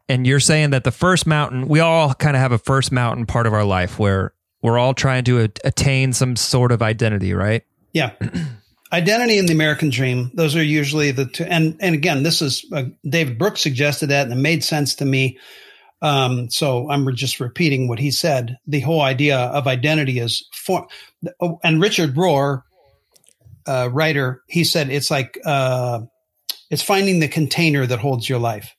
and 0.09 0.26
you're 0.26 0.40
saying 0.40 0.70
that 0.70 0.85
the 0.85 0.92
first 0.92 1.26
mountain, 1.26 1.66
we 1.66 1.81
all 1.81 2.14
kind 2.14 2.37
of 2.37 2.40
have 2.40 2.52
a 2.52 2.59
first 2.59 2.92
mountain 2.92 3.26
part 3.26 3.46
of 3.46 3.52
our 3.52 3.64
life 3.64 3.98
where 3.98 4.33
we're 4.62 4.78
all 4.78 4.94
trying 4.94 5.24
to 5.24 5.48
attain 5.64 6.12
some 6.12 6.36
sort 6.36 6.72
of 6.72 6.82
identity, 6.82 7.32
right? 7.34 7.64
Yeah. 7.92 8.12
identity 8.92 9.38
and 9.38 9.48
the 9.48 9.52
American 9.52 9.90
dream. 9.90 10.30
Those 10.34 10.56
are 10.56 10.62
usually 10.62 11.10
the 11.10 11.26
two. 11.26 11.44
And, 11.44 11.76
and 11.80 11.94
again, 11.94 12.22
this 12.22 12.42
is 12.42 12.64
uh, 12.72 12.84
David 13.08 13.38
Brooks 13.38 13.60
suggested 13.60 14.08
that 14.08 14.24
and 14.24 14.32
it 14.32 14.42
made 14.42 14.64
sense 14.64 14.94
to 14.96 15.04
me. 15.04 15.38
Um, 16.00 16.48
so 16.50 16.88
I'm 16.90 17.14
just 17.14 17.40
repeating 17.40 17.88
what 17.88 17.98
he 17.98 18.10
said. 18.10 18.56
The 18.66 18.80
whole 18.80 19.00
idea 19.00 19.38
of 19.38 19.66
identity 19.66 20.20
is 20.20 20.46
for, 20.52 20.86
oh, 21.40 21.58
and 21.64 21.80
Richard 21.80 22.14
Rohr, 22.14 22.62
uh, 23.66 23.90
writer, 23.92 24.42
he 24.48 24.64
said 24.64 24.90
it's 24.90 25.10
like, 25.10 25.38
uh, 25.44 26.00
it's 26.70 26.82
finding 26.82 27.20
the 27.20 27.28
container 27.28 27.84
that 27.86 27.98
holds 27.98 28.28
your 28.28 28.38
life. 28.38 28.74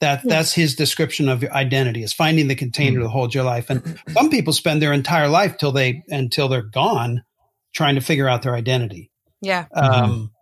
That 0.00 0.22
that's 0.24 0.52
his 0.52 0.74
description 0.74 1.28
of 1.28 1.42
your 1.42 1.52
identity 1.52 2.02
is 2.02 2.12
finding 2.12 2.48
the 2.48 2.54
container 2.54 3.02
that 3.02 3.08
holds 3.08 3.34
your 3.34 3.44
life. 3.44 3.70
And 3.70 3.98
some 4.10 4.28
people 4.28 4.52
spend 4.52 4.82
their 4.82 4.92
entire 4.92 5.28
life 5.28 5.56
till 5.56 5.72
they 5.72 6.02
until 6.08 6.48
they're 6.48 6.60
gone 6.60 7.24
trying 7.74 7.94
to 7.94 8.02
figure 8.02 8.28
out 8.28 8.42
their 8.42 8.54
identity. 8.54 9.10
Yeah. 9.40 9.66
Um, 9.74 10.32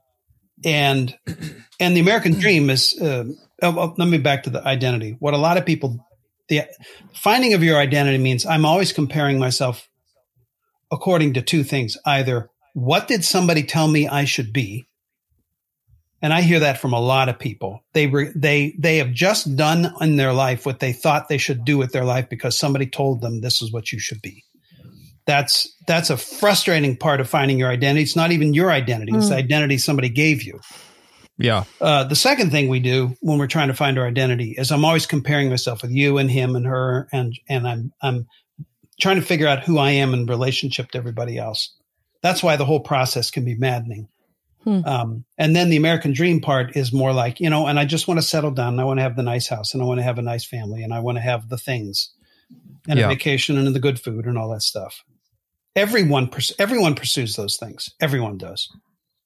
and 0.65 1.17
and 1.79 1.97
the 1.97 2.01
American 2.01 2.33
dream 2.33 2.71
is. 2.71 2.99
Uh, 3.01 3.25
oh, 3.63 3.79
oh, 3.79 3.95
let 3.97 4.09
me 4.09 4.19
back 4.19 4.45
to 4.45 4.51
the 4.51 4.67
identity. 4.67 5.17
What 5.19 5.35
a 5.35 5.39
lot 5.39 5.57
of 5.57 5.65
people, 5.65 6.05
the 6.49 6.63
finding 7.15 7.55
of 7.55 7.63
your 7.63 7.79
identity 7.79 8.19
means 8.19 8.47
I'm 8.47 8.65
always 8.65 8.93
comparing 8.93 9.39
myself 9.39 9.89
according 10.91 11.35
to 11.35 11.43
two 11.43 11.65
things: 11.65 11.97
either 12.05 12.51
what 12.73 13.09
did 13.09 13.25
somebody 13.25 13.63
tell 13.63 13.89
me 13.89 14.09
I 14.09 14.25
should 14.25 14.53
be, 14.53 14.87
and 16.25 16.33
I 16.33 16.41
hear 16.41 16.61
that 16.61 16.79
from 16.79 16.95
a 16.95 17.01
lot 17.01 17.29
of 17.29 17.39
people. 17.39 17.85
They 17.93 18.07
re, 18.07 18.33
they 18.35 18.75
they 18.79 18.97
have 18.97 19.13
just 19.13 19.57
done 19.57 19.93
in 20.01 20.17
their 20.17 20.33
life 20.33 20.65
what 20.65 20.81
they 20.81 20.95
thought 20.95 21.29
they 21.29 21.37
should 21.37 21.67
do 21.67 21.77
with 21.77 21.93
their 21.93 22.07
life 22.07 22.31
because 22.31 22.59
somebody 22.59 22.87
told 22.87 23.21
them 23.21 23.43
this 23.43 23.61
is 23.61 23.71
what 23.71 23.93
you 23.93 23.99
should 23.99 24.23
be. 24.23 24.43
That's 25.27 25.71
that's 25.87 26.09
a 26.09 26.17
frustrating 26.17 26.97
part 26.97 27.21
of 27.21 27.29
finding 27.29 27.59
your 27.59 27.69
identity. 27.69 28.05
It's 28.05 28.17
not 28.17 28.33
even 28.33 28.55
your 28.55 28.73
identity; 28.73 29.13
mm. 29.13 29.19
it's 29.19 29.29
the 29.29 29.35
hmm. 29.35 29.41
identity 29.41 29.77
somebody 29.77 30.09
gave 30.09 30.43
you. 30.43 30.61
Yeah. 31.37 31.65
Uh, 31.79 32.05
the 32.05 32.17
second 32.17 32.51
thing 32.53 32.69
we 32.69 32.81
do 32.81 33.15
when 33.21 33.39
we're 33.39 33.47
trying 33.47 33.69
to 33.69 33.75
find 33.75 33.99
our 33.99 34.07
identity 34.07 34.55
is 34.57 34.73
I'm 34.73 34.87
always 34.87 35.05
comparing 35.05 35.51
myself 35.51 35.83
with 35.83 35.91
you 35.91 36.17
and 36.17 36.31
him 36.31 36.57
and 36.57 36.65
her, 36.65 37.07
and 37.13 37.39
and 37.51 37.69
I'm 37.69 37.93
I'm 38.01 38.29
trying 38.99 39.17
to 39.17 39.27
figure 39.27 39.47
out 39.47 39.63
who 39.63 39.77
I 39.77 39.91
am 39.91 40.15
in 40.15 40.25
relationship 40.25 40.91
to 40.93 40.99
everybody 40.99 41.37
else. 41.37 41.77
That's 42.23 42.43
why 42.43 42.57
the 42.57 42.65
whole 42.65 42.81
process 42.81 43.31
can 43.31 43.45
be 43.45 43.57
maddening. 43.57 44.09
Hmm. 44.65 44.81
Um, 44.85 45.25
and 45.39 45.55
then 45.55 45.69
the 45.69 45.77
American 45.77 46.13
dream 46.13 46.41
part 46.41 46.77
is 46.77 46.93
more 46.93 47.13
like, 47.13 47.39
you 47.39 47.51
know, 47.51 47.67
and 47.67 47.79
I 47.79 47.85
just 47.85 48.09
want 48.09 48.19
to 48.19 48.27
settle 48.27 48.51
down 48.51 48.75
and 48.75 48.81
I 48.81 48.85
want 48.85 48.99
to 48.99 49.03
have 49.03 49.15
the 49.17 49.23
nice 49.23 49.47
house 49.47 49.75
and 49.75 49.83
I 49.83 49.87
want 49.87 49.99
to 49.99 50.05
have 50.05 50.19
a 50.19 50.23
nice 50.23 50.45
family 50.45 50.83
and 50.83 50.93
I 50.95 51.01
want 51.01 51.17
to 51.17 51.23
have 51.23 51.49
the 51.51 51.59
things 51.59 52.11
and 52.89 52.99
yeah. 52.99 53.07
a 53.07 53.09
vacation 53.09 53.59
and 53.59 53.75
the 53.75 53.81
good 53.81 54.01
food 54.01 54.25
and 54.27 54.39
all 54.39 54.49
that 54.51 54.63
stuff. 54.63 55.05
everyone 55.77 56.29
pers- 56.29 56.53
everyone 56.59 56.95
pursues 56.95 57.37
those 57.37 57.57
things. 57.57 57.91
Everyone 58.01 58.39
does. 58.39 58.71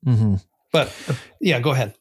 Mm-hmm. 0.07 0.37
But 0.73 0.93
uh, 1.09 1.15
yeah, 1.41 1.61
go 1.61 1.71
ahead. 1.71 1.95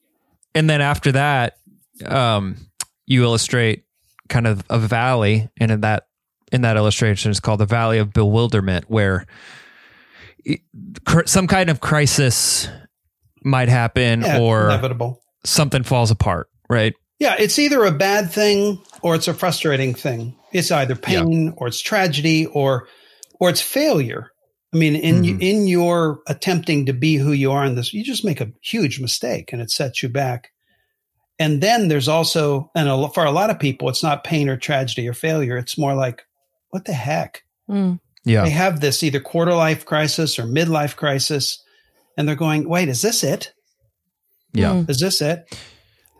And 0.55 0.69
then 0.69 0.81
after 0.81 1.11
that, 1.13 1.57
um, 2.05 2.57
you 3.05 3.23
illustrate 3.23 3.83
kind 4.29 4.47
of 4.47 4.63
a 4.69 4.79
valley, 4.79 5.49
and 5.59 5.71
in 5.71 5.81
that 5.81 6.07
in 6.51 6.61
that 6.61 6.77
illustration 6.77 7.31
is 7.31 7.39
called 7.39 7.59
the 7.59 7.65
Valley 7.65 7.97
of 7.97 8.13
Bewilderment, 8.13 8.85
where 8.89 9.25
it- 10.45 10.61
cr- 11.05 11.25
some 11.25 11.47
kind 11.47 11.69
of 11.69 11.79
crisis 11.81 12.69
might 13.43 13.69
happen, 13.69 14.21
Yeah, 14.21 14.39
or 14.39 14.65
inevitable. 14.65 15.21
something 15.45 15.83
falls 15.83 16.11
apart. 16.11 16.49
Right? 16.69 16.93
Yeah, 17.19 17.35
it's 17.39 17.57
either 17.59 17.83
a 17.85 17.91
bad 17.91 18.31
thing 18.31 18.81
or 19.01 19.15
it's 19.15 19.27
a 19.27 19.33
frustrating 19.33 19.93
thing. 19.93 20.35
It's 20.53 20.71
either 20.71 20.95
pain 20.95 21.53
or 21.57 21.67
it's 21.67 21.81
tragedy 21.81 22.45
or 22.47 22.87
or 23.39 23.49
it's 23.49 23.61
failure. 23.61 24.31
I 24.73 24.77
mean, 24.77 24.95
in 24.95 25.21
Mhm. 25.23 25.41
in 25.41 25.67
your 25.67 26.19
attempting 26.27 26.85
to 26.87 26.93
be 26.93 27.15
who 27.15 27.31
you 27.31 27.51
are 27.51 27.65
in 27.65 27.75
this, 27.75 27.93
you 27.93 28.03
just 28.03 28.25
make 28.25 28.41
a 28.41 28.51
huge 28.61 28.99
mistake 28.99 29.53
and 29.53 29.61
it 29.61 29.71
sets 29.71 30.03
you 30.03 30.09
back. 30.09 30.49
And 31.39 31.61
then 31.61 31.87
there's 31.87 32.07
also, 32.07 32.71
and 32.75 32.89
a, 32.89 33.09
for 33.09 33.23
a 33.23 33.31
lot 33.31 33.49
of 33.51 33.59
people, 33.59 33.89
it's 33.89 34.01
not 34.03 34.23
pain 34.23 34.49
or 34.49 34.57
tragedy 34.57 35.07
or 35.07 35.13
failure. 35.13 35.55
It's 35.55 35.77
more 35.77 35.93
like, 35.93 36.23
what 36.71 36.85
the 36.85 36.93
heck? 36.93 37.43
Mm. 37.69 37.99
Yeah. 38.25 38.43
They 38.43 38.49
have 38.49 38.79
this 38.81 39.03
either 39.03 39.19
quarter 39.19 39.53
life 39.53 39.85
crisis 39.85 40.37
or 40.39 40.43
midlife 40.43 40.95
crisis, 40.95 41.61
and 42.17 42.27
they're 42.27 42.35
going, 42.35 42.67
wait, 42.67 42.89
is 42.89 43.01
this 43.01 43.23
it? 43.23 43.53
Yeah. 44.53 44.71
Mm. 44.71 44.89
Is 44.89 44.99
this 44.99 45.21
it? 45.21 45.45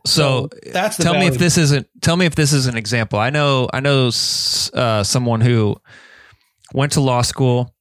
So, 0.05 0.47
that's 0.71 0.95
the 0.95 1.03
tell 1.03 1.15
me 1.15 1.25
if 1.27 1.33
value. 1.33 1.39
this 1.39 1.57
isn't. 1.57 1.88
Tell 2.01 2.15
me 2.15 2.25
if 2.25 2.36
this 2.36 2.53
is 2.53 2.67
an 2.67 2.77
example. 2.77 3.19
I 3.19 3.29
know. 3.29 3.67
I 3.73 3.81
know 3.81 4.07
uh, 4.07 5.03
someone 5.03 5.41
who 5.41 5.75
went 6.73 6.93
to 6.93 7.01
law 7.01 7.23
school. 7.23 7.73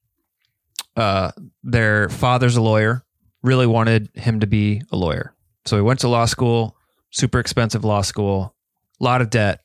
Uh, 0.97 1.31
their 1.63 2.09
father's 2.09 2.57
a 2.57 2.61
lawyer. 2.61 3.03
Really 3.43 3.67
wanted 3.67 4.09
him 4.13 4.41
to 4.41 4.47
be 4.47 4.81
a 4.91 4.97
lawyer, 4.97 5.33
so 5.65 5.77
he 5.77 5.81
went 5.81 6.01
to 6.01 6.09
law 6.09 6.25
school. 6.25 6.75
Super 7.11 7.39
expensive 7.39 7.85
law 7.85 8.01
school, 8.01 8.53
a 8.99 9.03
lot 9.03 9.21
of 9.21 9.29
debt. 9.29 9.61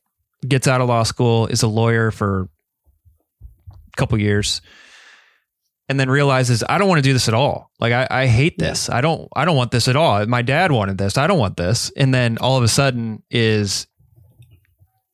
Gets 0.46 0.68
out 0.68 0.80
of 0.80 0.88
law 0.88 1.02
school, 1.02 1.46
is 1.48 1.62
a 1.62 1.68
lawyer 1.68 2.12
for 2.12 2.48
a 3.72 3.96
couple 3.96 4.18
years, 4.18 4.60
and 5.88 5.98
then 6.00 6.08
realizes 6.08 6.62
I 6.68 6.78
don't 6.78 6.88
want 6.88 6.98
to 6.98 7.02
do 7.02 7.12
this 7.12 7.28
at 7.28 7.34
all. 7.34 7.70
Like 7.80 7.92
I, 7.92 8.06
I 8.10 8.26
hate 8.26 8.58
this. 8.58 8.88
I 8.88 9.00
don't. 9.00 9.28
I 9.36 9.44
don't 9.44 9.56
want 9.56 9.70
this 9.72 9.88
at 9.88 9.96
all. 9.96 10.24
My 10.26 10.42
dad 10.42 10.72
wanted 10.72 10.96
this. 10.98 11.18
I 11.18 11.26
don't 11.26 11.38
want 11.38 11.56
this. 11.56 11.90
And 11.96 12.14
then 12.14 12.38
all 12.38 12.56
of 12.56 12.62
a 12.62 12.68
sudden 12.68 13.22
is 13.30 13.86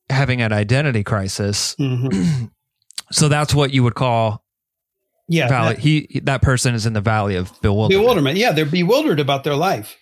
having 0.09 0.41
an 0.41 0.51
identity 0.53 1.03
crisis. 1.03 1.75
Mhm. 1.79 2.51
So 3.11 3.27
that's 3.27 3.55
what 3.55 3.73
you 3.73 3.81
would 3.81 3.95
call 3.95 4.45
Yeah. 5.27 5.47
valley. 5.47 5.73
that- 5.73 5.79
he 5.81 6.21
that 6.25 6.43
person 6.43 6.75
is 6.75 6.85
in 6.85 6.93
the 6.93 7.01
valley 7.01 7.35
of 7.37 7.51
bewilderment. 7.59 7.99
bewilderment. 8.03 8.37
Yeah, 8.37 8.51
they're 8.51 8.67
bewildered 8.67 9.19
about 9.19 9.43
their 9.43 9.55
life. 9.55 9.97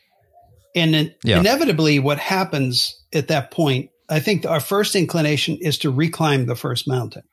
And 0.76 0.94
in- 0.94 1.16
Yeah. 1.24 1.40
inevitably, 1.40 2.00
what 2.00 2.20
happens 2.20 3.02
at 3.14 3.30
that 3.30 3.50
point, 3.52 3.92
I 4.10 4.20
think 4.20 4.46
our 4.46 4.60
first 4.60 4.94
inclination 4.94 5.58
is 5.62 5.78
to 5.80 5.94
reclimb 5.94 6.48
the 6.48 6.56
first 6.58 6.86
mountain. 6.86 7.24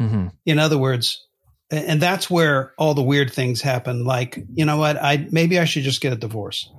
hmm 0.00 0.26
In 0.44 0.58
other 0.58 0.78
words, 0.78 1.24
and 1.70 2.00
that's 2.00 2.30
where 2.30 2.72
all 2.78 2.94
the 2.94 3.02
weird 3.02 3.32
things 3.32 3.60
happen. 3.62 4.04
Like, 4.04 4.44
you 4.54 4.64
know 4.64 4.76
what? 4.76 4.96
I 4.96 5.26
maybe 5.30 5.58
I 5.58 5.64
should 5.64 5.82
just 5.82 6.00
get 6.00 6.12
a 6.12 6.16
divorce, 6.16 6.70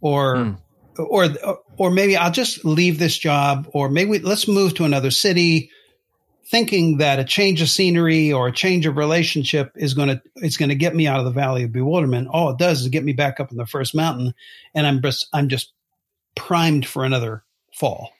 or 0.00 0.36
Mm. 0.36 0.58
or 0.98 1.28
or 1.76 1.90
maybe 1.90 2.16
I'll 2.16 2.30
just 2.30 2.64
leave 2.64 2.98
this 2.98 3.16
job, 3.16 3.68
or 3.72 3.88
maybe 3.88 4.18
let's 4.18 4.46
move 4.48 4.74
to 4.74 4.84
another 4.84 5.10
city. 5.10 5.70
Thinking 6.50 6.98
that 6.98 7.18
a 7.18 7.24
change 7.24 7.62
of 7.62 7.70
scenery 7.70 8.30
or 8.30 8.48
a 8.48 8.52
change 8.52 8.84
of 8.84 8.98
relationship 8.98 9.72
is 9.76 9.94
going 9.94 10.08
to 10.08 10.20
it's 10.36 10.58
going 10.58 10.68
to 10.68 10.74
get 10.74 10.94
me 10.94 11.06
out 11.06 11.18
of 11.18 11.24
the 11.24 11.30
valley 11.30 11.62
of 11.62 11.72
bewilderment. 11.72 12.28
All 12.30 12.50
it 12.50 12.58
does 12.58 12.82
is 12.82 12.88
get 12.88 13.02
me 13.02 13.14
back 13.14 13.40
up 13.40 13.50
in 13.50 13.56
the 13.56 13.64
first 13.66 13.94
mountain, 13.94 14.34
and 14.74 14.86
I'm 14.86 15.00
just 15.00 15.26
I'm 15.32 15.48
just 15.48 15.72
primed 16.36 16.84
for 16.86 17.02
another 17.04 17.44
fall 17.72 18.10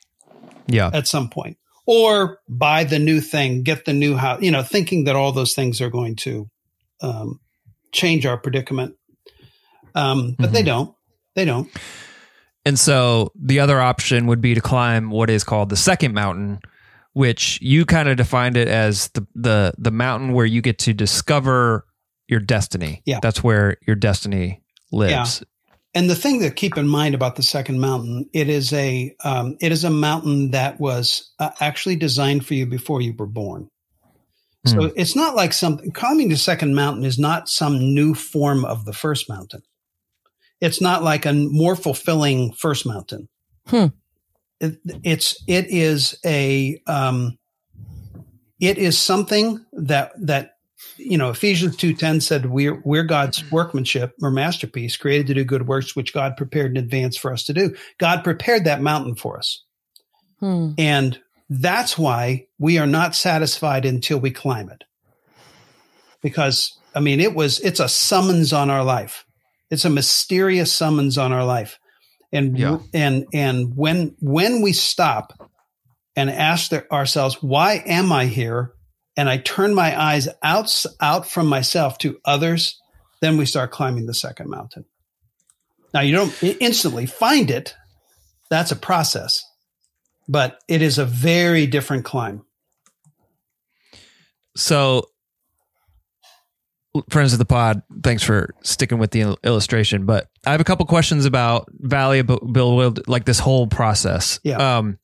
Yeah. 0.66 0.90
at 0.94 1.06
some 1.06 1.28
point 1.28 1.58
or 1.86 2.38
buy 2.48 2.84
the 2.84 2.98
new 2.98 3.20
thing 3.20 3.62
get 3.62 3.84
the 3.84 3.92
new 3.92 4.16
house 4.16 4.40
you 4.42 4.50
know 4.50 4.62
thinking 4.62 5.04
that 5.04 5.16
all 5.16 5.32
those 5.32 5.52
things 5.54 5.80
are 5.80 5.90
going 5.90 6.16
to 6.16 6.48
um, 7.02 7.40
change 7.92 8.24
our 8.26 8.36
predicament 8.38 8.94
um, 9.94 10.34
but 10.38 10.52
they 10.52 10.62
Mhm. 10.62 10.66
don't 10.66 10.94
they 11.34 11.44
don't 11.44 11.68
And 12.66 12.78
so 12.78 13.30
the 13.34 13.60
other 13.60 13.80
option 13.80 14.26
would 14.26 14.40
be 14.40 14.54
to 14.54 14.60
climb 14.60 15.10
what 15.10 15.28
is 15.28 15.44
called 15.44 15.68
the 15.68 15.76
second 15.76 16.14
mountain, 16.14 16.60
which 17.12 17.58
you 17.60 17.84
kind 17.84 18.08
of 18.08 18.16
defined 18.16 18.56
it 18.56 18.68
as 18.68 19.08
the 19.08 19.26
the 19.34 19.74
the 19.76 19.90
mountain 19.90 20.32
where 20.32 20.46
you 20.46 20.62
get 20.62 20.78
to 20.78 20.94
discover 20.94 21.84
your 22.26 22.40
destiny. 22.40 23.02
Yeah. 23.04 23.18
That's 23.20 23.44
where 23.44 23.76
your 23.86 23.96
destiny 23.96 24.62
lives. 24.90 25.42
And 25.94 26.10
the 26.10 26.14
thing 26.16 26.40
to 26.40 26.50
keep 26.50 26.76
in 26.76 26.88
mind 26.88 27.14
about 27.14 27.36
the 27.36 27.42
second 27.42 27.80
mountain 27.80 28.28
it 28.32 28.48
is 28.48 28.72
a 28.72 29.14
um, 29.24 29.56
it 29.60 29.72
is 29.72 29.84
a 29.84 29.90
mountain 29.90 30.50
that 30.50 30.80
was 30.80 31.32
uh, 31.38 31.50
actually 31.60 31.96
designed 31.96 32.46
for 32.46 32.54
you 32.54 32.66
before 32.66 33.00
you 33.00 33.14
were 33.16 33.26
born. 33.26 33.68
So 34.66 34.84
it's 34.96 35.14
not 35.14 35.34
like 35.34 35.52
something 35.52 35.92
climbing 35.92 36.30
the 36.30 36.38
second 36.38 36.74
mountain 36.74 37.04
is 37.04 37.18
not 37.18 37.50
some 37.50 37.78
new 37.94 38.14
form 38.14 38.64
of 38.64 38.86
the 38.86 38.94
first 38.94 39.28
mountain. 39.28 39.62
It's 40.58 40.80
not 40.80 41.02
like 41.02 41.26
a 41.26 41.34
more 41.34 41.76
fulfilling 41.76 42.52
first 42.52 42.86
mountain. 42.86 43.28
Hmm. 43.66 43.86
it, 44.60 44.78
it's 45.02 45.42
it 45.46 45.66
is 45.68 46.18
a 46.24 46.80
um, 46.86 47.38
it 48.58 48.78
is 48.78 48.96
something 48.96 49.64
that 49.72 50.12
that 50.18 50.53
you 50.96 51.18
know 51.18 51.30
Ephesians 51.30 51.76
two 51.76 51.94
ten 51.94 52.20
said 52.20 52.46
we're 52.46 52.80
we're 52.84 53.02
God's 53.04 53.50
workmanship 53.50 54.14
or 54.22 54.30
masterpiece 54.30 54.96
created 54.96 55.26
to 55.28 55.34
do 55.34 55.44
good 55.44 55.66
works 55.66 55.94
which 55.96 56.12
God 56.14 56.36
prepared 56.36 56.72
in 56.72 56.76
advance 56.76 57.16
for 57.16 57.32
us 57.32 57.44
to 57.44 57.52
do. 57.52 57.74
God 57.98 58.22
prepared 58.24 58.64
that 58.64 58.80
mountain 58.82 59.14
for 59.14 59.38
us, 59.38 59.64
Hmm. 60.40 60.72
and 60.78 61.18
that's 61.50 61.98
why 61.98 62.46
we 62.58 62.78
are 62.78 62.86
not 62.86 63.14
satisfied 63.14 63.84
until 63.84 64.18
we 64.18 64.30
climb 64.30 64.70
it. 64.70 64.84
Because 66.22 66.78
I 66.94 67.00
mean, 67.00 67.20
it 67.20 67.34
was 67.34 67.60
it's 67.60 67.80
a 67.80 67.88
summons 67.88 68.52
on 68.52 68.70
our 68.70 68.84
life. 68.84 69.24
It's 69.70 69.84
a 69.84 69.90
mysterious 69.90 70.72
summons 70.72 71.18
on 71.18 71.32
our 71.32 71.44
life, 71.44 71.78
and 72.32 72.56
Yeah. 72.58 72.78
and 72.92 73.24
and 73.32 73.76
when 73.76 74.14
when 74.20 74.62
we 74.62 74.72
stop 74.72 75.32
and 76.16 76.30
ask 76.30 76.70
the, 76.70 76.90
ourselves, 76.92 77.42
why 77.42 77.82
am 77.86 78.12
I 78.12 78.26
here? 78.26 78.72
And 79.16 79.28
I 79.28 79.38
turn 79.38 79.74
my 79.74 80.00
eyes 80.00 80.28
out 80.42 80.84
out 81.00 81.28
from 81.28 81.46
myself 81.46 81.98
to 81.98 82.18
others, 82.24 82.80
then 83.20 83.36
we 83.36 83.46
start 83.46 83.70
climbing 83.70 84.06
the 84.06 84.14
second 84.14 84.50
mountain. 84.50 84.84
Now 85.92 86.00
you 86.00 86.14
don't 86.14 86.42
instantly 86.42 87.06
find 87.06 87.50
it. 87.50 87.74
That's 88.50 88.72
a 88.72 88.76
process, 88.76 89.44
but 90.28 90.58
it 90.68 90.82
is 90.82 90.98
a 90.98 91.04
very 91.04 91.66
different 91.66 92.04
climb. 92.04 92.44
So, 94.56 95.08
friends 97.10 97.32
of 97.32 97.38
the 97.38 97.44
pod, 97.44 97.82
thanks 98.02 98.22
for 98.22 98.54
sticking 98.62 98.98
with 98.98 99.10
the 99.10 99.36
illustration. 99.42 100.06
But 100.06 100.28
I 100.46 100.52
have 100.52 100.60
a 100.60 100.64
couple 100.64 100.86
questions 100.86 101.24
about 101.24 101.68
Valley 101.72 102.22
Bewilderment, 102.22 103.08
like 103.08 103.24
this 103.24 103.38
whole 103.38 103.66
process. 103.66 104.38
Yeah. 104.44 104.78
Um, 104.78 104.98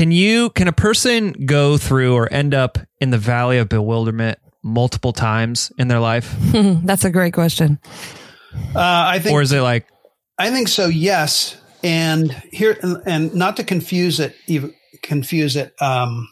can 0.00 0.10
you 0.12 0.48
can 0.48 0.66
a 0.66 0.72
person 0.72 1.32
go 1.44 1.76
through 1.76 2.14
or 2.14 2.32
end 2.32 2.54
up 2.54 2.78
in 3.00 3.10
the 3.10 3.18
Valley 3.18 3.58
of 3.58 3.68
Bewilderment 3.68 4.38
multiple 4.62 5.12
times 5.12 5.70
in 5.76 5.88
their 5.88 6.00
life, 6.00 6.34
That's 6.52 7.04
a 7.04 7.10
great 7.10 7.34
question. 7.34 7.78
Uh, 8.74 8.78
I 8.78 9.18
think 9.18 9.34
or 9.34 9.42
is 9.42 9.52
it 9.52 9.60
like 9.60 9.86
I 10.38 10.48
think 10.48 10.68
so. 10.68 10.86
Yes, 10.86 11.60
and 11.84 12.32
here 12.50 12.78
and 13.04 13.34
not 13.34 13.58
to 13.58 13.64
confuse 13.64 14.20
it, 14.20 14.34
even 14.46 14.72
confuse 15.02 15.54
it 15.54 15.74
um, 15.82 16.30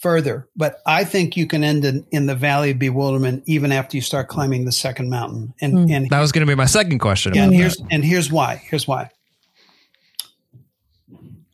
further, 0.00 0.48
but 0.56 0.80
I 0.84 1.04
think 1.04 1.36
you 1.36 1.46
can 1.46 1.62
end 1.62 1.84
in, 1.84 2.04
in 2.10 2.26
the 2.26 2.34
valley 2.34 2.72
of 2.72 2.80
bewilderment 2.80 3.44
even 3.46 3.70
after 3.70 3.96
you 3.96 4.00
start 4.00 4.26
climbing 4.26 4.64
the 4.64 4.72
second 4.72 5.08
mountain. 5.08 5.54
And 5.60 5.72
Hmm. 5.72 5.92
and 5.92 6.10
that 6.10 6.18
was 6.18 6.32
going 6.32 6.44
to 6.44 6.50
be 6.50 6.56
my 6.56 6.66
second 6.66 6.98
question? 6.98 7.30
and 7.38 7.52
about 7.52 7.60
here's 7.60 7.76
that. 7.76 7.86
and 7.92 8.04
here's 8.04 8.32
why. 8.32 8.60
Here's 8.68 8.88
why. 8.88 9.10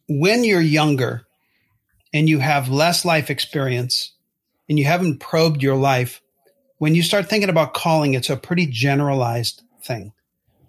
When 0.09 0.45
you're 0.45 0.61
younger 0.61 1.27
and 2.13 2.29
you 2.29 2.39
have 2.39 2.69
less 2.69 3.05
life 3.05 3.31
experience 3.31 4.13
and 4.69 4.79
you 4.79 4.85
haven't 4.85 5.19
probed 5.19 5.63
your 5.63 5.77
life, 5.77 6.21
when 6.79 6.95
you 6.95 7.03
start 7.03 7.29
thinking 7.29 7.51
about 7.51 7.75
calling, 7.75 8.15
it's 8.15 8.31
a 8.31 8.37
pretty 8.37 8.67
generalized 8.67 9.63
thing. 9.83 10.13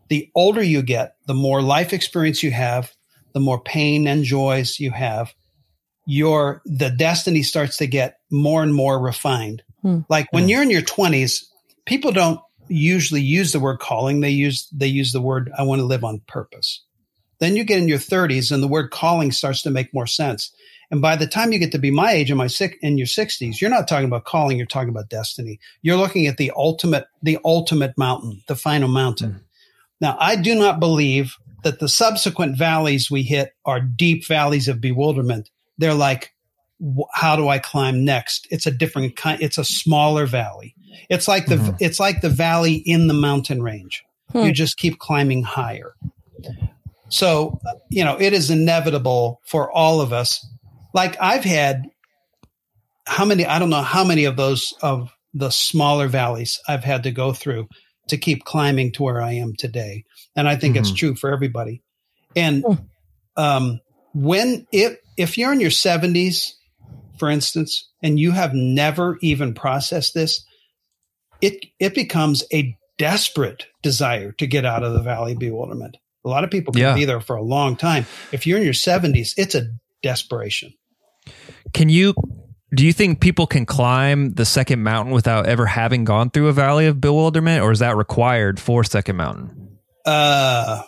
The 0.10 0.30
older 0.36 0.63
you 0.63 0.82
get, 0.82 1.15
the 1.26 1.34
more 1.34 1.62
life 1.62 1.93
experience 1.93 2.41
you 2.41 2.52
have, 2.52 2.93
the 3.34 3.39
more 3.39 3.62
pain 3.62 4.08
and 4.08 4.23
joys 4.23 4.80
you 4.80 4.91
have. 4.91 5.34
Your 6.06 6.62
the 6.65 6.89
destiny 6.89 7.43
starts 7.43 7.78
to 7.78 7.88
get 7.88 8.19
more 8.32 8.63
and 8.63 8.73
more 8.73 9.00
refined. 9.00 9.63
Hmm. 9.82 10.00
Like 10.08 10.28
when 10.32 10.47
you're 10.47 10.63
in 10.63 10.71
your 10.71 10.82
20s, 10.82 11.43
people 11.86 12.13
don't 12.13 12.39
usually 12.69 13.21
use 13.21 13.52
the 13.52 13.60
word 13.60 13.80
calling. 13.80 14.21
They 14.21 14.30
use 14.30 14.67
they 14.71 14.88
use 14.88 15.12
the 15.12 15.21
word 15.21 15.52
I 15.58 15.63
want 15.63 15.80
to 15.80 15.86
live 15.86 16.06
on 16.06 16.21
purpose. 16.28 16.84
Then 17.39 17.56
you 17.56 17.63
get 17.63 17.80
in 17.80 17.88
your 17.88 18.00
30s 18.00 18.52
and 18.52 18.63
the 18.63 18.67
word 18.67 18.91
calling 18.91 19.32
starts 19.32 19.62
to 19.63 19.69
make 19.69 19.93
more 19.93 20.08
sense. 20.08 20.52
And 20.89 21.02
by 21.02 21.15
the 21.15 21.28
time 21.28 21.52
you 21.52 21.60
get 21.60 21.73
to 21.73 21.80
be 21.80 21.91
my 21.91 22.13
age 22.13 22.32
in 22.32 22.38
my 22.38 22.47
sick 22.47 22.78
in 22.82 22.97
your 22.97 23.08
sixties, 23.08 23.62
you're 23.62 23.69
not 23.69 23.88
talking 23.88 24.08
about 24.08 24.23
calling, 24.23 24.58
you're 24.58 24.65
talking 24.65 24.89
about 24.89 25.10
destiny. 25.10 25.60
You're 25.82 25.97
looking 25.97 26.28
at 26.28 26.38
the 26.38 26.52
ultimate, 26.56 27.08
the 27.21 27.39
ultimate 27.43 27.97
mountain, 27.97 28.41
the 28.47 28.56
final 28.56 28.88
mountain. 28.88 29.32
Mm. 29.32 29.41
Now, 30.00 30.17
I 30.19 30.36
do 30.36 30.56
not 30.56 30.80
believe 30.80 31.36
that 31.63 31.80
the 31.80 31.89
subsequent 31.89 32.58
valleys 32.58 33.12
we 33.12 33.23
hit 33.23 33.54
are 33.65 33.82
deep 33.82 34.26
valleys 34.26 34.67
of 34.67 34.80
bewilderment. 34.80 35.50
They're 35.78 35.93
like, 35.93 36.34
how 37.12 37.36
do 37.36 37.50
I 37.50 37.60
climb 37.60 38.06
next? 38.06 38.47
It's 38.52 38.67
a 38.67 38.71
different 38.71 39.15
kind. 39.15 39.41
It's 39.41 39.58
a 39.58 39.65
smaller 39.65 40.26
valley. 40.26 40.76
It's 41.10 41.28
like 41.28 41.47
the, 41.47 41.56
mm-hmm. 41.56 41.76
it's 41.80 42.00
like 42.00 42.21
the 42.21 42.30
valley 42.30 42.76
in 42.76 43.08
the 43.08 43.13
mountain 43.13 43.62
range. 43.62 44.06
Hmm. 44.32 44.43
You 44.43 44.52
just 44.52 44.78
keep 44.78 45.00
climbing 45.00 45.43
higher. 45.43 45.95
So, 47.10 47.60
you 47.89 48.04
know, 48.04 48.17
it 48.20 48.34
is 48.34 48.50
inevitable 48.50 49.41
for 49.46 49.72
all 49.72 50.02
of 50.02 50.13
us. 50.13 50.46
Like 50.93 51.15
I've 51.22 51.43
had 51.43 51.84
how 53.06 53.26
many, 53.26 53.46
I 53.46 53.60
don't 53.60 53.70
know 53.70 53.82
how 53.82 54.04
many 54.04 54.26
of 54.26 54.36
those 54.36 54.74
of 54.82 55.12
the 55.34 55.50
smaller 55.50 56.08
valleys 56.08 56.60
I've 56.67 56.84
had 56.84 57.04
to 57.04 57.12
go 57.12 57.34
through 57.34 57.67
to 58.10 58.17
keep 58.17 58.43
climbing 58.43 58.91
to 58.93 59.04
where 59.04 59.22
I 59.22 59.34
am 59.34 59.54
today. 59.56 60.04
And 60.36 60.48
I 60.48 60.56
think 60.56 60.76
mm-hmm. 60.76 60.82
it's 60.82 60.93
true 60.93 61.15
for 61.15 61.32
everybody. 61.32 61.82
And 62.36 62.63
um, 63.36 63.80
when 64.13 64.65
if 64.72 64.98
if 65.17 65.38
you're 65.38 65.54
in 65.54 65.62
your 65.62 65.70
70s, 65.70 66.54
for 67.17 67.30
instance, 67.30 67.89
and 68.04 68.20
you 68.20 68.32
have 68.32 68.54
never 68.54 69.17
even 69.22 69.54
processed 69.54 70.13
this, 70.13 70.46
it 71.41 71.65
it 71.80 71.93
becomes 71.93 72.43
a 72.54 72.78
desperate 72.98 73.67
desire 73.82 74.32
to 74.34 74.48
get 74.48 74.65
out 74.65 74.84
of 74.84 74.93
the 74.93 75.02
valley 75.02 75.36
bewilderment. 75.36 75.98
A 76.28 76.30
lot 76.30 76.44
of 76.44 76.52
people 76.52 76.74
can 76.74 76.82
yeah. 76.82 76.94
be 76.94 77.06
there 77.06 77.22
for 77.22 77.38
a 77.38 77.42
long 77.42 77.78
time. 77.78 78.06
If 78.32 78.46
you're 78.46 78.58
in 78.58 78.63
your 78.63 78.74
70s, 78.74 79.34
it's 79.38 79.56
a 79.56 79.70
desperation. 80.04 80.74
Can 81.74 81.90
you 81.90 82.13
do 82.76 82.86
you 82.86 82.92
think 82.92 83.22
people 83.22 83.48
can 83.48 83.66
climb 83.66 84.34
the 84.34 84.44
second 84.44 84.84
mountain 84.84 85.13
without 85.13 85.46
ever 85.46 85.66
having 85.66 86.04
gone 86.04 86.30
through 86.30 86.50
a 86.50 86.54
valley 86.54 86.86
of 86.88 87.00
bewilderment 87.00 87.63
or 87.63 87.72
is 87.72 87.80
that 87.80 87.96
required 87.96 88.60
for 88.60 88.84
second 88.84 89.16
mountain? 89.16 89.78
Uh 90.06 90.84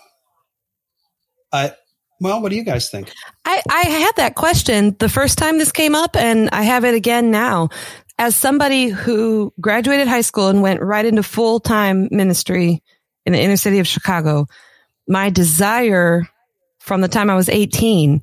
I 1.54 1.74
well, 2.22 2.42
what 2.42 2.50
do 2.50 2.58
you 2.58 2.64
guys 2.64 2.90
think? 2.90 3.14
I, 3.46 3.62
I 3.70 3.82
had 3.84 4.12
that 4.18 4.36
question 4.36 4.96
the 5.00 5.08
first 5.08 5.38
time 5.38 5.58
this 5.58 5.72
came 5.72 5.96
up, 5.96 6.18
and 6.18 6.50
I 6.52 6.64
have 6.64 6.84
it 6.84 6.94
again 6.94 7.32
now. 7.32 7.70
As 8.18 8.36
somebody 8.36 8.90
who 8.90 9.54
graduated 9.62 10.10
high 10.10 10.22
school 10.22 10.50
and 10.50 10.62
went 10.62 10.82
right 10.82 11.06
into 11.06 11.24
full 11.24 11.62
time 11.62 12.10
ministry 12.12 12.84
in 13.26 13.32
the 13.32 13.40
inner 13.40 13.56
city 13.56 13.80
of 13.80 13.88
Chicago, 13.88 14.48
my 15.10 15.30
desire 15.30 16.30
from 16.78 17.02
the 17.02 17.08
time 17.08 17.30
I 17.30 17.36
was 17.36 17.50
18 17.50 18.22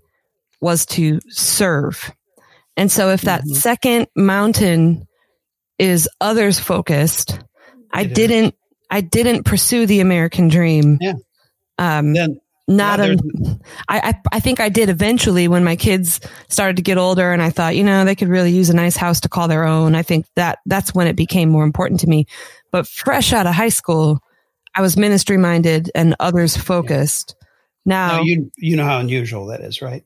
was 0.61 0.87
to 0.87 1.21
serve. 1.29 2.11
And 2.77 2.91
so 2.91 3.11
if 3.11 3.23
that 3.23 3.43
mm-hmm. 3.43 3.55
second 3.55 4.07
mountain 4.17 5.07
is 5.79 6.09
others 6.21 6.59
focused, 6.59 7.39
I 7.93 8.05
didn't, 8.05 8.55
I 8.91 9.01
didn't 9.01 9.45
pursue 9.45 9.87
the 9.87 10.01
American 10.01 10.49
dream. 10.49 10.99
Yeah. 11.01 11.15
Um, 11.79 12.15
then 12.15 12.41
not 12.69 12.99
yeah, 12.99 13.15
a, 13.15 13.59
I, 13.89 14.15
I 14.33 14.41
think 14.41 14.59
I 14.59 14.69
did 14.69 14.89
eventually 14.89 15.47
when 15.47 15.63
my 15.63 15.77
kids 15.77 16.21
started 16.49 16.77
to 16.77 16.83
get 16.83 16.99
older 16.99 17.33
and 17.33 17.41
I 17.41 17.51
thought, 17.51 17.77
you 17.77 17.85
know, 17.85 18.05
they 18.05 18.17
could 18.17 18.29
really 18.29 18.51
use 18.51 18.71
a 18.71 18.75
nice 18.75 18.97
house 18.97 19.21
to 19.21 19.29
call 19.29 19.47
their 19.47 19.65
own. 19.65 19.95
I 19.95 20.03
think 20.03 20.27
that 20.35 20.59
that's 20.67 20.95
when 20.95 21.07
it 21.07 21.17
became 21.17 21.49
more 21.49 21.65
important 21.65 22.01
to 22.01 22.09
me. 22.09 22.27
But 22.73 22.89
fresh 22.89 23.33
out 23.33 23.47
of 23.47 23.55
high 23.55 23.69
school, 23.69 24.21
I 24.77 24.83
was 24.83 24.97
ministry 24.97 25.37
minded 25.37 25.91
and 25.95 26.15
others 26.21 26.57
focused. 26.57 27.35
Yeah. 27.39 27.47
Now, 27.87 28.09
now, 28.09 28.23
you 28.23 28.51
you 28.59 28.77
know 28.77 28.85
how 28.85 28.99
unusual 28.99 29.47
that 29.47 29.61
is, 29.61 29.81
right? 29.81 30.05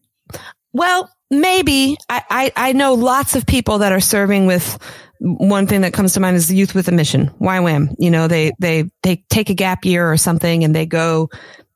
Well, 0.72 1.11
maybe 1.30 1.96
I, 2.09 2.22
I, 2.30 2.52
I 2.56 2.72
know 2.72 2.94
lots 2.94 3.35
of 3.35 3.46
people 3.46 3.78
that 3.78 3.92
are 3.92 4.00
serving 4.00 4.46
with 4.46 4.78
one 5.18 5.66
thing 5.66 5.80
that 5.80 5.92
comes 5.92 6.14
to 6.14 6.20
mind 6.20 6.37
is 6.37 6.48
the 6.48 6.54
youth 6.54 6.74
with 6.74 6.88
a 6.88 6.92
mission. 6.92 7.30
YWAM. 7.40 7.96
You 7.98 8.11
know, 8.11 8.28
they 8.28 8.52
they 8.59 8.90
they 9.02 9.24
take 9.30 9.50
a 9.50 9.54
gap 9.54 9.85
year 9.85 10.11
or 10.11 10.16
something 10.16 10.62
and 10.62 10.74
they 10.74 10.87
go 10.87 11.30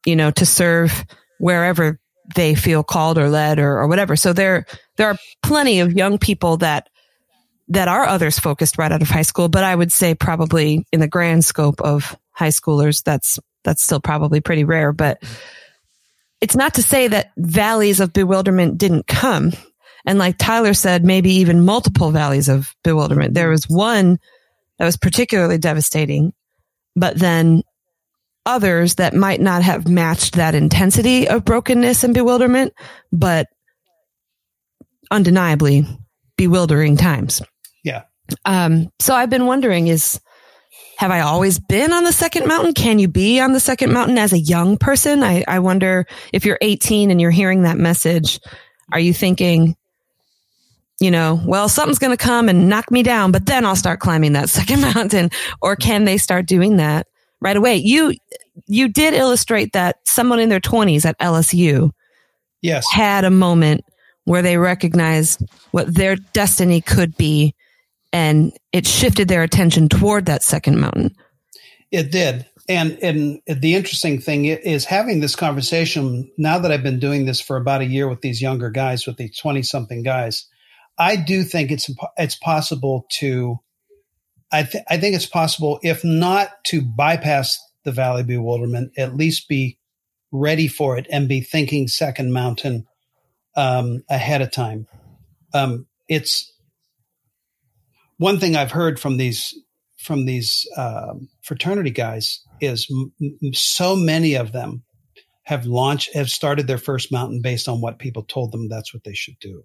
you 0.05 0.17
know, 0.17 0.31
to 0.33 0.47
serve 0.47 1.05
wherever 1.39 1.99
they 2.35 2.55
feel 2.55 2.83
called 2.83 3.19
or 3.19 3.29
led 3.29 3.59
or, 3.59 3.79
or 3.79 3.89
whatever. 3.89 4.17
So 4.17 4.33
there, 4.33 4.67
there 4.97 5.09
are 5.09 5.17
plenty 5.43 5.81
of 5.81 5.93
young 5.93 6.19
people 6.19 6.59
that, 6.59 6.89
that 7.69 7.89
are 7.89 8.05
others 8.05 8.39
focused 8.39 8.79
right 8.79 8.93
out 8.93 9.03
of 9.03 9.09
high 9.09 9.23
school, 9.23 9.49
but 9.49 9.65
I 9.65 9.75
would 9.75 9.93
say 9.93 10.15
probably 10.15 10.87
in 10.93 11.01
the 11.01 11.09
grand 11.09 11.45
scope 11.45 11.81
of 11.81 12.17
high 12.35 12.49
schoolers, 12.49 13.03
that's, 13.03 13.39
that's 13.63 13.83
still 13.83 14.01
probably 14.01 14.41
pretty 14.41 14.65
rare, 14.65 14.93
but 14.93 15.23
it's 16.41 16.55
not 16.55 16.75
to 16.75 16.83
say 16.83 17.09
that 17.09 17.31
valleys 17.39 18.01
of 18.01 18.13
bewilderment 18.13 18.77
didn't 18.77 19.07
come. 19.07 19.53
And 20.05 20.19
like 20.19 20.37
Tyler 20.37 20.75
said, 20.75 21.03
maybe 21.03 21.31
even 21.31 21.65
multiple 21.65 22.11
valleys 22.11 22.51
of 22.51 22.75
bewilderment. 22.85 23.33
There 23.33 23.49
was 23.49 23.65
one 23.65 24.19
that 24.79 24.85
was 24.85 24.99
particularly 24.99 25.57
devastating, 25.57 26.35
but 26.95 27.19
then 27.19 27.63
others 28.45 28.97
that 28.97 29.15
might 29.15 29.41
not 29.41 29.63
have 29.63 29.89
matched 29.89 30.35
that 30.35 30.55
intensity 30.55 31.27
of 31.27 31.47
brokenness 31.47 32.05
and 32.05 32.13
bewilderment, 32.13 32.75
but 33.11 33.47
undeniably 35.11 35.87
bewildering 36.37 36.99
times. 36.99 37.41
Yeah. 37.83 38.03
Um, 38.45 38.91
so 38.99 39.15
I've 39.15 39.31
been 39.31 39.47
wondering 39.47 39.87
is, 39.87 40.21
have 40.97 41.11
I 41.11 41.21
always 41.21 41.59
been 41.59 41.93
on 41.93 42.05
the 42.05 42.13
second 42.13 42.47
mountain? 42.47 42.75
Can 42.75 42.99
you 42.99 43.09
be 43.09 43.41
on 43.41 43.53
the 43.53 43.61
second 43.61 43.93
mountain 43.93 44.19
as 44.19 44.33
a 44.33 44.39
young 44.39 44.77
person? 44.77 45.23
I, 45.23 45.45
I 45.47 45.59
wonder 45.59 46.07
if 46.33 46.45
you're 46.45 46.59
18 46.61 47.11
and 47.11 47.21
you're 47.21 47.31
hearing 47.31 47.63
that 47.63 47.79
message, 47.79 48.41
are 48.93 49.01
you 49.01 49.13
thinking, 49.13 49.77
you 51.01 51.11
know, 51.11 51.41
well, 51.45 51.69
something's 51.69 51.99
going 51.99 52.17
to 52.17 52.23
come 52.23 52.49
and 52.49 52.69
knock 52.69 52.91
me 52.91 53.03
down, 53.03 53.33
but 53.33 53.47
then 53.47 53.65
I'll 53.65 53.77
start 53.77 54.01
climbing 54.01 54.35
that 54.35 54.49
second 54.51 54.81
mountain. 54.81 55.31
Or 55.61 55.77
can 55.77 56.05
they 56.05 56.19
start 56.19 56.47
doing 56.47 56.77
that 56.77 57.07
right 57.45 57.57
away. 57.57 57.77
You 57.77 58.15
you 58.67 58.89
did 58.89 59.15
illustrate 59.15 59.75
that 59.75 59.97
someone 60.05 60.41
in 60.41 60.49
their 60.49 60.61
20s 60.61 61.05
at 61.05 61.19
LSU 61.19 61.91
yes 62.63 62.91
had 62.91 63.25
a 63.25 63.31
moment 63.31 63.85
where 64.25 64.43
they 64.43 64.57
recognized 64.57 65.43
what 65.71 65.95
their 65.95 66.17
destiny 66.17 66.81
could 66.81 67.17
be 67.17 67.55
and 68.15 68.57
it 68.73 68.87
shifted 68.87 69.29
their 69.29 69.43
attention 69.43 69.89
toward 69.91 70.25
that 70.27 70.43
second 70.43 70.81
mountain. 70.81 71.15
It 71.91 72.11
did. 72.11 72.47
And 72.67 72.99
and 73.03 73.41
the 73.47 73.75
interesting 73.75 74.21
thing 74.21 74.47
is 74.47 74.87
having 74.87 75.21
this 75.21 75.37
conversation 75.37 76.31
now 76.39 76.59
that 76.59 76.73
I've 76.73 76.83
been 76.83 76.99
doing 76.99 77.27
this 77.27 77.43
for 77.43 77.59
about 77.59 77.83
a 77.83 77.87
year 77.87 78.09
with 78.09 78.23
these 78.23 78.41
younger 78.41 78.71
guys 78.71 79.07
with 79.07 79.19
these 79.19 79.37
20 79.37 79.63
something 79.63 80.03
guys 80.03 80.47
I 80.99 81.17
do 81.17 81.43
think 81.43 81.71
it's 81.71 81.91
it's 82.17 82.37
possible 82.37 83.07
to 83.19 83.59
I, 84.53 84.63
th- 84.63 84.85
I 84.89 84.99
think 84.99 85.17
it's 85.17 85.27
possible, 85.27 85.81
if 85.83 86.05
not 86.05 86.49
to 86.67 86.81
bypass 86.81 87.59
the 87.83 87.91
valley 87.91 88.23
bewilderment, 88.23 88.93
at 88.97 89.17
least 89.17 89.49
be 89.49 89.79
ready 90.31 90.69
for 90.69 90.97
it 90.97 91.09
and 91.11 91.29
be 91.29 91.41
thinking 91.41 91.89
second 91.89 92.33
mountain 92.33 92.87
um, 93.57 94.05
ahead 94.09 94.43
of 94.43 94.53
time. 94.53 94.87
Um, 95.53 95.87
it's 96.09 96.53
one 98.19 98.39
thing 98.39 98.57
I've 98.57 98.73
heard 98.73 98.99
from 98.99 99.17
these 99.17 99.55
from 99.99 100.27
these 100.27 100.67
uh, 100.77 101.15
fraternity 101.43 101.91
guys 101.91 102.43
is 102.61 102.89
m- 102.91 103.53
so 103.53 103.97
many 103.97 104.35
of 104.35 104.53
them 104.53 104.85
have 105.45 105.67
launched 105.67 106.15
have 106.15 106.29
started 106.29 106.67
their 106.67 106.79
first 106.79 107.13
mountain 107.13 107.41
based 107.43 107.69
on 107.69 107.81
what 107.81 107.99
people 107.99 108.23
told 108.23 108.53
them 108.53 108.69
that's 108.69 108.93
what 108.93 109.05
they 109.05 109.15
should 109.15 109.39
do. 109.41 109.63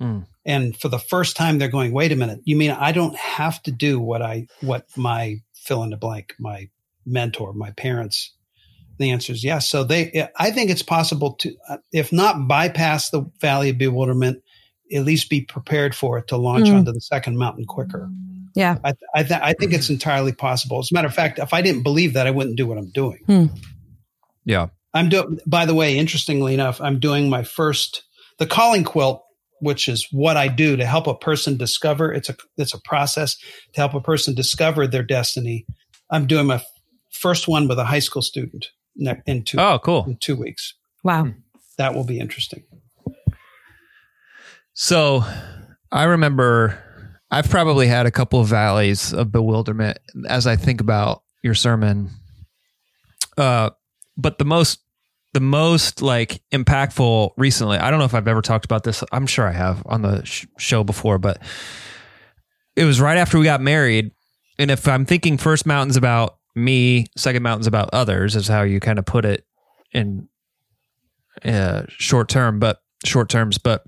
Mm. 0.00 0.26
And 0.44 0.76
for 0.76 0.88
the 0.88 0.98
first 0.98 1.36
time, 1.36 1.58
they're 1.58 1.68
going, 1.68 1.92
wait 1.92 2.12
a 2.12 2.16
minute, 2.16 2.40
you 2.44 2.56
mean 2.56 2.70
I 2.70 2.92
don't 2.92 3.16
have 3.16 3.62
to 3.64 3.72
do 3.72 4.00
what 4.00 4.22
I, 4.22 4.46
what 4.60 4.86
my 4.96 5.38
fill 5.54 5.82
in 5.82 5.90
the 5.90 5.96
blank, 5.96 6.34
my 6.38 6.68
mentor, 7.04 7.52
my 7.52 7.72
parents? 7.72 8.34
The 8.98 9.10
answer 9.10 9.32
is 9.32 9.44
yes. 9.44 9.68
So 9.68 9.84
they, 9.84 10.28
I 10.36 10.50
think 10.50 10.70
it's 10.70 10.82
possible 10.82 11.34
to, 11.34 11.54
uh, 11.68 11.76
if 11.92 12.12
not 12.12 12.48
bypass 12.48 13.10
the 13.10 13.30
valley 13.40 13.70
of 13.70 13.78
bewilderment, 13.78 14.42
at 14.92 15.04
least 15.04 15.30
be 15.30 15.40
prepared 15.40 15.94
for 15.94 16.18
it 16.18 16.28
to 16.28 16.36
launch 16.36 16.68
mm. 16.68 16.76
onto 16.76 16.92
the 16.92 17.00
second 17.00 17.38
mountain 17.38 17.64
quicker. 17.64 18.10
Yeah. 18.54 18.78
I, 18.84 18.94
I, 19.14 19.22
th- 19.22 19.40
I, 19.42 19.52
think 19.52 19.72
it's 19.72 19.90
entirely 19.90 20.32
possible. 20.32 20.78
As 20.78 20.90
a 20.90 20.94
matter 20.94 21.06
of 21.06 21.14
fact, 21.14 21.38
if 21.38 21.52
I 21.52 21.62
didn't 21.62 21.82
believe 21.82 22.14
that, 22.14 22.26
I 22.26 22.30
wouldn't 22.30 22.56
do 22.56 22.66
what 22.66 22.78
I'm 22.78 22.90
doing. 22.90 23.20
Mm. 23.28 23.58
Yeah. 24.44 24.68
I'm 24.94 25.08
doing, 25.08 25.38
by 25.46 25.66
the 25.66 25.74
way, 25.74 25.98
interestingly 25.98 26.54
enough, 26.54 26.80
I'm 26.80 26.98
doing 26.98 27.28
my 27.28 27.42
first, 27.42 28.02
the 28.38 28.46
calling 28.46 28.84
quilt 28.84 29.22
which 29.60 29.88
is 29.88 30.08
what 30.10 30.36
I 30.36 30.48
do 30.48 30.76
to 30.76 30.86
help 30.86 31.06
a 31.06 31.14
person 31.14 31.56
discover. 31.56 32.12
It's 32.12 32.28
a 32.28 32.36
it's 32.56 32.74
a 32.74 32.80
process 32.80 33.36
to 33.72 33.80
help 33.80 33.94
a 33.94 34.00
person 34.00 34.34
discover 34.34 34.86
their 34.86 35.02
destiny. 35.02 35.66
I'm 36.10 36.26
doing 36.26 36.46
my 36.46 36.62
first 37.10 37.48
one 37.48 37.68
with 37.68 37.78
a 37.78 37.84
high 37.84 37.98
school 37.98 38.22
student 38.22 38.68
in 39.26 39.44
two. 39.44 39.58
Oh, 39.58 39.78
cool! 39.82 40.04
In 40.06 40.16
two 40.16 40.36
weeks. 40.36 40.74
Wow, 41.02 41.32
that 41.76 41.94
will 41.94 42.04
be 42.04 42.18
interesting. 42.18 42.64
So, 44.80 45.24
I 45.90 46.04
remember 46.04 46.78
I've 47.32 47.50
probably 47.50 47.88
had 47.88 48.06
a 48.06 48.12
couple 48.12 48.38
of 48.38 48.46
valleys 48.46 49.12
of 49.12 49.32
bewilderment 49.32 49.98
as 50.28 50.46
I 50.46 50.54
think 50.54 50.80
about 50.80 51.24
your 51.42 51.54
sermon. 51.54 52.10
Uh, 53.36 53.70
but 54.16 54.38
the 54.38 54.44
most 54.44 54.78
the 55.34 55.40
most 55.40 56.00
like 56.00 56.40
impactful 56.52 57.32
recently. 57.36 57.76
I 57.76 57.90
don't 57.90 57.98
know 57.98 58.04
if 58.04 58.14
I've 58.14 58.28
ever 58.28 58.40
talked 58.40 58.66
about 58.66 58.84
this. 58.84 59.02
I'm 59.10 59.26
sure 59.26 59.48
I 59.48 59.52
have 59.52 59.82
on 59.84 60.02
the 60.02 60.24
sh- 60.24 60.46
show 60.58 60.84
before, 60.84 61.18
but 61.18 61.42
it 62.76 62.84
was 62.84 63.00
right 63.00 63.18
after 63.18 63.36
we 63.36 63.44
got 63.44 63.60
married. 63.60 64.12
And 64.60 64.70
if 64.70 64.86
I'm 64.86 65.04
thinking 65.04 65.38
first 65.38 65.66
mountain's 65.66 65.96
about 65.96 66.38
me, 66.54 67.06
second 67.16 67.42
mountain's 67.42 67.66
about 67.66 67.90
others, 67.92 68.36
is 68.36 68.46
how 68.46 68.62
you 68.62 68.78
kind 68.78 69.00
of 69.00 69.06
put 69.06 69.24
it 69.24 69.44
in 69.90 70.28
uh, 71.44 71.82
short 71.88 72.28
term, 72.28 72.60
but 72.60 72.80
short 73.04 73.28
terms. 73.28 73.58
But 73.58 73.82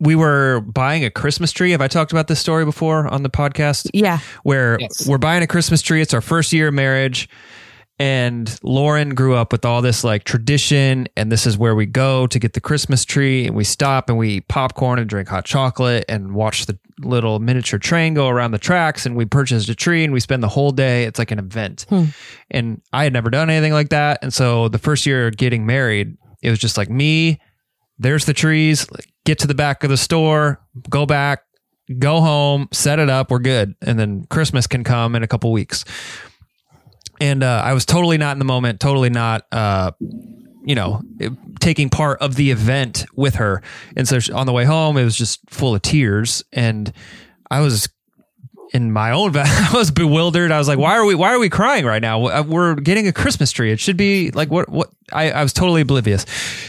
we 0.00 0.14
were 0.16 0.60
buying 0.60 1.04
a 1.04 1.10
Christmas 1.10 1.52
tree. 1.52 1.70
Have 1.70 1.80
I 1.80 1.88
talked 1.88 2.12
about 2.12 2.26
this 2.28 2.40
story 2.40 2.64
before 2.64 3.06
on 3.08 3.22
the 3.22 3.30
podcast? 3.30 3.88
Yeah. 3.94 4.18
Where 4.42 4.76
Yes. 4.80 5.06
we're 5.06 5.18
buying 5.18 5.42
a 5.42 5.46
Christmas 5.46 5.82
tree. 5.82 6.00
It's 6.02 6.12
our 6.14 6.20
first 6.20 6.52
year 6.52 6.68
of 6.68 6.74
marriage. 6.74 7.28
And 8.00 8.58
Lauren 8.64 9.14
grew 9.14 9.34
up 9.36 9.52
with 9.52 9.64
all 9.64 9.80
this 9.80 10.02
like 10.02 10.24
tradition, 10.24 11.06
and 11.16 11.30
this 11.30 11.46
is 11.46 11.56
where 11.56 11.76
we 11.76 11.86
go 11.86 12.26
to 12.26 12.38
get 12.40 12.54
the 12.54 12.60
Christmas 12.60 13.04
tree, 13.04 13.46
and 13.46 13.54
we 13.54 13.62
stop 13.62 14.08
and 14.08 14.18
we 14.18 14.30
eat 14.30 14.48
popcorn 14.48 14.98
and 14.98 15.08
drink 15.08 15.28
hot 15.28 15.44
chocolate 15.44 16.04
and 16.08 16.34
watch 16.34 16.66
the 16.66 16.76
little 16.98 17.38
miniature 17.38 17.78
train 17.78 18.12
go 18.14 18.26
around 18.28 18.50
the 18.50 18.58
tracks. 18.58 19.06
And 19.06 19.14
we 19.14 19.26
purchased 19.26 19.68
a 19.68 19.76
tree 19.76 20.02
and 20.02 20.12
we 20.12 20.18
spend 20.18 20.42
the 20.42 20.48
whole 20.48 20.72
day. 20.72 21.04
It's 21.04 21.20
like 21.20 21.30
an 21.30 21.38
event. 21.38 21.86
Hmm. 21.88 22.06
And 22.50 22.82
I 22.92 23.04
had 23.04 23.12
never 23.12 23.30
done 23.30 23.48
anything 23.48 23.72
like 23.72 23.90
that. 23.90 24.18
And 24.22 24.34
so 24.34 24.66
the 24.68 24.78
first 24.78 25.06
year 25.06 25.30
getting 25.30 25.64
married, 25.64 26.16
it 26.42 26.50
was 26.50 26.58
just 26.58 26.76
like 26.76 26.90
me, 26.90 27.38
there's 27.98 28.24
the 28.24 28.34
trees, 28.34 28.86
get 29.24 29.38
to 29.40 29.46
the 29.46 29.54
back 29.54 29.84
of 29.84 29.90
the 29.90 29.96
store, 29.96 30.60
go 30.90 31.06
back, 31.06 31.44
go 31.98 32.20
home, 32.20 32.68
set 32.72 32.98
it 32.98 33.08
up, 33.08 33.30
we're 33.30 33.38
good. 33.38 33.74
And 33.82 33.98
then 33.98 34.26
Christmas 34.26 34.66
can 34.66 34.84
come 34.84 35.14
in 35.14 35.22
a 35.22 35.26
couple 35.26 35.52
weeks. 35.52 35.84
And 37.20 37.42
uh, 37.42 37.62
I 37.64 37.72
was 37.74 37.86
totally 37.86 38.18
not 38.18 38.32
in 38.32 38.38
the 38.38 38.44
moment, 38.44 38.80
totally 38.80 39.10
not, 39.10 39.46
uh, 39.52 39.92
you 40.64 40.74
know, 40.74 41.02
taking 41.60 41.90
part 41.90 42.20
of 42.20 42.34
the 42.34 42.50
event 42.50 43.06
with 43.14 43.36
her. 43.36 43.62
And 43.96 44.08
so 44.08 44.18
on 44.34 44.46
the 44.46 44.52
way 44.52 44.64
home, 44.64 44.96
it 44.96 45.04
was 45.04 45.16
just 45.16 45.40
full 45.48 45.74
of 45.74 45.82
tears. 45.82 46.42
And 46.52 46.92
I 47.50 47.60
was 47.60 47.88
in 48.74 48.90
my 48.90 49.12
own 49.12 49.32
I 49.36 49.70
was 49.72 49.90
bewildered. 49.92 50.50
I 50.50 50.58
was 50.58 50.68
like, 50.68 50.78
why 50.78 50.94
are 50.96 51.04
we 51.06 51.14
why 51.14 51.32
are 51.32 51.38
we 51.38 51.48
crying 51.48 51.86
right 51.86 52.02
now? 52.02 52.26
Uh, 52.26 52.42
We're 52.42 52.74
getting 52.74 53.06
a 53.08 53.12
Christmas 53.12 53.52
tree. 53.52 53.70
It 53.72 53.80
should 53.80 53.96
be 53.96 54.32
like 54.32 54.50
what 54.50 54.68
what 54.68 54.90
I, 55.12 55.30
I 55.30 55.42
was 55.42 55.52
totally 55.52 55.80
oblivious. 55.80 56.26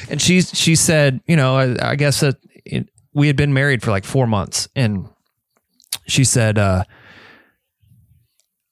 And 0.09 0.21
she 0.21 0.41
she 0.41 0.75
said, 0.75 1.19
you 1.27 1.35
know, 1.35 1.57
I, 1.57 1.91
I 1.91 1.95
guess 1.95 2.19
that 2.21 2.37
it, 2.63 2.87
we 3.13 3.27
had 3.27 3.35
been 3.35 3.53
married 3.53 3.81
for 3.81 3.91
like 3.91 4.05
4 4.05 4.27
months 4.27 4.67
and 4.75 5.09
she 6.05 6.23
said 6.23 6.57
uh 6.57 6.83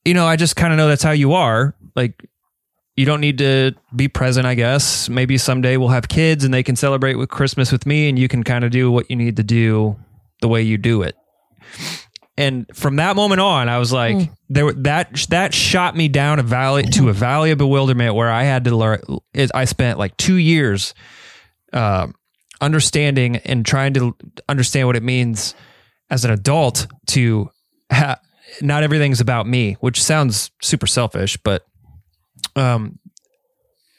you 0.06 0.13
know, 0.13 0.26
I 0.28 0.36
just 0.36 0.56
kind 0.56 0.72
of 0.74 0.78
know 0.78 0.88
that's 0.88 1.04
how 1.04 1.12
you 1.12 1.34
are. 1.34 1.76
Like 1.96 2.26
you 2.96 3.06
don't 3.06 3.22
need 3.22 3.39
to 3.39 3.72
be 3.96 4.08
present, 4.08 4.46
I 4.46 4.54
guess. 4.54 5.10
Maybe 5.10 5.38
someday 5.39 5.78
we'll 5.78 5.89
have 5.89 6.08
kids 6.08 6.43
and 6.43 6.54
they 6.54 6.62
can 6.62 6.76
celebrate 6.76 7.15
with 7.15 7.30
Christmas 7.30 7.72
with 7.72 7.88
me 7.88 8.10
and 8.10 8.19
you 8.19 8.28
can 8.28 8.43
kind 8.43 8.63
of 8.63 8.69
do 8.69 8.91
what 8.91 9.10
you 9.10 9.15
need 9.15 9.38
to 9.38 9.43
do 9.43 9.96
the 10.41 10.48
way 10.48 10.62
you 10.62 10.78
do 10.78 11.02
it. 11.02 11.15
And 12.36 12.65
from 12.74 12.96
that 12.96 13.15
moment 13.15 13.41
on, 13.41 13.69
I 13.69 13.78
was 13.78 13.93
like, 13.93 14.32
there 14.50 14.72
that 14.74 15.13
that 15.30 15.54
shot 15.54 15.96
me 15.96 16.08
down 16.08 16.39
a 16.39 16.43
valley 16.43 16.84
to 16.84 17.10
a 17.10 17.13
valley 17.13 17.52
of 17.52 17.60
bewilderment 17.60 18.15
where 18.15 18.32
I 18.32 18.43
had 18.43 18.63
to 18.65 18.76
learn. 18.76 19.02
Is 19.34 19.52
I 19.54 19.65
spent 19.65 20.00
like 20.00 20.17
two 20.17 20.38
years 20.38 20.96
uh, 21.74 22.08
understanding 22.60 23.38
and 23.38 23.63
trying 23.63 23.93
to 23.93 24.15
understand 24.50 24.88
what 24.88 24.96
it 24.96 25.04
means 25.04 25.54
as 26.10 26.26
an 26.26 26.32
adult 26.32 26.88
to 27.08 27.52
ha- 27.91 28.19
not 28.62 28.84
everything's 28.84 29.22
about 29.22 29.48
me, 29.48 29.74
which 29.80 30.02
sounds 30.02 30.52
super 30.62 30.88
selfish, 30.88 31.38
but 31.43 31.63
um, 32.56 33.00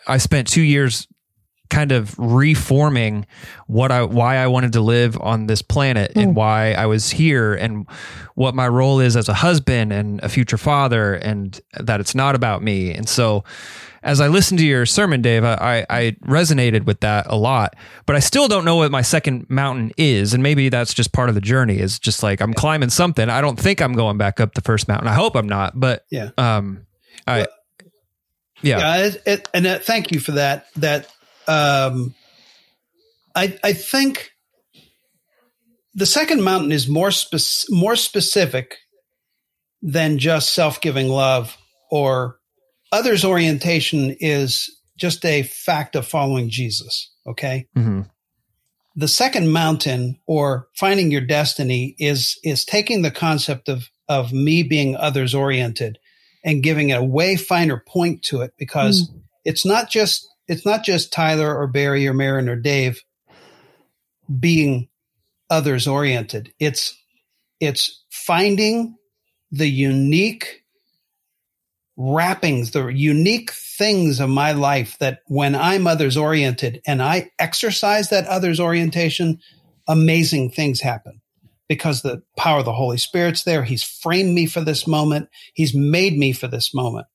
I 0.06 0.18
spent 0.18 0.48
two 0.48 0.62
years 0.62 1.06
kind 1.70 1.92
of 1.92 2.14
reforming 2.18 3.26
what 3.66 3.90
I 3.90 4.02
why 4.02 4.36
I 4.36 4.46
wanted 4.46 4.72
to 4.74 4.80
live 4.80 5.18
on 5.20 5.46
this 5.46 5.62
planet 5.62 6.12
and 6.14 6.36
why 6.36 6.72
I 6.72 6.86
was 6.86 7.10
here 7.10 7.54
and 7.54 7.86
what 8.34 8.54
my 8.54 8.68
role 8.68 9.00
is 9.00 9.16
as 9.16 9.28
a 9.28 9.34
husband 9.34 9.92
and 9.92 10.20
a 10.22 10.28
future 10.28 10.58
father 10.58 11.14
and 11.14 11.60
that 11.80 12.00
it's 12.00 12.14
not 12.14 12.34
about 12.34 12.62
me. 12.62 12.92
And 12.92 13.08
so 13.08 13.44
as 14.02 14.20
I 14.20 14.28
listened 14.28 14.58
to 14.58 14.66
your 14.66 14.84
sermon, 14.84 15.22
Dave, 15.22 15.44
I, 15.44 15.86
I 15.88 16.14
resonated 16.26 16.84
with 16.84 17.00
that 17.00 17.26
a 17.26 17.36
lot, 17.36 17.74
but 18.04 18.14
I 18.14 18.18
still 18.18 18.48
don't 18.48 18.66
know 18.66 18.76
what 18.76 18.90
my 18.90 19.00
second 19.00 19.46
mountain 19.48 19.92
is. 19.96 20.34
And 20.34 20.42
maybe 20.42 20.68
that's 20.68 20.92
just 20.92 21.14
part 21.14 21.30
of 21.30 21.34
the 21.34 21.40
journey 21.40 21.78
is 21.78 21.98
just 21.98 22.22
like 22.22 22.42
I'm 22.42 22.52
climbing 22.52 22.90
something. 22.90 23.30
I 23.30 23.40
don't 23.40 23.58
think 23.58 23.80
I'm 23.80 23.94
going 23.94 24.18
back 24.18 24.40
up 24.40 24.52
the 24.54 24.60
first 24.60 24.88
mountain. 24.88 25.08
I 25.08 25.14
hope 25.14 25.34
I'm 25.34 25.48
not, 25.48 25.80
but 25.80 26.04
Yeah. 26.10 26.30
um, 26.36 26.86
I, 27.26 27.46
yeah. 28.60 28.78
yeah 28.78 28.96
it, 29.06 29.22
it, 29.26 29.48
and 29.54 29.66
uh, 29.66 29.78
thank 29.78 30.12
you 30.12 30.20
for 30.20 30.32
that 30.32 30.66
that 30.76 31.08
um 31.48 32.14
i 33.34 33.58
i 33.62 33.72
think 33.72 34.32
the 35.94 36.06
second 36.06 36.42
mountain 36.42 36.72
is 36.72 36.88
more 36.88 37.10
spec- 37.10 37.68
more 37.70 37.96
specific 37.96 38.76
than 39.82 40.18
just 40.18 40.54
self-giving 40.54 41.08
love 41.08 41.56
or 41.90 42.38
others 42.92 43.24
orientation 43.24 44.16
is 44.20 44.70
just 44.96 45.24
a 45.24 45.42
fact 45.42 45.96
of 45.96 46.06
following 46.06 46.48
jesus 46.48 47.10
okay? 47.26 47.66
Hmm 47.74 48.02
the 48.96 49.08
second 49.08 49.50
mountain 49.50 50.18
or 50.26 50.68
finding 50.74 51.10
your 51.10 51.20
destiny 51.20 51.94
is 51.98 52.38
is 52.44 52.64
taking 52.64 53.02
the 53.02 53.10
concept 53.10 53.68
of 53.68 53.88
of 54.08 54.32
me 54.32 54.62
being 54.62 54.96
others 54.96 55.34
oriented 55.34 55.98
and 56.44 56.62
giving 56.62 56.90
it 56.90 56.98
a 56.98 57.04
way 57.04 57.36
finer 57.36 57.82
point 57.86 58.22
to 58.22 58.42
it 58.42 58.52
because 58.58 59.10
it's 59.44 59.64
not 59.64 59.90
just 59.90 60.28
it's 60.48 60.66
not 60.66 60.84
just 60.84 61.12
Tyler 61.12 61.54
or 61.54 61.66
Barry 61.66 62.06
or 62.06 62.14
Marin 62.14 62.48
or 62.48 62.56
Dave 62.56 63.02
being 64.40 64.88
others 65.50 65.86
oriented. 65.86 66.52
It's 66.58 66.96
it's 67.60 68.04
finding 68.10 68.96
the 69.50 69.68
unique 69.68 70.64
wrappings, 71.96 72.72
the 72.72 72.88
unique 72.88 73.52
things 73.52 74.20
of 74.20 74.28
my 74.28 74.52
life 74.52 74.98
that 74.98 75.20
when 75.26 75.54
I'm 75.54 75.86
others 75.86 76.16
oriented 76.16 76.82
and 76.86 77.02
I 77.02 77.30
exercise 77.38 78.10
that 78.10 78.26
others 78.26 78.58
orientation, 78.58 79.38
amazing 79.86 80.50
things 80.50 80.80
happen 80.80 81.20
because 81.68 82.02
the 82.02 82.22
power 82.36 82.58
of 82.58 82.64
the 82.64 82.72
Holy 82.72 82.98
Spirit's 82.98 83.44
there. 83.44 83.62
He's 83.62 83.82
framed 83.82 84.34
me 84.34 84.46
for 84.46 84.60
this 84.60 84.86
moment. 84.86 85.28
He's 85.54 85.74
made 85.74 86.18
me 86.18 86.32
for 86.32 86.48
this 86.48 86.74
moment. 86.74 87.06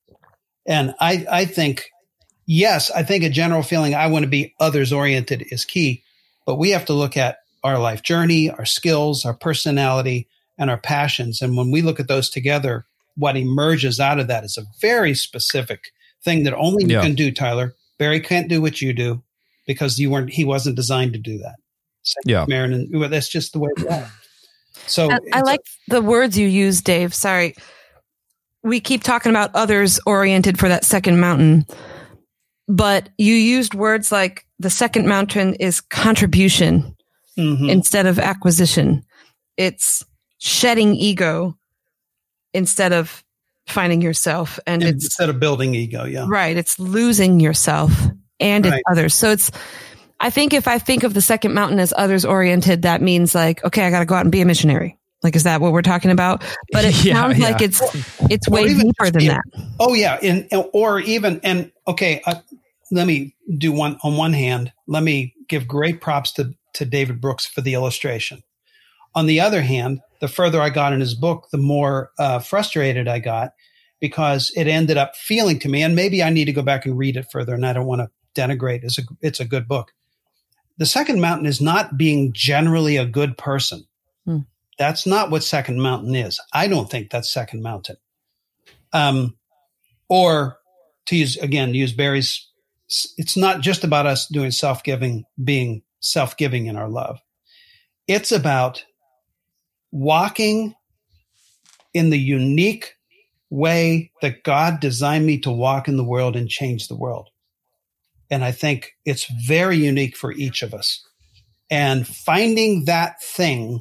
And 0.66 0.94
I, 1.00 1.26
I 1.30 1.44
think, 1.44 1.90
yes, 2.50 2.90
I 2.90 3.04
think 3.04 3.22
a 3.22 3.28
general 3.30 3.62
feeling 3.62 3.94
I 3.94 4.08
want 4.08 4.24
to 4.24 4.28
be 4.28 4.52
others 4.58 4.92
oriented 4.92 5.46
is 5.50 5.64
key, 5.64 6.02
but 6.46 6.56
we 6.56 6.70
have 6.70 6.84
to 6.86 6.92
look 6.92 7.16
at 7.16 7.38
our 7.62 7.78
life 7.78 8.02
journey, 8.02 8.50
our 8.50 8.64
skills, 8.64 9.24
our 9.24 9.34
personality, 9.34 10.26
and 10.58 10.68
our 10.68 10.76
passions. 10.78 11.40
And 11.40 11.56
when 11.56 11.70
we 11.70 11.80
look 11.80 12.00
at 12.00 12.08
those 12.08 12.28
together, 12.28 12.84
what 13.16 13.36
emerges 13.36 14.00
out 14.00 14.18
of 14.18 14.26
that 14.26 14.42
is 14.44 14.58
a 14.58 14.66
very 14.80 15.14
specific 15.14 15.92
thing 16.24 16.42
that 16.44 16.54
only 16.54 16.84
you 16.84 16.94
Yeah. 16.96 17.02
can 17.02 17.14
do, 17.14 17.30
Tyler. 17.30 17.74
Barry 17.98 18.18
can't 18.20 18.48
do 18.48 18.60
what 18.60 18.82
you 18.82 18.92
do 18.92 19.22
because 19.66 19.98
you 19.98 20.10
weren't, 20.10 20.30
he 20.30 20.44
wasn't 20.44 20.74
designed 20.74 21.12
to 21.12 21.18
do 21.20 21.38
that. 21.38 21.54
Same 22.02 22.22
Yeah. 22.26 22.40
with 22.40 22.48
Marin, 22.48 22.72
and 22.72 22.98
well, 23.00 23.08
that's 23.08 23.28
just 23.28 23.52
the 23.52 23.60
way 23.60 23.68
it's 23.76 23.86
at. 23.86 24.10
So 24.86 25.08
I, 25.10 25.14
I 25.14 25.18
it's 25.22 25.36
a- 25.36 25.44
like 25.44 25.60
the 25.88 26.00
words 26.02 26.36
you 26.36 26.48
use, 26.48 26.80
Dave. 26.80 27.14
Sorry. 27.14 27.54
We 28.62 28.80
keep 28.80 29.02
talking 29.02 29.30
about 29.30 29.54
others 29.54 30.00
oriented 30.04 30.58
for 30.58 30.68
that 30.68 30.84
second 30.84 31.20
mountain, 31.20 31.64
but 32.70 33.08
you 33.18 33.34
used 33.34 33.74
words 33.74 34.12
like 34.12 34.46
the 34.60 34.70
second 34.70 35.06
mountain 35.08 35.54
is 35.54 35.80
contribution 35.80 36.94
Mhm. 37.38 37.68
instead 37.68 38.06
of 38.06 38.18
acquisition. 38.18 39.02
It's 39.56 40.04
shedding 40.38 40.94
ego 40.94 41.56
instead 42.54 42.92
of 42.92 43.24
finding 43.66 44.00
yourself. 44.02 44.58
And 44.66 44.82
it's 44.82 45.04
instead 45.04 45.28
of 45.28 45.38
building 45.40 45.74
ego. 45.74 46.04
Yeah. 46.04 46.26
right. 46.28 46.56
It's 46.56 46.78
losing 46.78 47.40
yourself 47.40 47.92
and 48.38 48.64
Right. 48.64 48.74
it's 48.74 48.82
others. 48.90 49.14
So 49.14 49.30
it's, 49.30 49.50
I 50.18 50.30
think 50.30 50.52
if 50.52 50.68
I 50.68 50.78
think 50.78 51.02
of 51.02 51.14
the 51.14 51.20
second 51.22 51.54
mountain 51.54 51.78
as 51.78 51.92
others 51.96 52.24
oriented, 52.24 52.82
that 52.82 53.00
means 53.02 53.34
like, 53.34 53.64
okay, 53.64 53.84
I 53.84 53.90
got 53.90 54.00
to 54.00 54.06
go 54.06 54.14
out 54.14 54.22
and 54.24 54.32
be 54.32 54.40
a 54.40 54.46
missionary. 54.46 54.96
Like, 55.22 55.36
is 55.36 55.42
that 55.44 55.60
what 55.60 55.72
we're 55.72 55.82
talking 55.82 56.10
about? 56.10 56.42
But 56.72 56.84
it 56.86 56.94
Yeah, 57.04 57.14
sounds 57.14 57.38
like 57.38 57.60
it's 57.60 57.80
it's 58.30 58.48
way 58.48 58.62
even 58.64 58.86
deeper 58.86 59.10
than 59.10 59.18
be- 59.20 59.28
that. 59.28 59.42
Oh 59.78 59.92
yeah, 59.94 60.18
and 60.22 60.48
or 60.72 60.98
even 61.00 61.40
and 61.44 61.70
okay, 61.86 62.22
uh, 62.26 62.36
let 62.90 63.06
me 63.06 63.34
do 63.56 63.72
one 63.72 63.98
on 64.02 64.16
one 64.16 64.32
hand. 64.32 64.72
Let 64.86 65.02
me 65.02 65.34
give 65.48 65.68
great 65.68 66.00
props 66.00 66.32
to 66.32 66.54
to 66.74 66.84
David 66.84 67.20
Brooks 67.20 67.46
for 67.46 67.60
the 67.60 67.74
illustration. 67.74 68.42
On 69.14 69.26
the 69.26 69.40
other 69.40 69.62
hand, 69.62 70.00
the 70.20 70.28
further 70.28 70.60
I 70.60 70.70
got 70.70 70.92
in 70.92 71.00
his 71.00 71.14
book, 71.14 71.48
the 71.50 71.58
more 71.58 72.12
uh, 72.18 72.38
frustrated 72.38 73.08
I 73.08 73.18
got 73.18 73.54
because 74.00 74.52
it 74.56 74.66
ended 74.66 74.96
up 74.96 75.16
feeling 75.16 75.58
to 75.60 75.68
me, 75.68 75.82
and 75.82 75.94
maybe 75.94 76.22
I 76.22 76.30
need 76.30 76.46
to 76.46 76.52
go 76.52 76.62
back 76.62 76.86
and 76.86 76.96
read 76.96 77.16
it 77.16 77.30
further. 77.30 77.54
And 77.54 77.66
I 77.66 77.72
don't 77.72 77.86
want 77.86 78.00
to 78.00 78.40
denigrate. 78.40 78.84
It's 78.84 78.98
a 78.98 79.02
it's 79.20 79.40
a 79.40 79.44
good 79.44 79.68
book. 79.68 79.92
The 80.78 80.86
second 80.86 81.20
mountain 81.20 81.46
is 81.46 81.60
not 81.60 81.98
being 81.98 82.32
generally 82.32 82.96
a 82.96 83.04
good 83.04 83.36
person. 83.36 83.86
Hmm. 84.24 84.38
That's 84.78 85.06
not 85.06 85.30
what 85.30 85.44
second 85.44 85.80
mountain 85.80 86.14
is. 86.14 86.40
I 86.52 86.68
don't 86.68 86.90
think 86.90 87.10
that's 87.10 87.32
second 87.32 87.62
mountain. 87.62 87.96
Um, 88.92 89.36
or 90.08 90.58
to 91.06 91.16
use 91.16 91.36
again, 91.36 91.74
use 91.74 91.92
Barry's 91.92 92.49
it's 93.16 93.36
not 93.36 93.60
just 93.60 93.84
about 93.84 94.06
us 94.06 94.26
doing 94.26 94.50
self 94.50 94.82
giving, 94.82 95.24
being 95.42 95.82
self 96.00 96.36
giving 96.36 96.66
in 96.66 96.76
our 96.76 96.88
love. 96.88 97.20
It's 98.06 98.32
about 98.32 98.84
walking 99.92 100.74
in 101.94 102.10
the 102.10 102.18
unique 102.18 102.94
way 103.50 104.12
that 104.22 104.44
God 104.44 104.80
designed 104.80 105.26
me 105.26 105.38
to 105.40 105.50
walk 105.50 105.88
in 105.88 105.96
the 105.96 106.04
world 106.04 106.36
and 106.36 106.48
change 106.48 106.88
the 106.88 106.96
world. 106.96 107.28
And 108.30 108.44
I 108.44 108.52
think 108.52 108.92
it's 109.04 109.26
very 109.46 109.76
unique 109.76 110.16
for 110.16 110.32
each 110.32 110.62
of 110.62 110.72
us. 110.72 111.04
And 111.68 112.06
finding 112.06 112.84
that 112.84 113.20
thing 113.22 113.80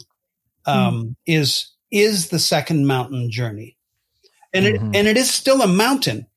um, 0.66 1.04
mm. 1.04 1.16
is 1.26 1.72
is 1.92 2.30
the 2.30 2.40
second 2.40 2.86
mountain 2.86 3.32
journey, 3.32 3.78
and 4.54 4.66
mm-hmm. 4.66 4.94
it 4.94 4.98
and 4.98 5.08
it 5.08 5.18
is 5.18 5.32
still 5.32 5.62
a 5.62 5.68
mountain. 5.68 6.28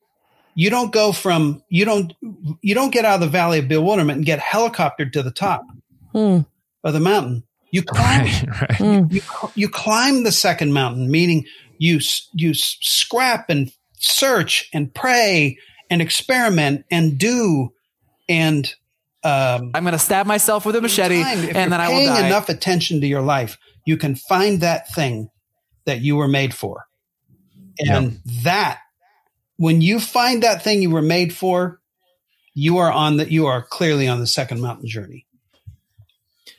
You 0.54 0.70
don't 0.70 0.92
go 0.92 1.12
from 1.12 1.62
you 1.68 1.84
don't 1.84 2.12
you 2.60 2.74
don't 2.74 2.92
get 2.92 3.04
out 3.04 3.14
of 3.14 3.20
the 3.20 3.28
valley 3.28 3.58
of 3.58 3.68
bewilderment 3.68 4.18
and 4.18 4.26
get 4.26 4.38
helicoptered 4.38 5.12
to 5.12 5.22
the 5.22 5.30
top 5.30 5.64
mm. 6.14 6.46
of 6.84 6.92
the 6.92 7.00
mountain. 7.00 7.44
You 7.70 7.82
climb, 7.86 8.26
right, 8.26 8.70
right. 8.70 8.80
You, 8.80 9.08
you, 9.10 9.22
you 9.54 9.68
climb 9.68 10.24
the 10.24 10.32
second 10.32 10.72
mountain, 10.72 11.10
meaning 11.10 11.46
you 11.78 12.00
you 12.32 12.54
scrap 12.54 13.48
and 13.48 13.72
search 13.98 14.68
and 14.72 14.92
pray 14.92 15.58
and 15.88 16.02
experiment 16.02 16.84
and 16.90 17.18
do 17.18 17.72
and 18.28 18.74
um, 19.24 19.70
I'm 19.74 19.84
going 19.84 19.92
to 19.92 19.98
stab 19.98 20.26
myself 20.26 20.66
with 20.66 20.74
a 20.74 20.80
machete 20.80 21.22
time, 21.22 21.38
and 21.54 21.72
then 21.72 21.80
I 21.80 21.88
will 21.90 22.06
die. 22.06 22.26
enough 22.26 22.48
attention 22.48 23.00
to 23.02 23.06
your 23.06 23.22
life, 23.22 23.56
you 23.86 23.96
can 23.96 24.16
find 24.16 24.60
that 24.62 24.92
thing 24.92 25.30
that 25.84 26.00
you 26.00 26.16
were 26.16 26.28
made 26.28 26.52
for. 26.52 26.86
And 27.78 28.12
yep. 28.12 28.42
that, 28.42 28.80
when 29.62 29.80
you 29.80 30.00
find 30.00 30.42
that 30.42 30.64
thing 30.64 30.82
you 30.82 30.90
were 30.90 31.00
made 31.00 31.32
for, 31.32 31.80
you 32.52 32.78
are 32.78 32.90
on 32.90 33.18
the, 33.18 33.32
you 33.32 33.46
are 33.46 33.62
clearly 33.62 34.08
on 34.08 34.18
the 34.18 34.26
second 34.26 34.60
mountain 34.60 34.88
journey. 34.88 35.24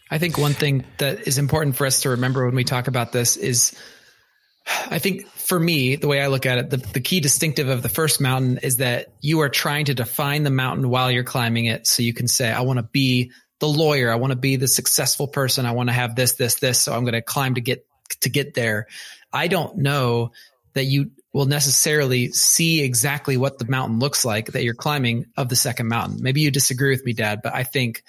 I 0.10 0.20
think 0.20 0.38
one 0.38 0.54
thing 0.54 0.86
that 1.00 1.28
is 1.28 1.38
important 1.38 1.76
for 1.76 1.86
us 1.86 2.04
to 2.04 2.12
remember 2.12 2.46
when 2.46 2.56
we 2.56 2.64
talk 2.64 2.88
about 2.88 3.12
this 3.12 3.36
is 3.36 3.76
I 4.90 5.00
think 5.00 5.28
for 5.28 5.60
me, 5.60 5.98
the 5.98 6.08
way 6.08 6.22
I 6.22 6.28
look 6.28 6.46
at 6.46 6.60
it, 6.60 6.70
the, 6.70 6.78
the 6.78 7.02
key 7.02 7.20
distinctive 7.20 7.68
of 7.68 7.82
the 7.82 7.90
first 7.90 8.22
mountain 8.22 8.60
is 8.60 8.78
that 8.78 9.08
you 9.20 9.42
are 9.42 9.50
trying 9.50 9.84
to 9.86 9.94
define 9.94 10.44
the 10.44 10.50
mountain 10.50 10.88
while 10.88 11.12
you're 11.12 11.26
climbing 11.26 11.66
it. 11.66 11.86
So 11.86 12.04
you 12.04 12.14
can 12.14 12.30
say, 12.30 12.54
I 12.54 12.62
want 12.62 12.80
to 12.80 12.84
be 12.84 13.34
the 13.60 13.68
lawyer. 13.68 14.14
I 14.14 14.16
want 14.16 14.32
to 14.32 14.40
be 14.40 14.56
the 14.56 14.70
successful 14.70 15.28
person. 15.28 15.66
I 15.66 15.74
want 15.74 15.90
to 15.90 15.94
have 15.94 16.16
this, 16.16 16.36
this, 16.36 16.56
this. 16.56 16.80
So 16.80 16.94
I'm 16.94 17.04
going 17.04 17.16
to 17.16 17.22
climb 17.22 17.56
to 17.56 17.62
get, 17.62 17.86
to 18.22 18.30
get 18.30 18.54
there. 18.54 18.88
I 19.34 19.50
don't 19.50 19.80
know 19.80 20.32
that 20.74 20.86
you 20.86 21.12
will 21.34 21.46
necessarily 21.46 22.32
see 22.32 22.84
exactly 22.84 23.38
what 23.38 23.58
the 23.58 23.66
mountain 23.66 24.00
looks 24.00 24.24
like 24.24 24.52
that 24.52 24.64
you're 24.64 24.76
climbing 24.76 25.26
of 25.36 25.50
the 25.50 25.56
second 25.56 25.88
mountain. 25.88 26.20
Maybe 26.22 26.42
you 26.42 26.52
disagree 26.52 26.92
with 26.92 27.04
me, 27.04 27.14
dad, 27.14 27.42
but 27.44 27.54
I 27.54 27.64
think, 27.64 28.04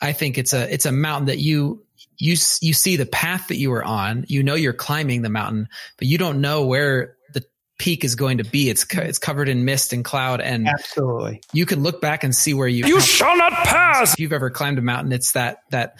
I 0.00 0.12
think 0.12 0.38
it's 0.38 0.52
a, 0.52 0.72
it's 0.72 0.86
a 0.86 0.92
mountain 0.92 1.26
that 1.26 1.38
you 1.38 1.84
you 2.20 2.36
you 2.60 2.72
see 2.74 2.96
the 2.96 3.06
path 3.06 3.48
that 3.48 3.56
you 3.56 3.70
were 3.70 3.84
on. 3.84 4.24
You 4.28 4.42
know 4.42 4.54
you're 4.54 4.72
climbing 4.72 5.22
the 5.22 5.30
mountain, 5.30 5.68
but 5.98 6.06
you 6.06 6.18
don't 6.18 6.40
know 6.40 6.66
where 6.66 7.16
the 7.32 7.44
peak 7.78 8.04
is 8.04 8.14
going 8.14 8.38
to 8.38 8.44
be. 8.44 8.68
It's 8.68 8.84
co- 8.84 9.02
it's 9.02 9.18
covered 9.18 9.48
in 9.48 9.64
mist 9.64 9.92
and 9.92 10.04
cloud, 10.04 10.40
and 10.40 10.68
absolutely, 10.68 11.40
you 11.52 11.66
can 11.66 11.82
look 11.82 12.00
back 12.00 12.22
and 12.22 12.34
see 12.34 12.54
where 12.54 12.68
you 12.68 12.86
you 12.86 13.00
shall 13.00 13.36
not 13.36 13.52
pass. 13.52 14.12
If 14.12 14.20
you've 14.20 14.32
ever 14.32 14.50
climbed 14.50 14.78
a 14.78 14.82
mountain, 14.82 15.12
it's 15.12 15.32
that 15.32 15.58
that 15.70 15.98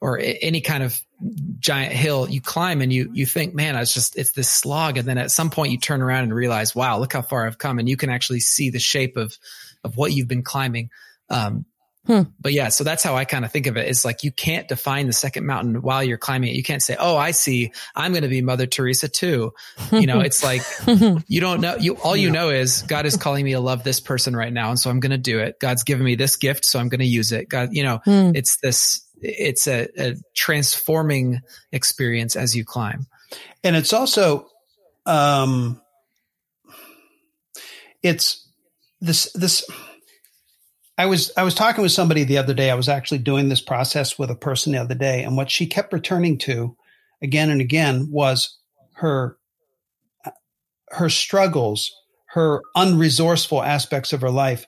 or 0.00 0.18
any 0.20 0.60
kind 0.60 0.82
of 0.82 1.00
giant 1.58 1.92
hill 1.92 2.28
you 2.30 2.40
climb 2.40 2.80
and 2.80 2.92
you 2.92 3.10
you 3.12 3.26
think 3.26 3.52
man 3.52 3.74
it's 3.74 3.92
just 3.92 4.16
it's 4.16 4.32
this 4.32 4.48
slog 4.48 4.96
and 4.96 5.08
then 5.08 5.18
at 5.18 5.30
some 5.30 5.50
point 5.50 5.72
you 5.72 5.78
turn 5.78 6.00
around 6.00 6.22
and 6.24 6.34
realize 6.34 6.74
wow 6.76 6.98
look 6.98 7.12
how 7.12 7.22
far 7.22 7.46
i've 7.46 7.58
come 7.58 7.80
and 7.80 7.88
you 7.88 7.96
can 7.96 8.08
actually 8.08 8.38
see 8.38 8.70
the 8.70 8.78
shape 8.78 9.16
of 9.16 9.36
of 9.82 9.96
what 9.96 10.12
you've 10.12 10.28
been 10.28 10.44
climbing 10.44 10.90
um, 11.30 11.66
Hmm. 12.08 12.22
But 12.40 12.54
yeah, 12.54 12.70
so 12.70 12.84
that's 12.84 13.02
how 13.02 13.16
I 13.16 13.26
kind 13.26 13.44
of 13.44 13.52
think 13.52 13.66
of 13.66 13.76
it. 13.76 13.86
It's 13.86 14.02
like 14.02 14.24
you 14.24 14.32
can't 14.32 14.66
define 14.66 15.06
the 15.06 15.12
second 15.12 15.44
mountain 15.44 15.82
while 15.82 16.02
you're 16.02 16.16
climbing 16.16 16.48
it. 16.48 16.56
You 16.56 16.62
can't 16.62 16.82
say, 16.82 16.96
"Oh, 16.98 17.18
I 17.18 17.32
see. 17.32 17.72
I'm 17.94 18.12
going 18.12 18.22
to 18.22 18.28
be 18.28 18.40
Mother 18.40 18.66
Teresa 18.66 19.08
too." 19.08 19.52
You 19.92 20.06
know, 20.06 20.20
it's 20.20 20.42
like 20.42 20.62
you 21.28 21.42
don't 21.42 21.60
know. 21.60 21.76
You 21.76 21.96
all 21.98 22.16
you 22.16 22.30
know 22.30 22.48
is 22.48 22.80
God 22.80 23.04
is 23.04 23.18
calling 23.18 23.44
me 23.44 23.52
to 23.52 23.60
love 23.60 23.84
this 23.84 24.00
person 24.00 24.34
right 24.34 24.52
now, 24.52 24.70
and 24.70 24.78
so 24.78 24.88
I'm 24.88 25.00
going 25.00 25.10
to 25.10 25.18
do 25.18 25.40
it. 25.40 25.60
God's 25.60 25.84
given 25.84 26.06
me 26.06 26.14
this 26.14 26.36
gift, 26.36 26.64
so 26.64 26.78
I'm 26.78 26.88
going 26.88 27.00
to 27.00 27.06
use 27.06 27.30
it. 27.30 27.46
God, 27.46 27.70
you 27.72 27.82
know, 27.82 28.00
hmm. 28.02 28.30
it's 28.34 28.56
this. 28.56 29.04
It's 29.20 29.66
a, 29.66 29.88
a 29.98 30.14
transforming 30.34 31.40
experience 31.72 32.36
as 32.36 32.54
you 32.54 32.64
climb, 32.64 33.06
and 33.64 33.76
it's 33.76 33.92
also, 33.92 34.48
um, 35.06 35.80
it's 38.02 38.48
this 39.00 39.32
this 39.32 39.64
I 40.98 41.06
was 41.06 41.30
I 41.36 41.44
was 41.44 41.54
talking 41.54 41.82
with 41.82 41.92
somebody 41.92 42.24
the 42.24 42.38
other 42.38 42.54
day. 42.54 42.70
I 42.70 42.74
was 42.74 42.88
actually 42.88 43.18
doing 43.18 43.48
this 43.48 43.60
process 43.60 44.18
with 44.18 44.30
a 44.30 44.34
person 44.34 44.72
the 44.72 44.80
other 44.80 44.96
day, 44.96 45.22
and 45.22 45.36
what 45.36 45.50
she 45.50 45.66
kept 45.66 45.92
returning 45.92 46.38
to 46.38 46.76
again 47.22 47.50
and 47.50 47.60
again 47.60 48.08
was 48.10 48.58
her 48.94 49.36
her 50.90 51.08
struggles, 51.08 51.92
her 52.30 52.62
unresourceful 52.76 53.64
aspects 53.64 54.12
of 54.12 54.22
her 54.22 54.30
life. 54.30 54.66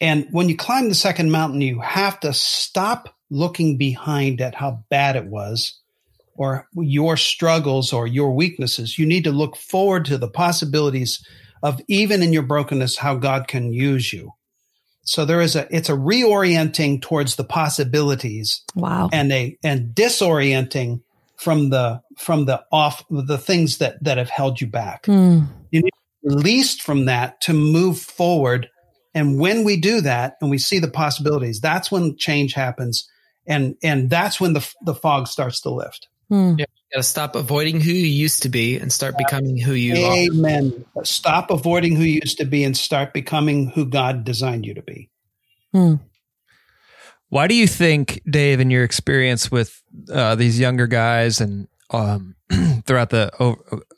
And 0.00 0.26
when 0.30 0.50
you 0.50 0.56
climb 0.56 0.90
the 0.90 0.94
second 0.94 1.30
mountain, 1.30 1.62
you 1.62 1.80
have 1.80 2.20
to 2.20 2.34
stop 2.34 3.15
looking 3.30 3.76
behind 3.76 4.40
at 4.40 4.54
how 4.54 4.84
bad 4.90 5.16
it 5.16 5.26
was 5.26 5.80
or 6.34 6.68
your 6.74 7.16
struggles 7.16 7.92
or 7.92 8.06
your 8.06 8.34
weaknesses. 8.34 8.98
You 8.98 9.06
need 9.06 9.24
to 9.24 9.32
look 9.32 9.56
forward 9.56 10.04
to 10.06 10.18
the 10.18 10.28
possibilities 10.28 11.24
of 11.62 11.80
even 11.88 12.22
in 12.22 12.32
your 12.32 12.42
brokenness, 12.42 12.98
how 12.98 13.16
God 13.16 13.48
can 13.48 13.72
use 13.72 14.12
you. 14.12 14.32
So 15.04 15.24
there 15.24 15.40
is 15.40 15.56
a, 15.56 15.66
it's 15.74 15.88
a 15.88 15.92
reorienting 15.92 17.00
towards 17.00 17.36
the 17.36 17.44
possibilities. 17.44 18.62
Wow. 18.74 19.08
And 19.12 19.32
a, 19.32 19.56
and 19.62 19.94
disorienting 19.94 21.02
from 21.36 21.70
the, 21.70 22.02
from 22.18 22.44
the 22.44 22.64
off, 22.72 23.04
the 23.08 23.38
things 23.38 23.78
that, 23.78 24.02
that 24.02 24.18
have 24.18 24.30
held 24.30 24.60
you 24.60 24.66
back. 24.66 25.04
Mm. 25.04 25.48
You 25.70 25.82
need 25.82 25.92
released 26.26 26.82
from 26.82 27.04
that 27.04 27.40
to 27.42 27.52
move 27.52 27.98
forward. 28.00 28.68
And 29.14 29.38
when 29.38 29.64
we 29.64 29.76
do 29.76 30.00
that 30.02 30.36
and 30.40 30.50
we 30.50 30.58
see 30.58 30.78
the 30.78 30.90
possibilities, 30.90 31.60
that's 31.60 31.90
when 31.90 32.16
change 32.18 32.52
happens. 32.52 33.08
And, 33.46 33.76
and 33.82 34.10
that's 34.10 34.40
when 34.40 34.52
the, 34.52 34.74
the 34.82 34.94
fog 34.94 35.28
starts 35.28 35.60
to 35.62 35.70
lift. 35.70 36.08
Mm. 36.30 36.58
Yeah. 36.58 36.66
You 36.90 36.96
got 36.96 37.02
to 37.02 37.08
stop 37.08 37.34
avoiding 37.34 37.80
who 37.80 37.90
you 37.90 38.06
used 38.06 38.42
to 38.42 38.48
be 38.48 38.78
and 38.78 38.92
start 38.92 39.16
becoming 39.18 39.58
who 39.58 39.72
you 39.72 39.94
Amen. 39.94 40.04
are. 40.04 40.36
Amen. 40.36 40.84
Stop 41.02 41.50
avoiding 41.50 41.96
who 41.96 42.02
you 42.02 42.20
used 42.22 42.38
to 42.38 42.44
be 42.44 42.64
and 42.64 42.76
start 42.76 43.12
becoming 43.12 43.70
who 43.70 43.86
God 43.86 44.24
designed 44.24 44.64
you 44.64 44.74
to 44.74 44.82
be. 44.82 45.10
Hmm. 45.72 45.94
Why 47.28 47.48
do 47.48 47.54
you 47.54 47.66
think, 47.66 48.22
Dave, 48.28 48.60
in 48.60 48.70
your 48.70 48.84
experience 48.84 49.50
with 49.50 49.82
uh, 50.12 50.36
these 50.36 50.60
younger 50.60 50.86
guys 50.86 51.40
and 51.40 51.66
um, 51.90 52.36
throughout 52.86 53.10
the 53.10 53.30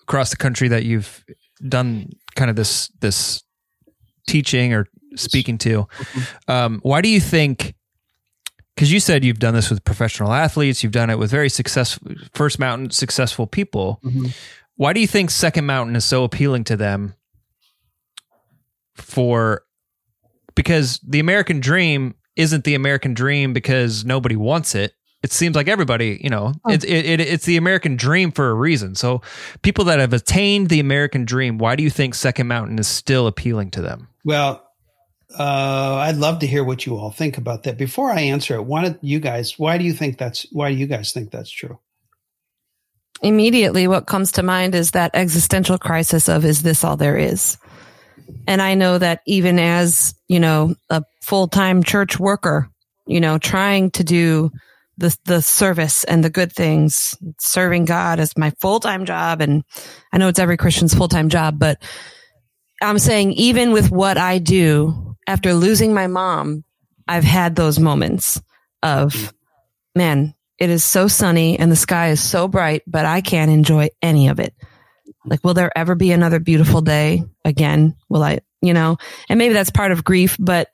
across 0.03 0.31
the 0.31 0.37
country 0.37 0.69
that 0.69 0.85
you've 0.85 1.25
done 1.67 2.11
kind 2.37 2.49
of 2.51 2.57
this 2.57 2.89
this 3.01 3.43
teaching 4.27 4.73
or 4.73 4.87
speaking 5.15 5.59
to, 5.59 5.85
mm-hmm. 5.85 6.51
um, 6.51 6.81
why 6.83 7.03
do 7.03 7.09
you 7.09 7.21
think 7.21 7.75
because 8.79 8.93
you 8.93 9.01
said 9.01 9.25
you've 9.25 9.41
done 9.41 9.55
this 9.55 9.71
with 9.71 9.83
professional 9.83 10.33
athletes, 10.33 10.85
you've 10.85 10.93
done 10.93 11.11
it 11.11 11.19
with 11.19 11.33
very 11.33 11.49
successful 11.49 12.13
first 12.33 12.61
mountain 12.61 12.91
successful 12.91 13.45
people. 13.45 13.99
Mm-hmm. 14.05 14.27
Why 14.77 14.93
do 14.93 15.01
you 15.01 15.09
think 15.09 15.33
second 15.33 15.67
mountain 15.67 15.97
is 15.97 16.05
so 16.05 16.23
appealing 16.23 16.63
to 16.65 16.77
them? 16.77 17.15
For 18.95 19.65
because 20.55 21.01
the 21.01 21.19
American 21.19 21.59
dream 21.59 22.15
isn't 22.37 22.63
the 22.63 22.77
American 22.77 23.15
dream 23.15 23.53
because 23.53 24.05
nobody 24.05 24.37
wants 24.37 24.77
it. 24.77 24.95
It 25.25 25.33
seems 25.33 25.57
like 25.57 25.67
everybody, 25.67 26.21
you 26.23 26.31
know, 26.31 26.53
oh. 26.65 26.73
it's 26.73 26.85
it, 26.85 27.05
it, 27.05 27.21
it's 27.21 27.47
the 27.47 27.57
American 27.57 27.97
dream 27.97 28.31
for 28.31 28.49
a 28.49 28.55
reason. 28.55 28.95
So 28.95 29.23
people 29.63 29.87
that 29.87 29.99
have 29.99 30.13
attained 30.13 30.69
the 30.69 30.79
American 30.79 31.25
dream, 31.25 31.59
why 31.59 31.75
do 31.75 31.83
you 31.83 31.91
think 31.91 32.15
Second 32.15 32.47
Mountain 32.47 32.79
is 32.79 32.87
still 32.87 33.27
appealing 33.27 33.73
to 33.73 33.83
them? 33.83 34.07
Well, 34.25 34.68
uh, 35.37 35.97
I'd 35.97 36.17
love 36.17 36.39
to 36.39 36.47
hear 36.47 36.65
what 36.65 36.87
you 36.87 36.97
all 36.97 37.11
think 37.11 37.37
about 37.37 37.65
that. 37.65 37.77
Before 37.77 38.11
I 38.11 38.21
answer 38.21 38.55
it, 38.55 38.65
why 38.65 38.89
do 38.89 38.99
you 39.03 39.21
guys? 39.21 39.59
Why 39.59 39.77
do 39.77 39.85
you 39.85 39.93
think 39.93 40.19
that's? 40.19 40.47
Why 40.53 40.71
do 40.73 40.79
you 40.79 40.87
guys 40.87 41.13
think 41.13 41.31
that's 41.31 41.51
true? 41.51 41.79
Immediately, 43.23 43.89
what 43.89 44.07
comes 44.07 44.33
to 44.33 44.43
mind 44.43 44.75
is 44.75 44.93
that 44.93 45.11
existential 45.15 45.77
crisis 45.77 46.29
of 46.29 46.45
"Is 46.45 46.63
this 46.63 46.83
all 46.83 46.97
there 46.97 47.19
is?" 47.19 47.59
And 48.47 48.63
I 48.63 48.75
know 48.75 48.97
that 48.97 49.21
even 49.27 49.59
as 49.59 50.15
you 50.29 50.41
know 50.41 50.75
a 50.89 51.05
full 51.21 51.49
time 51.49 51.83
church 51.83 52.19
worker, 52.19 52.71
you 53.07 53.21
know, 53.21 53.37
trying 53.39 53.91
to 53.93 54.05
do 54.05 54.51
the 54.97 55.15
the 55.27 55.43
service 55.43 56.05
and 56.05 56.25
the 56.25 56.31
good 56.31 56.53
things, 56.55 57.15
serving 57.39 57.85
God 57.85 58.19
as 58.19 58.37
my 58.39 58.51
full 58.61 58.81
time 58.81 59.05
job, 59.05 59.43
and 59.43 59.63
I 60.11 60.17
know 60.17 60.29
it's 60.29 60.39
every 60.39 60.57
Christian's 60.57 60.95
full 60.95 61.09
time 61.09 61.29
job, 61.29 61.59
but 61.59 61.83
I'm 62.81 62.99
saying 62.99 63.33
even 63.33 63.73
with 63.73 63.91
what 63.91 64.17
I 64.17 64.39
do 64.39 65.08
after 65.29 65.53
losing 65.53 65.93
my 65.93 66.07
mom, 66.07 66.65
I've 67.07 67.23
had 67.23 67.55
those 67.55 67.79
moments 67.79 68.41
of, 68.83 69.35
man, 69.95 70.35
it 70.59 70.71
is 70.71 70.83
so 70.83 71.07
sunny 71.07 71.59
and 71.59 71.71
the 71.71 71.77
sky 71.77 72.09
is 72.09 72.21
so 72.21 72.49
bright, 72.49 72.83
but 72.87 73.05
I 73.05 73.21
can't 73.21 73.51
enjoy 73.51 73.91
any 74.01 74.29
of 74.29 74.41
it. 74.41 74.55
Like, 75.27 75.45
will 75.45 75.53
there 75.53 75.77
ever 75.77 75.95
be 75.95 76.13
another 76.13 76.41
beautiful 76.41 76.81
day 76.81 77.25
again? 77.45 77.95
Will 78.09 78.23
I, 78.23 78.41
you 78.63 78.73
know, 78.73 78.97
and 79.29 79.39
maybe 79.39 79.53
that's 79.53 79.71
part 79.71 79.93
of 79.93 80.03
grief, 80.03 80.37
but 80.41 80.69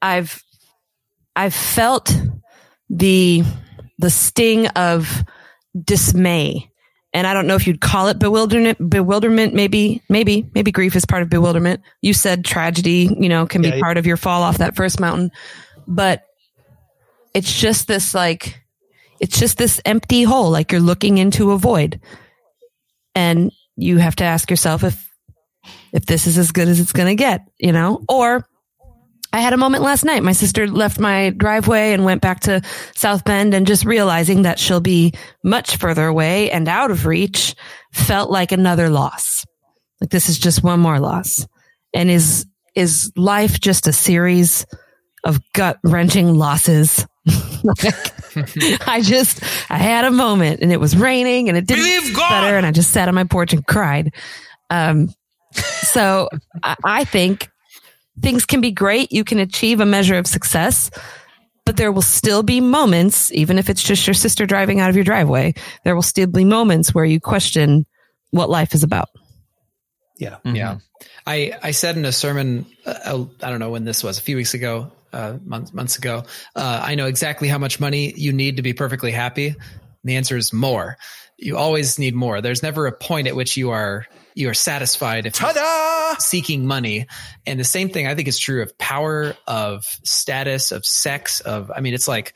I've 0.00 0.42
I've 1.36 1.54
felt 1.54 2.10
the 2.88 3.44
the 3.98 4.10
sting 4.10 4.66
of 4.68 5.22
dismay. 5.78 6.69
And 7.12 7.26
I 7.26 7.34
don't 7.34 7.48
know 7.48 7.56
if 7.56 7.66
you'd 7.66 7.80
call 7.80 8.06
it 8.08 8.20
bewilderment, 8.20 8.88
bewilderment, 8.88 9.52
maybe, 9.52 10.00
maybe, 10.08 10.48
maybe 10.54 10.70
grief 10.70 10.94
is 10.94 11.04
part 11.04 11.22
of 11.22 11.28
bewilderment. 11.28 11.82
You 12.00 12.14
said 12.14 12.44
tragedy, 12.44 13.14
you 13.18 13.28
know, 13.28 13.46
can 13.46 13.62
be 13.62 13.80
part 13.80 13.98
of 13.98 14.06
your 14.06 14.16
fall 14.16 14.42
off 14.42 14.58
that 14.58 14.76
first 14.76 15.00
mountain, 15.00 15.32
but 15.88 16.24
it's 17.34 17.60
just 17.60 17.88
this 17.88 18.14
like, 18.14 18.62
it's 19.18 19.38
just 19.38 19.58
this 19.58 19.80
empty 19.84 20.22
hole, 20.22 20.50
like 20.50 20.70
you're 20.70 20.80
looking 20.80 21.18
into 21.18 21.50
a 21.50 21.58
void. 21.58 22.00
And 23.16 23.50
you 23.76 23.98
have 23.98 24.16
to 24.16 24.24
ask 24.24 24.48
yourself 24.48 24.84
if, 24.84 25.10
if 25.92 26.06
this 26.06 26.28
is 26.28 26.38
as 26.38 26.52
good 26.52 26.68
as 26.68 26.78
it's 26.78 26.92
going 26.92 27.08
to 27.08 27.16
get, 27.16 27.42
you 27.58 27.72
know, 27.72 28.04
or 28.08 28.46
I 29.32 29.40
had 29.40 29.52
a 29.52 29.56
moment 29.56 29.84
last 29.84 30.04
night. 30.04 30.22
My 30.22 30.32
sister 30.32 30.66
left 30.66 30.98
my 30.98 31.30
driveway 31.30 31.92
and 31.92 32.04
went 32.04 32.20
back 32.20 32.40
to 32.40 32.62
South 32.94 33.24
Bend 33.24 33.54
and 33.54 33.66
just 33.66 33.84
realizing 33.84 34.42
that 34.42 34.58
she'll 34.58 34.80
be 34.80 35.12
much 35.44 35.76
further 35.76 36.06
away 36.06 36.50
and 36.50 36.66
out 36.68 36.90
of 36.90 37.06
reach 37.06 37.54
felt 37.92 38.30
like 38.30 38.50
another 38.50 38.90
loss. 38.90 39.44
Like 40.00 40.10
this 40.10 40.28
is 40.28 40.38
just 40.38 40.64
one 40.64 40.80
more 40.80 40.98
loss. 40.98 41.46
And 41.94 42.10
is, 42.10 42.46
is 42.74 43.12
life 43.16 43.60
just 43.60 43.86
a 43.86 43.92
series 43.92 44.66
of 45.24 45.40
gut 45.52 45.78
wrenching 45.84 46.34
losses? 46.34 47.06
like, 47.62 48.88
I 48.88 49.00
just, 49.00 49.44
I 49.70 49.78
had 49.78 50.04
a 50.04 50.10
moment 50.10 50.60
and 50.60 50.72
it 50.72 50.80
was 50.80 50.96
raining 50.96 51.48
and 51.48 51.56
it 51.56 51.66
didn't 51.66 51.84
get 51.84 52.16
better 52.16 52.56
and 52.56 52.66
I 52.66 52.72
just 52.72 52.90
sat 52.90 53.08
on 53.08 53.14
my 53.14 53.24
porch 53.24 53.52
and 53.52 53.64
cried. 53.64 54.12
Um, 54.70 55.12
so 55.52 56.28
I, 56.62 56.76
I 56.84 57.04
think 57.04 57.48
things 58.22 58.46
can 58.46 58.60
be 58.60 58.70
great. 58.70 59.12
You 59.12 59.24
can 59.24 59.38
achieve 59.38 59.80
a 59.80 59.86
measure 59.86 60.18
of 60.18 60.26
success, 60.26 60.90
but 61.64 61.76
there 61.76 61.92
will 61.92 62.02
still 62.02 62.42
be 62.42 62.60
moments, 62.60 63.32
even 63.32 63.58
if 63.58 63.70
it's 63.70 63.82
just 63.82 64.06
your 64.06 64.14
sister 64.14 64.46
driving 64.46 64.80
out 64.80 64.90
of 64.90 64.96
your 64.96 65.04
driveway, 65.04 65.54
there 65.84 65.94
will 65.94 66.02
still 66.02 66.26
be 66.26 66.44
moments 66.44 66.94
where 66.94 67.04
you 67.04 67.20
question 67.20 67.86
what 68.30 68.50
life 68.50 68.74
is 68.74 68.82
about. 68.82 69.08
Yeah. 70.18 70.36
Yeah. 70.44 70.78
I, 71.26 71.52
I 71.62 71.70
said 71.70 71.96
in 71.96 72.04
a 72.04 72.12
sermon, 72.12 72.66
uh, 72.84 73.24
I 73.42 73.50
don't 73.50 73.58
know 73.58 73.70
when 73.70 73.84
this 73.84 74.04
was, 74.04 74.18
a 74.18 74.22
few 74.22 74.36
weeks 74.36 74.52
ago, 74.52 74.92
uh, 75.12 75.38
months, 75.44 75.72
months 75.72 75.96
ago, 75.96 76.24
uh, 76.54 76.80
I 76.84 76.94
know 76.94 77.06
exactly 77.06 77.48
how 77.48 77.58
much 77.58 77.80
money 77.80 78.12
you 78.14 78.32
need 78.32 78.56
to 78.56 78.62
be 78.62 78.74
perfectly 78.74 79.12
happy. 79.12 79.48
And 79.48 79.56
the 80.04 80.16
answer 80.16 80.36
is 80.36 80.52
more. 80.52 80.98
You 81.38 81.56
always 81.56 81.98
need 81.98 82.14
more. 82.14 82.40
There's 82.42 82.62
never 82.62 82.86
a 82.86 82.92
point 82.92 83.28
at 83.28 83.34
which 83.34 83.56
you 83.56 83.70
are, 83.70 84.06
you 84.34 84.48
are 84.48 84.54
satisfied 84.54 85.26
if 85.26 85.40
you're 85.40 85.52
Ta-da! 85.52 86.18
seeking 86.18 86.66
money. 86.66 87.06
And 87.46 87.58
the 87.58 87.64
same 87.64 87.88
thing 87.88 88.06
I 88.06 88.14
think 88.14 88.28
is 88.28 88.38
true 88.38 88.62
of 88.62 88.76
power, 88.78 89.34
of 89.46 89.84
status, 90.04 90.72
of 90.72 90.84
sex, 90.86 91.40
of, 91.40 91.70
I 91.74 91.80
mean, 91.80 91.94
it's 91.94 92.08
like, 92.08 92.34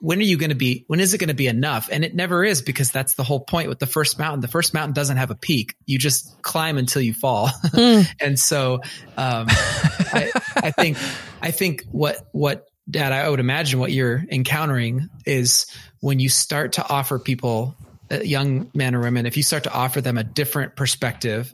when 0.00 0.18
are 0.18 0.22
you 0.22 0.36
going 0.36 0.50
to 0.50 0.56
be, 0.56 0.84
when 0.88 0.98
is 0.98 1.14
it 1.14 1.18
going 1.18 1.28
to 1.28 1.34
be 1.34 1.46
enough? 1.46 1.88
And 1.90 2.04
it 2.04 2.12
never 2.12 2.44
is 2.44 2.60
because 2.60 2.90
that's 2.90 3.14
the 3.14 3.22
whole 3.22 3.38
point 3.38 3.68
with 3.68 3.78
the 3.78 3.86
first 3.86 4.18
mountain. 4.18 4.40
The 4.40 4.48
first 4.48 4.74
mountain 4.74 4.94
doesn't 4.94 5.16
have 5.16 5.30
a 5.30 5.36
peak. 5.36 5.76
You 5.86 5.96
just 5.96 6.42
climb 6.42 6.76
until 6.76 7.02
you 7.02 7.14
fall. 7.14 7.50
and 7.72 8.36
so, 8.36 8.80
um, 9.16 9.46
I, 9.48 10.32
I 10.56 10.70
think, 10.72 10.98
I 11.40 11.52
think 11.52 11.84
what, 11.92 12.16
what 12.32 12.66
dad, 12.90 13.12
I 13.12 13.28
would 13.28 13.38
imagine 13.38 13.78
what 13.78 13.92
you're 13.92 14.24
encountering 14.28 15.08
is 15.24 15.66
when 16.00 16.18
you 16.18 16.28
start 16.28 16.72
to 16.72 16.88
offer 16.88 17.20
people, 17.20 17.76
young 18.22 18.70
men 18.74 18.94
or 18.94 19.00
women, 19.00 19.26
if 19.26 19.36
you 19.36 19.42
start 19.42 19.64
to 19.64 19.72
offer 19.72 20.00
them 20.00 20.18
a 20.18 20.24
different 20.24 20.76
perspective 20.76 21.52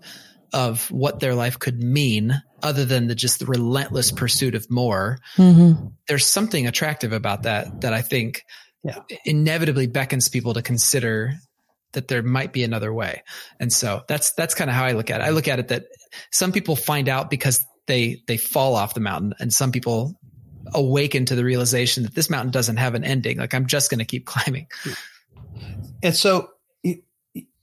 of 0.52 0.90
what 0.90 1.20
their 1.20 1.34
life 1.34 1.58
could 1.58 1.82
mean 1.82 2.32
other 2.62 2.84
than 2.84 3.06
the 3.06 3.14
just 3.14 3.38
the 3.38 3.46
relentless 3.46 4.10
pursuit 4.10 4.54
of 4.54 4.70
more, 4.70 5.18
Mm-hmm. 5.36 5.88
there's 6.08 6.26
something 6.26 6.66
attractive 6.66 7.12
about 7.12 7.42
that 7.44 7.82
that 7.82 7.92
I 7.92 8.02
think 8.02 8.42
Yeah. 8.82 8.98
inevitably 9.24 9.86
beckons 9.88 10.28
people 10.28 10.54
to 10.54 10.62
consider 10.62 11.34
that 11.92 12.08
there 12.08 12.22
might 12.22 12.52
be 12.52 12.64
another 12.64 12.92
way. 12.92 13.22
And 13.60 13.72
so 13.72 14.02
that's 14.08 14.32
that's 14.32 14.54
kind 14.54 14.70
of 14.70 14.76
how 14.76 14.84
I 14.84 14.92
look 14.92 15.10
at 15.10 15.20
it. 15.20 15.24
I 15.24 15.30
look 15.30 15.48
at 15.48 15.58
it 15.58 15.68
that 15.68 15.84
some 16.32 16.52
people 16.52 16.76
find 16.76 17.08
out 17.08 17.30
because 17.30 17.64
they 17.86 18.22
they 18.26 18.36
fall 18.36 18.74
off 18.74 18.94
the 18.94 19.00
mountain 19.00 19.34
and 19.40 19.52
some 19.52 19.72
people 19.72 20.18
awaken 20.74 21.24
to 21.26 21.34
the 21.34 21.44
realization 21.44 22.02
that 22.02 22.14
this 22.14 22.28
mountain 22.28 22.50
doesn't 22.50 22.76
have 22.76 22.94
an 22.94 23.04
ending. 23.04 23.38
Like 23.38 23.54
I'm 23.54 23.66
just 23.66 23.90
going 23.90 24.00
to 24.00 24.04
keep 24.04 24.26
climbing. 24.32 24.66
And 26.02 26.14
so 26.14 26.50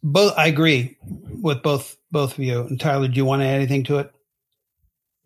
both, 0.04 0.34
I 0.38 0.48
agree 0.48 0.98
with 1.42 1.64
both, 1.64 1.98
both 2.12 2.34
of 2.34 2.40
you. 2.44 2.62
And 2.62 2.80
Tyler, 2.80 3.08
do 3.08 3.16
you 3.16 3.26
want 3.26 3.42
to 3.42 3.46
add 3.46 3.56
anything 3.56 3.84
to 3.86 4.00
it? 4.00 4.12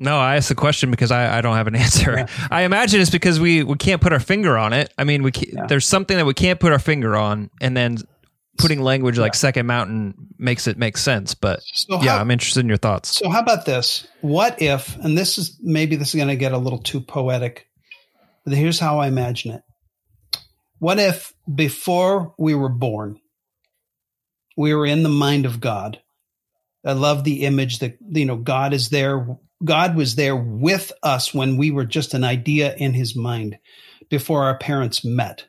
No, 0.01 0.17
I 0.17 0.37
asked 0.37 0.47
the 0.47 0.55
question 0.55 0.91
because 0.91 1.11
I, 1.11 1.37
I 1.37 1.41
don't 1.41 1.57
have 1.57 1.67
an 1.67 1.75
answer. 1.75 2.19
Yeah. 2.19 2.27
I 2.51 2.61
imagine 2.61 3.01
it's 3.01 3.09
because 3.09 3.39
we, 3.39 3.63
we 3.63 3.75
can't 3.75 4.01
put 4.01 4.13
our 4.13 4.19
finger 4.19 4.57
on 4.57 4.71
it. 4.71 4.93
I 4.97 5.03
mean, 5.03 5.23
we 5.23 5.31
Yeah. 5.35 5.65
there's 5.65 5.85
something 5.85 6.15
that 6.15 6.25
we 6.25 6.33
can't 6.33 6.59
put 6.59 6.71
our 6.71 6.79
finger 6.79 7.17
on, 7.17 7.49
and 7.59 7.75
then 7.75 7.97
putting 8.57 8.81
language 8.81 9.17
like 9.17 9.35
second 9.35 9.65
mountain 9.67 10.13
makes 10.37 10.67
it 10.67 10.77
make 10.77 10.95
sense. 10.97 11.33
But 11.33 11.61
So 11.73 12.01
yeah, 12.01 12.19
I'm 12.19 12.31
interested 12.31 12.61
in 12.61 12.67
your 12.69 12.77
thoughts. 12.77 13.17
So 13.17 13.29
how 13.29 13.39
about 13.41 13.65
this? 13.65 14.07
What 14.21 14.61
if, 14.61 14.95
and 14.97 15.17
this 15.17 15.37
is 15.37 15.57
maybe 15.61 15.97
this 15.97 16.09
is 16.09 16.15
going 16.15 16.27
to 16.29 16.35
get 16.37 16.53
a 16.53 16.57
little 16.57 16.79
too 16.79 17.01
poetic, 17.01 17.67
but 18.45 18.53
here's 18.53 18.79
how 18.79 18.99
I 18.99 19.07
imagine 19.07 19.51
it. 19.51 19.63
What 20.79 20.99
if 20.99 21.33
before 21.53 22.33
we 22.37 22.55
were 22.55 22.69
born, 22.69 23.19
we 24.57 24.73
were 24.73 24.85
in 24.85 25.03
the 25.03 25.09
mind 25.09 25.45
of 25.45 25.59
God? 25.59 26.01
I 26.85 26.93
love 26.93 27.23
the 27.23 27.43
image 27.43 27.79
that, 27.79 27.97
you 28.09 28.25
know, 28.25 28.37
God 28.37 28.73
is 28.73 28.89
there. 28.89 29.37
God 29.63 29.95
was 29.95 30.15
there 30.15 30.37
with 30.37 30.93
us 31.03 31.33
when 31.33 31.57
we 31.57 31.69
were 31.69 31.85
just 31.85 32.13
an 32.13 32.23
idea 32.23 32.73
in 32.75 32.93
his 32.93 33.15
mind 33.15 33.59
before 34.09 34.43
our 34.45 34.57
parents 34.57 35.03
met. 35.03 35.45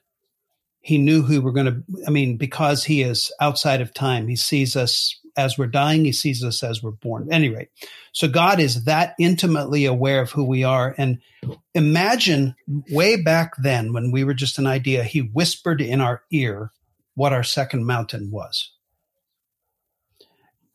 He 0.80 0.98
knew 0.98 1.22
who 1.22 1.40
we're 1.40 1.52
going 1.52 1.66
to, 1.66 1.84
I 2.06 2.10
mean, 2.10 2.36
because 2.36 2.84
he 2.84 3.02
is 3.02 3.30
outside 3.40 3.80
of 3.80 3.94
time, 3.94 4.26
he 4.26 4.34
sees 4.34 4.74
us 4.74 5.19
as 5.36 5.58
we're 5.58 5.66
dying, 5.66 6.04
he 6.04 6.12
sees 6.12 6.44
us 6.44 6.62
as 6.62 6.82
we're 6.82 6.90
born. 6.90 7.28
At 7.28 7.34
any 7.34 7.48
rate, 7.48 7.68
so 8.12 8.28
God 8.28 8.60
is 8.60 8.84
that 8.84 9.14
intimately 9.18 9.84
aware 9.84 10.20
of 10.20 10.30
who 10.30 10.44
we 10.44 10.64
are. 10.64 10.94
And 10.96 11.18
imagine 11.74 12.54
way 12.90 13.20
back 13.20 13.52
then 13.58 13.92
when 13.92 14.10
we 14.10 14.24
were 14.24 14.34
just 14.34 14.58
an 14.58 14.66
idea, 14.66 15.04
he 15.04 15.20
whispered 15.20 15.80
in 15.80 16.00
our 16.00 16.22
ear 16.30 16.72
what 17.14 17.32
our 17.32 17.44
second 17.44 17.84
mountain 17.84 18.30
was. 18.30 18.72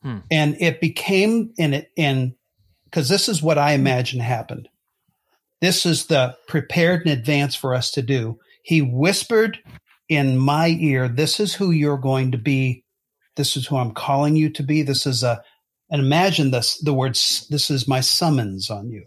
Hmm. 0.02 0.18
And 0.30 0.56
it 0.60 0.80
became 0.80 1.52
in 1.56 1.74
it 1.74 1.90
in 1.96 2.36
because 2.84 3.08
this 3.08 3.28
is 3.28 3.42
what 3.42 3.58
I 3.58 3.72
imagine 3.72 4.20
happened. 4.20 4.68
This 5.60 5.86
is 5.86 6.06
the 6.06 6.36
prepared 6.46 7.02
in 7.06 7.12
advance 7.12 7.54
for 7.54 7.74
us 7.74 7.90
to 7.92 8.02
do. 8.02 8.38
He 8.62 8.82
whispered 8.82 9.58
in 10.08 10.38
my 10.38 10.68
ear, 10.68 11.08
This 11.08 11.40
is 11.40 11.54
who 11.54 11.70
you're 11.70 11.98
going 11.98 12.32
to 12.32 12.38
be. 12.38 12.84
This 13.36 13.56
is 13.56 13.66
who 13.66 13.76
I'm 13.76 13.92
calling 13.92 14.36
you 14.36 14.50
to 14.50 14.62
be. 14.62 14.82
This 14.82 15.06
is 15.06 15.22
a, 15.22 15.42
and 15.90 16.00
imagine 16.00 16.50
this, 16.50 16.78
the 16.80 16.94
words, 16.94 17.46
this 17.50 17.70
is 17.70 17.86
my 17.86 18.00
summons 18.00 18.70
on 18.70 18.90
you. 18.90 19.04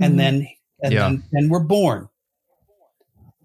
And 0.00 0.14
Mhm. 0.14 0.18
then, 0.18 0.48
and 0.82 0.92
Yeah. 0.92 1.00
then, 1.02 1.22
then 1.32 1.48
we're 1.50 1.64
born. 1.64 2.08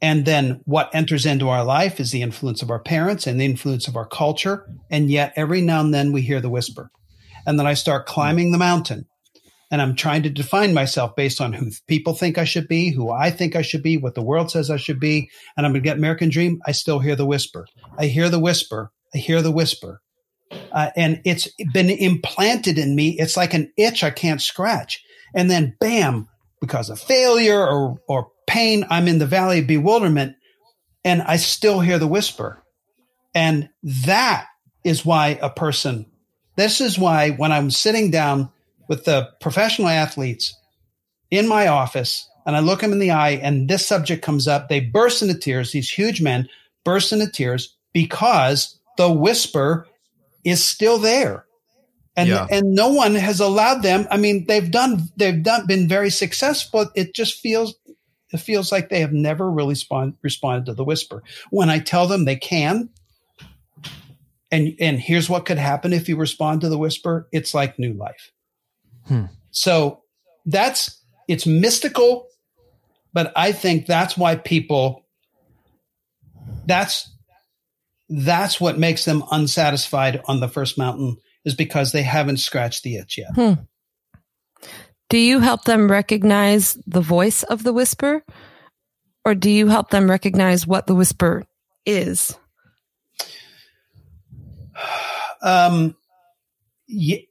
And 0.01 0.26
then 0.26 0.61
what 0.66 0.93
enters 0.93 1.26
into 1.26 1.49
our 1.49 1.63
life 1.63 1.99
is 1.99 2.11
the 2.11 2.22
influence 2.22 2.61
of 2.61 2.70
our 2.70 2.80
parents 2.80 3.28
and 3.28 3.39
the 3.39 3.45
influence 3.45 3.88
of 3.88 3.95
our 3.95 4.05
culture. 4.07 4.66
And 4.89 5.09
yet 5.09 5.34
every 5.36 5.61
now 5.61 5.80
and 5.82 5.93
then 5.93 6.11
we 6.11 6.22
hear 6.22 6.41
the 6.41 6.49
whisper. 6.49 6.91
And 7.45 7.59
then 7.59 7.68
I 7.68 7.74
start 7.76 8.05
climbing 8.05 8.51
the 8.51 8.57
mountain 8.57 9.05
and 9.72 9.82
I'm 9.82 9.95
trying 9.95 10.24
to 10.24 10.30
define 10.30 10.74
myself 10.74 11.16
based 11.16 11.41
on 11.41 11.53
who 11.53 11.72
people 11.88 12.13
think 12.13 12.38
I 12.38 12.43
should 12.43 12.68
be, 12.68 12.91
who 12.91 13.09
I 13.09 13.32
think 13.32 13.55
I 13.55 13.61
should 13.61 13.84
be, 13.84 13.97
what 13.97 14.16
the 14.16 14.24
world 14.24 14.51
says 14.51 14.70
I 14.70 14.78
should 14.78 14.99
be. 14.99 15.30
And 15.55 15.66
I'm 15.66 15.72
going 15.72 15.82
to 15.82 15.88
get 15.89 15.97
American 15.97 16.30
Dream. 16.30 16.61
I 16.66 16.72
still 16.72 16.99
hear 16.99 17.16
the 17.16 17.26
whisper. 17.26 17.66
I 17.97 18.07
hear 18.07 18.30
the 18.30 18.39
whisper. 18.39 18.91
I 19.13 19.18
hear 19.18 19.41
the 19.41 19.51
whisper. 19.51 20.01
Uh, 20.76 20.92
and 20.98 21.22
it's 21.24 21.48
been 21.74 21.90
implanted 21.90 22.78
in 22.78 22.96
me. 22.96 23.18
It's 23.18 23.38
like 23.38 23.54
an 23.54 23.72
itch 23.78 24.04
I 24.04 24.10
can't 24.10 24.42
scratch. 24.42 25.02
And 25.34 25.50
then 25.50 25.78
bam, 25.80 26.28
because 26.60 26.90
of 26.90 27.00
failure 27.00 27.66
or, 27.66 27.98
or 28.10 28.32
pain, 28.46 28.86
I'm 28.90 29.08
in 29.08 29.18
the 29.18 29.26
valley 29.26 29.60
of 29.60 29.68
bewilderment 29.68 30.36
and 31.06 31.22
I 31.22 31.38
still 31.38 31.80
hear 31.80 31.98
the 31.98 32.08
whisper. 32.08 32.62
And 33.34 33.70
that 33.84 34.48
is 34.84 35.06
why 35.06 35.40
a 35.42 35.50
person, 35.50 36.08
this 36.58 36.82
is 36.82 37.00
why 37.00 37.32
when 37.32 37.54
I'm 37.54 37.72
sitting 37.72 38.12
down 38.12 38.50
with 38.90 39.06
the 39.06 39.30
professional 39.40 39.88
athletes 39.88 40.58
in 41.32 41.48
my 41.48 41.68
office 41.68 42.28
and 42.46 42.56
I 42.56 42.60
look 42.60 42.82
them 42.82 42.92
in 42.92 43.00
the 43.00 43.12
eye 43.12 43.40
and 43.42 43.70
this 43.70 43.86
subject 43.86 44.24
comes 44.24 44.46
up, 44.46 44.68
they 44.68 44.82
burst 44.82 45.22
into 45.22 45.38
tears. 45.38 45.72
These 45.72 45.90
huge 45.90 46.22
men 46.22 46.50
burst 46.84 47.14
into 47.14 47.32
tears 47.32 47.76
because 47.94 48.78
the 48.98 49.10
whisper 49.10 49.88
is 50.46 50.64
still 50.64 50.98
there. 50.98 51.46
And, 52.16 52.30
Yeah. 52.30 52.48
and 52.50 52.74
no 52.74 52.89
one 52.89 53.16
has 53.16 53.41
allowed 53.41 53.82
them. 53.82 54.08
I 54.10 54.16
mean, 54.16 54.46
they've 54.48 54.72
done, 54.72 55.10
they've 55.18 55.43
done, 55.43 55.68
been 55.68 55.89
very 55.89 56.10
successful. 56.10 56.89
It 56.96 57.14
just 57.14 57.41
feels, 57.41 57.76
it 58.32 58.38
feels 58.38 58.72
like 58.72 58.88
they 58.88 59.02
have 59.02 59.12
never 59.12 59.52
really 59.52 59.76
spon- 59.76 60.16
responded 60.22 60.68
to 60.68 60.74
the 60.74 60.86
whisper. 60.86 61.24
When 61.50 61.70
I 61.70 61.80
tell 61.80 62.08
them 62.08 62.24
they 62.24 62.38
can, 62.38 62.89
and 64.52 64.76
and 64.80 65.00
here's 65.00 65.30
what 65.30 65.46
could 65.46 65.58
happen 65.58 65.91
if 65.91 66.08
you 66.08 66.16
respond 66.16 66.62
to 66.62 66.70
the 66.70 66.78
whisper, 66.78 67.28
it's 67.32 67.54
like 67.54 67.78
new 67.80 67.93
life. 67.93 68.32
Hmm. 69.08 69.26
So 69.52 70.04
that's 70.46 71.02
it's 71.28 71.46
mystical, 71.46 72.28
but 73.12 73.34
I 73.36 73.52
think 73.52 73.88
that's 73.88 74.16
why 74.16 74.36
people 74.36 75.04
that's 76.66 77.12
that's 78.10 78.60
what 78.62 78.78
makes 78.78 79.06
them 79.06 79.24
unsatisfied 79.32 80.22
on 80.26 80.39
the 80.39 80.47
first 80.47 80.78
mountain 80.78 81.18
is 81.43 81.56
because 81.56 81.91
they 81.91 82.03
haven't 82.03 82.38
scratched 82.38 82.84
the 82.84 82.95
itch 82.97 83.18
yet. 83.18 83.32
Hmm. 83.36 83.53
Do 85.10 85.18
you 85.18 85.39
help 85.39 85.66
them 85.66 85.89
recognize 85.91 86.78
the 86.88 87.01
voice 87.01 87.43
of 87.43 87.64
the 87.64 87.74
whisper? 87.74 88.24
Or 89.24 89.36
do 89.36 89.49
you 89.49 89.68
help 89.68 89.89
them 89.89 90.10
recognize 90.10 90.66
what 90.68 90.88
the 90.88 90.95
whisper 90.95 91.45
is? 91.86 92.38
Um, 95.41 95.95
y- 96.89 97.28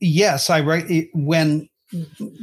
yes, 0.00 0.50
I 0.50 0.58
re- 0.58 1.10
when 1.14 1.68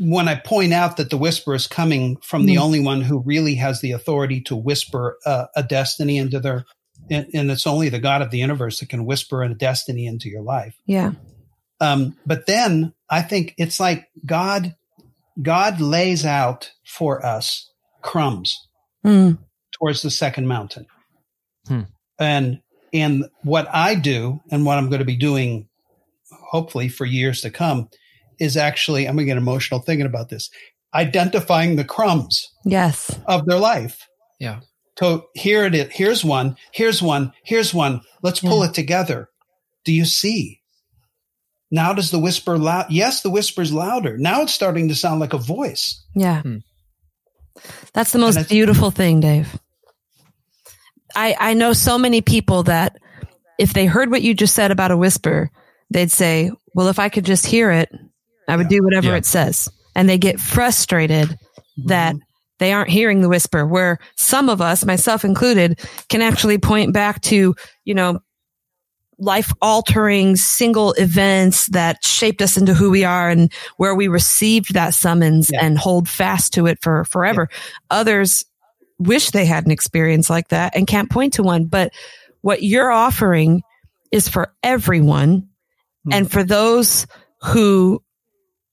when 0.01 0.27
I 0.27 0.35
point 0.35 0.73
out 0.73 0.97
that 0.97 1.09
the 1.11 1.17
whisper 1.17 1.53
is 1.55 1.65
coming 1.67 2.17
from 2.17 2.45
the 2.45 2.55
Mm. 2.55 2.61
only 2.61 2.79
one 2.81 3.01
who 3.01 3.19
really 3.25 3.55
has 3.55 3.79
the 3.79 3.91
authority 3.93 4.41
to 4.41 4.55
whisper 4.55 5.17
uh, 5.25 5.45
a 5.55 5.63
destiny 5.63 6.17
into 6.17 6.39
their, 6.41 6.65
and, 7.09 7.27
and 7.33 7.51
it's 7.51 7.67
only 7.67 7.89
the 7.89 7.99
God 7.99 8.21
of 8.21 8.31
the 8.31 8.37
universe 8.39 8.79
that 8.79 8.89
can 8.89 9.05
whisper 9.05 9.43
a 9.43 9.53
destiny 9.53 10.05
into 10.05 10.29
your 10.29 10.41
life. 10.41 10.75
Yeah. 10.85 11.11
Um, 11.79 12.17
but 12.25 12.45
then 12.45 12.93
I 13.09 13.21
think 13.21 13.53
it's 13.57 13.79
like 13.79 14.07
God, 14.25 14.75
God 15.41 15.81
lays 15.81 16.25
out 16.25 16.71
for 16.85 17.25
us 17.25 17.69
crumbs 18.01 18.57
Mm. 19.05 19.37
towards 19.73 20.01
the 20.01 20.09
second 20.09 20.47
mountain. 20.47 20.85
Hmm. 21.67 21.81
And 22.17 22.61
and 22.93 23.25
what 23.43 23.67
I 23.73 23.95
do 23.95 24.39
and 24.49 24.65
what 24.65 24.77
I'm 24.77 24.87
going 24.87 24.99
to 24.99 25.05
be 25.05 25.17
doing 25.17 25.67
hopefully 26.51 26.87
for 26.87 27.05
years 27.05 27.41
to 27.41 27.49
come 27.49 27.89
is 28.39 28.55
actually 28.55 29.05
I'm 29.07 29.15
going 29.15 29.25
to 29.27 29.31
get 29.33 29.37
emotional 29.37 29.81
thinking 29.81 30.05
about 30.05 30.29
this. 30.29 30.49
Identifying 30.93 31.75
the 31.75 31.83
crumbs 31.83 32.49
Yes. 32.63 33.19
of 33.25 33.45
their 33.45 33.57
life. 33.59 34.07
Yeah. 34.39 34.61
So 34.99 35.27
here 35.33 35.65
it 35.65 35.73
is. 35.75 35.87
Here's 35.91 36.23
one. 36.23 36.55
Here's 36.71 37.01
one. 37.01 37.33
Here's 37.43 37.73
one. 37.73 38.01
Let's 38.21 38.39
pull 38.39 38.63
Yeah. 38.63 38.69
it 38.69 38.73
together. 38.73 39.29
Do 39.85 39.91
you 39.91 40.05
see? 40.05 40.59
Now 41.71 41.93
does 41.93 42.11
the 42.11 42.19
whisper 42.19 42.57
loud? 42.57 42.85
Yes, 42.91 43.21
the 43.21 43.29
whisper's 43.31 43.73
louder. 43.73 44.17
Now 44.17 44.43
it's 44.43 44.53
starting 44.53 44.89
to 44.89 44.95
sound 44.95 45.19
like 45.19 45.33
a 45.33 45.37
voice. 45.39 46.03
Yeah. 46.15 46.41
Hmm. 46.41 46.57
That's 47.93 48.11
the 48.11 48.19
most 48.19 48.47
beautiful 48.49 48.91
thing, 48.91 49.19
Dave. 49.19 49.59
I, 51.15 51.35
I 51.39 51.53
know 51.53 51.73
so 51.73 51.97
many 51.97 52.21
people 52.21 52.63
that 52.63 52.97
if 53.59 53.73
they 53.73 53.85
heard 53.85 54.09
what 54.11 54.21
you 54.23 54.33
just 54.33 54.55
said 54.55 54.71
about 54.71 54.91
a 54.91 54.97
whisper, 54.97 55.49
they'd 55.91 56.11
say, 56.11 56.51
well, 56.73 56.87
if 56.87 56.97
I 56.99 57.09
could 57.09 57.25
just 57.25 57.45
hear 57.45 57.71
it, 57.71 57.89
I 58.47 58.55
would 58.57 58.65
Yeah. 58.71 58.77
do 58.77 58.83
whatever 58.83 59.07
Yeah. 59.09 59.17
it 59.17 59.25
says. 59.25 59.69
And 59.95 60.09
they 60.09 60.17
get 60.17 60.39
frustrated 60.39 61.37
that 61.85 62.15
they 62.63 62.73
aren't 62.73 62.89
hearing 62.89 63.21
the 63.21 63.29
whisper 63.29 63.65
where 63.65 63.99
some 64.15 64.49
of 64.49 64.61
us, 64.61 64.85
myself 64.85 65.25
included, 65.25 65.79
can 66.09 66.21
actually 66.21 66.57
point 66.57 66.93
back 66.93 67.21
to, 67.21 67.55
you 67.83 67.93
know, 67.93 68.19
life 69.19 69.53
altering 69.61 70.35
single 70.35 70.93
events 70.93 71.67
that 71.67 72.03
shaped 72.03 72.41
us 72.41 72.57
into 72.57 72.73
who 72.73 72.89
we 72.89 73.03
are 73.03 73.29
and 73.29 73.51
where 73.77 73.93
we 73.93 74.07
received 74.07 74.73
that 74.73 74.93
summons 74.93 75.49
Yeah. 75.53 75.65
and 75.65 75.77
hold 75.77 76.09
fast 76.09 76.53
to 76.53 76.65
it 76.65 76.79
for 76.81 77.05
forever. 77.05 77.49
Others 77.91 78.43
wish 78.99 79.31
they 79.31 79.45
had 79.45 79.65
an 79.65 79.71
experience 79.71 80.29
like 80.29 80.47
that 80.49 80.75
and 80.75 80.87
can't 80.87 81.11
point 81.11 81.33
to 81.33 81.43
one. 81.43 81.65
But 81.65 81.93
what 82.41 82.63
you're 82.63 82.91
offering 82.91 83.61
is 84.11 84.27
for 84.27 84.53
everyone. 84.63 85.49
Hmm. 86.05 86.13
And 86.13 86.31
for 86.31 86.43
those 86.43 87.05
who 87.41 88.01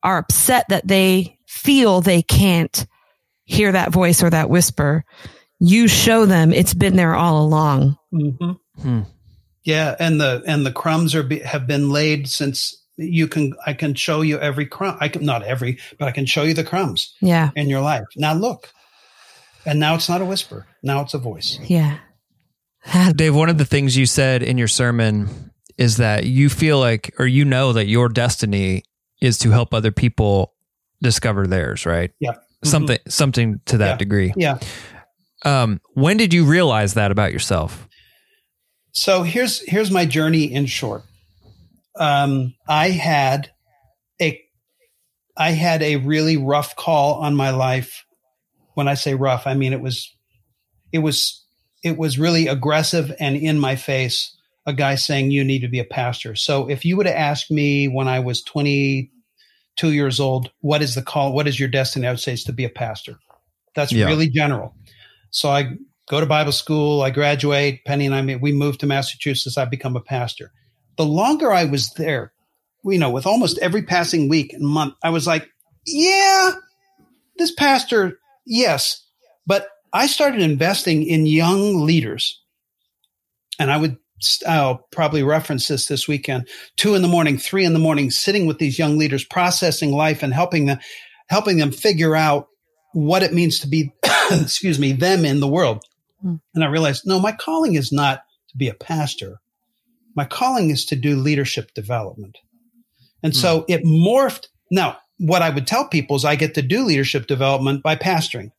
are 0.03 0.18
upset 0.18 0.64
that 0.68 0.86
they 0.86 1.38
feel 1.47 2.01
they 2.01 2.22
can't 2.22 2.86
hear 3.51 3.72
that 3.72 3.92
voice 3.92 4.22
or 4.22 4.30
that 4.30 4.48
whisper, 4.48 5.05
you 5.59 5.88
show 5.88 6.24
them 6.26 6.53
it's 6.53 6.74
been 6.74 6.96
there 6.96 7.14
all 7.14 7.44
along. 7.44 7.96
Mhm. 8.14 8.59
Hmm. 8.80 9.01
Yeah, 9.64 9.94
and 9.98 10.20
the 10.20 10.42
and 10.46 10.64
the 10.64 10.72
crumbs 10.72 11.14
are 11.14 11.22
be, 11.22 11.40
have 11.40 11.66
been 11.66 11.90
laid 11.90 12.28
since 12.28 12.76
you 12.96 13.26
can. 13.28 13.53
I 13.66 13.74
can 13.74 13.94
show 13.94 14.22
you 14.22 14.38
every 14.38 14.66
crumb. 14.66 14.96
I 15.01 15.09
can 15.09 15.24
not 15.24 15.42
every, 15.42 15.78
but 15.98 16.09
I 16.09 16.12
can 16.12 16.26
show 16.26 16.42
you 16.44 16.55
the 16.55 16.64
crumbs 16.64 17.14
Yeah. 17.20 17.51
in 17.57 17.68
your 17.68 17.80
life. 17.82 18.05
Now 18.16 18.32
look, 18.34 18.72
and 19.66 19.78
now 19.78 19.94
it's 19.96 20.09
not 20.09 20.22
a 20.22 20.24
whisper. 20.24 20.66
Now 20.82 21.03
it's 21.03 21.12
a 21.14 21.18
voice. 21.18 21.59
Yeah. 21.66 21.98
Dave, 23.16 23.34
one 23.34 23.51
of 23.51 23.59
the 23.59 23.66
things 23.66 23.96
you 23.96 24.07
said 24.07 24.42
in 24.42 24.57
your 24.57 24.68
sermon 24.68 25.28
is 25.76 25.98
that 25.98 26.24
you 26.24 26.48
feel 26.48 26.78
like, 26.78 27.14
or 27.18 27.26
you 27.26 27.44
know 27.44 27.72
that 27.74 27.86
your 27.86 28.09
destiny 28.09 28.82
is 29.20 29.38
to 29.38 29.51
help 29.51 29.74
other 29.74 29.90
people 29.92 30.55
discover 31.03 31.46
theirs, 31.46 31.84
right? 31.84 32.11
Yeah. 32.20 32.34
Something, 32.64 32.98
something 33.08 33.61
to 33.66 33.78
that 33.78 33.92
Yeah. 33.92 33.96
degree. 33.96 34.32
Yeah. 34.36 34.58
Um, 35.44 35.80
when 35.94 36.16
did 36.16 36.34
you 36.34 36.44
realize 36.44 36.94
that 36.94 37.11
about 37.11 37.32
yourself? 37.32 37.88
So 38.92 39.22
here's 39.22 39.61
here's 39.68 39.90
my 39.90 40.04
journey 40.04 40.52
in 40.52 40.66
short. 40.66 41.04
Um, 41.98 42.54
I 42.68 42.90
had 42.90 43.50
a 44.20 44.40
I 45.36 45.52
had 45.52 45.82
a 45.82 45.96
really 45.96 46.36
rough 46.36 46.76
call 46.76 47.14
on 47.14 47.34
my 47.34 47.50
life. 47.50 48.04
When 48.74 48.88
I 48.88 48.94
say 48.94 49.14
rough, 49.14 49.46
I 49.46 49.54
mean 49.54 49.72
it 49.72 49.80
was 49.80 50.14
it 50.92 50.98
was 50.98 51.44
it 51.82 51.96
was 51.96 52.18
really 52.18 52.46
aggressive 52.48 53.12
and 53.18 53.36
in 53.36 53.58
my 53.58 53.76
face. 53.76 54.36
A 54.66 54.74
guy 54.74 54.96
saying 54.96 55.30
you 55.30 55.42
need 55.42 55.61
to 55.61 55.68
be 55.68 55.78
a 55.78 55.84
pastor. 55.84 56.34
So 56.34 56.68
if 56.68 56.84
you 56.84 56.96
would 56.98 57.06
have 57.06 57.16
asked 57.16 57.50
me 57.50 57.88
when 57.88 58.08
I 58.08 58.20
was 58.20 58.42
22 59.76 59.94
years 59.94 60.20
old, 60.20 60.50
what 60.60 60.82
is 60.82 60.94
the 60.94 61.02
call? 61.02 61.32
What 61.32 61.48
is 61.48 61.58
your 61.58 61.68
destiny? 61.68 62.06
I 62.06 62.10
would 62.10 62.20
say 62.20 62.32
is 62.32 62.44
to 62.44 62.52
be 62.52 62.64
a 62.64 62.70
pastor. 62.70 63.18
That's 63.74 63.92
Yeah. 63.92 64.06
really 64.06 64.28
general. 64.28 64.74
So 65.30 65.50
I 65.50 65.74
go 66.08 66.20
to 66.20 66.26
Bible 66.26 66.52
school. 66.52 67.02
I 67.02 67.10
graduate. 67.10 67.84
Penny 67.84 68.06
and 68.06 68.14
I, 68.14 68.36
we 68.36 68.52
moved 68.52 68.80
to 68.80 68.86
Massachusetts. 68.86 69.56
I 69.56 69.64
become 69.64 69.96
a 69.96 70.00
pastor. 70.00 70.52
The 70.96 71.04
longer 71.04 71.52
I 71.52 71.64
was 71.64 71.92
there, 71.94 72.32
you 72.84 72.98
know, 72.98 73.10
with 73.10 73.26
almost 73.26 73.58
every 73.58 73.82
passing 73.82 74.28
week 74.28 74.52
and 74.52 74.66
month, 74.66 74.94
I 75.02 75.10
was 75.10 75.26
like, 75.26 75.48
yeah, 75.86 76.52
this 77.38 77.52
pastor, 77.52 78.18
yes. 78.44 79.06
But 79.46 79.68
I 79.92 80.06
started 80.06 80.40
investing 80.42 81.04
in 81.04 81.26
young 81.26 81.84
leaders. 81.86 82.42
And 83.58 83.70
I 83.70 83.76
would, 83.76 83.96
I'll 84.46 84.86
probably 84.92 85.22
reference 85.22 85.68
this 85.68 85.86
this 85.86 86.06
weekend, 86.06 86.48
two 86.76 86.94
in 86.94 87.02
the 87.02 87.08
morning, 87.08 87.38
three 87.38 87.64
in 87.64 87.72
the 87.72 87.78
morning, 87.78 88.10
sitting 88.10 88.46
with 88.46 88.58
these 88.58 88.78
young 88.78 88.98
leaders, 88.98 89.24
processing 89.24 89.92
life 89.92 90.22
and 90.22 90.32
helping 90.32 90.66
them, 90.66 90.78
helping 91.28 91.56
them 91.56 91.72
figure 91.72 92.14
out 92.14 92.48
what 92.92 93.22
it 93.22 93.32
means 93.32 93.60
to 93.60 93.68
be, 93.68 93.92
excuse 94.30 94.78
me, 94.78 94.92
them 94.92 95.24
in 95.24 95.40
the 95.40 95.48
world. 95.48 95.84
Hmm. 96.22 96.36
And 96.54 96.64
I 96.64 96.68
realized, 96.68 97.06
no, 97.06 97.18
my 97.18 97.32
calling 97.32 97.74
is 97.74 97.92
not 97.92 98.22
to 98.50 98.56
be 98.56 98.68
a 98.68 98.74
pastor. 98.74 99.40
My 100.16 100.24
calling 100.24 100.70
is 100.70 100.84
to 100.86 100.96
do 100.96 101.16
leadership 101.16 101.72
development. 101.74 102.38
And 103.22 103.34
so 103.34 103.60
hmm. 103.60 103.72
it 103.72 103.84
morphed. 103.84 104.46
Now, 104.70 104.98
what 105.18 105.42
I 105.42 105.50
would 105.50 105.66
tell 105.66 105.86
people 105.88 106.16
is 106.16 106.24
I 106.24 106.36
get 106.36 106.54
to 106.54 106.62
do 106.62 106.84
leadership 106.84 107.26
development 107.26 107.82
by 107.82 107.96
pastoring. 107.96 108.52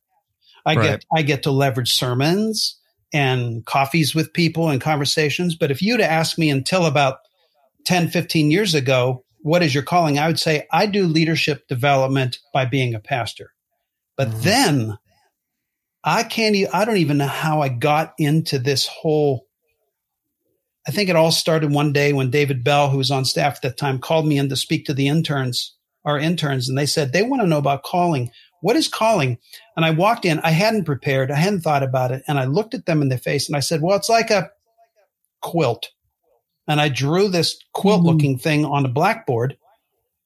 I 0.64 0.76
Right. 0.76 0.90
get, 0.90 1.04
I 1.14 1.22
get 1.22 1.42
to 1.44 1.50
leverage 1.50 1.92
sermons 1.92 2.78
and 3.12 3.64
coffees 3.66 4.14
with 4.14 4.32
people 4.32 4.68
and 4.68 4.80
conversations. 4.80 5.54
But 5.54 5.70
if 5.70 5.82
you'd 5.82 6.00
asked 6.00 6.38
me 6.38 6.50
until 6.50 6.86
about 6.86 7.18
10, 7.84 8.08
15 8.08 8.50
years 8.50 8.74
ago, 8.74 9.24
what 9.40 9.62
is 9.62 9.74
your 9.74 9.82
calling? 9.82 10.18
I 10.18 10.28
would 10.28 10.38
say 10.38 10.66
I 10.72 10.86
do 10.86 11.06
leadership 11.06 11.66
development 11.68 12.38
by 12.52 12.64
being 12.64 12.94
a 12.94 13.00
pastor. 13.00 13.52
But 14.16 14.28
mm-hmm. 14.28 14.42
then 14.42 14.98
I 16.04 16.22
can't, 16.22 16.54
e- 16.54 16.68
I 16.68 16.84
don't 16.84 16.98
even 16.98 17.18
know 17.18 17.26
how 17.26 17.60
I 17.60 17.68
got 17.68 18.14
into 18.18 18.58
this 18.58 18.86
whole. 18.86 19.46
I 20.86 20.90
think 20.90 21.08
it 21.08 21.16
all 21.16 21.32
started 21.32 21.72
one 21.72 21.92
day 21.92 22.12
when 22.12 22.30
David 22.30 22.64
Bell, 22.64 22.90
who 22.90 22.98
was 22.98 23.10
on 23.10 23.24
staff 23.24 23.56
at 23.56 23.62
that 23.62 23.76
time, 23.76 24.00
called 24.00 24.26
me 24.26 24.38
in 24.38 24.48
to 24.48 24.56
speak 24.56 24.86
to 24.86 24.94
the 24.94 25.08
interns, 25.08 25.76
our 26.04 26.18
interns, 26.18 26.68
and 26.68 26.76
they 26.76 26.86
said 26.86 27.12
they 27.12 27.22
want 27.22 27.42
to 27.42 27.48
know 27.48 27.58
about 27.58 27.84
calling. 27.84 28.30
What 28.62 28.76
is 28.76 28.88
calling? 28.88 29.38
And 29.76 29.84
I 29.84 29.90
walked 29.90 30.24
in, 30.24 30.40
I 30.40 30.50
hadn't 30.50 30.84
prepared, 30.84 31.30
I 31.30 31.36
hadn't 31.36 31.60
thought 31.60 31.82
about 31.82 32.12
it, 32.12 32.22
and 32.26 32.38
I 32.38 32.46
looked 32.46 32.74
at 32.74 32.86
them 32.86 33.02
in 33.02 33.10
the 33.10 33.18
face 33.18 33.48
and 33.48 33.56
I 33.56 33.60
said, 33.60 33.82
Well, 33.82 33.96
it's 33.96 34.08
like 34.08 34.30
a 34.30 34.50
quilt. 35.42 35.90
And 36.66 36.80
I 36.80 36.88
drew 36.88 37.28
this 37.28 37.58
quilt 37.74 37.98
mm-hmm. 37.98 38.08
looking 38.08 38.38
thing 38.38 38.64
on 38.64 38.86
a 38.86 38.88
blackboard, 38.88 39.58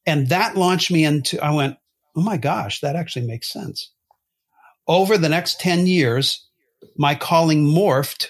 and 0.06 0.28
that 0.28 0.56
launched 0.56 0.92
me 0.92 1.04
into, 1.04 1.42
I 1.42 1.50
went, 1.50 1.76
Oh 2.14 2.22
my 2.22 2.36
gosh, 2.36 2.80
that 2.80 2.94
actually 2.94 3.26
makes 3.26 3.52
sense 3.52 3.90
over 4.88 5.18
the 5.18 5.28
next 5.28 5.60
10 5.60 5.86
years, 5.86 6.46
my 6.96 7.14
calling 7.14 7.66
morphed 7.66 8.28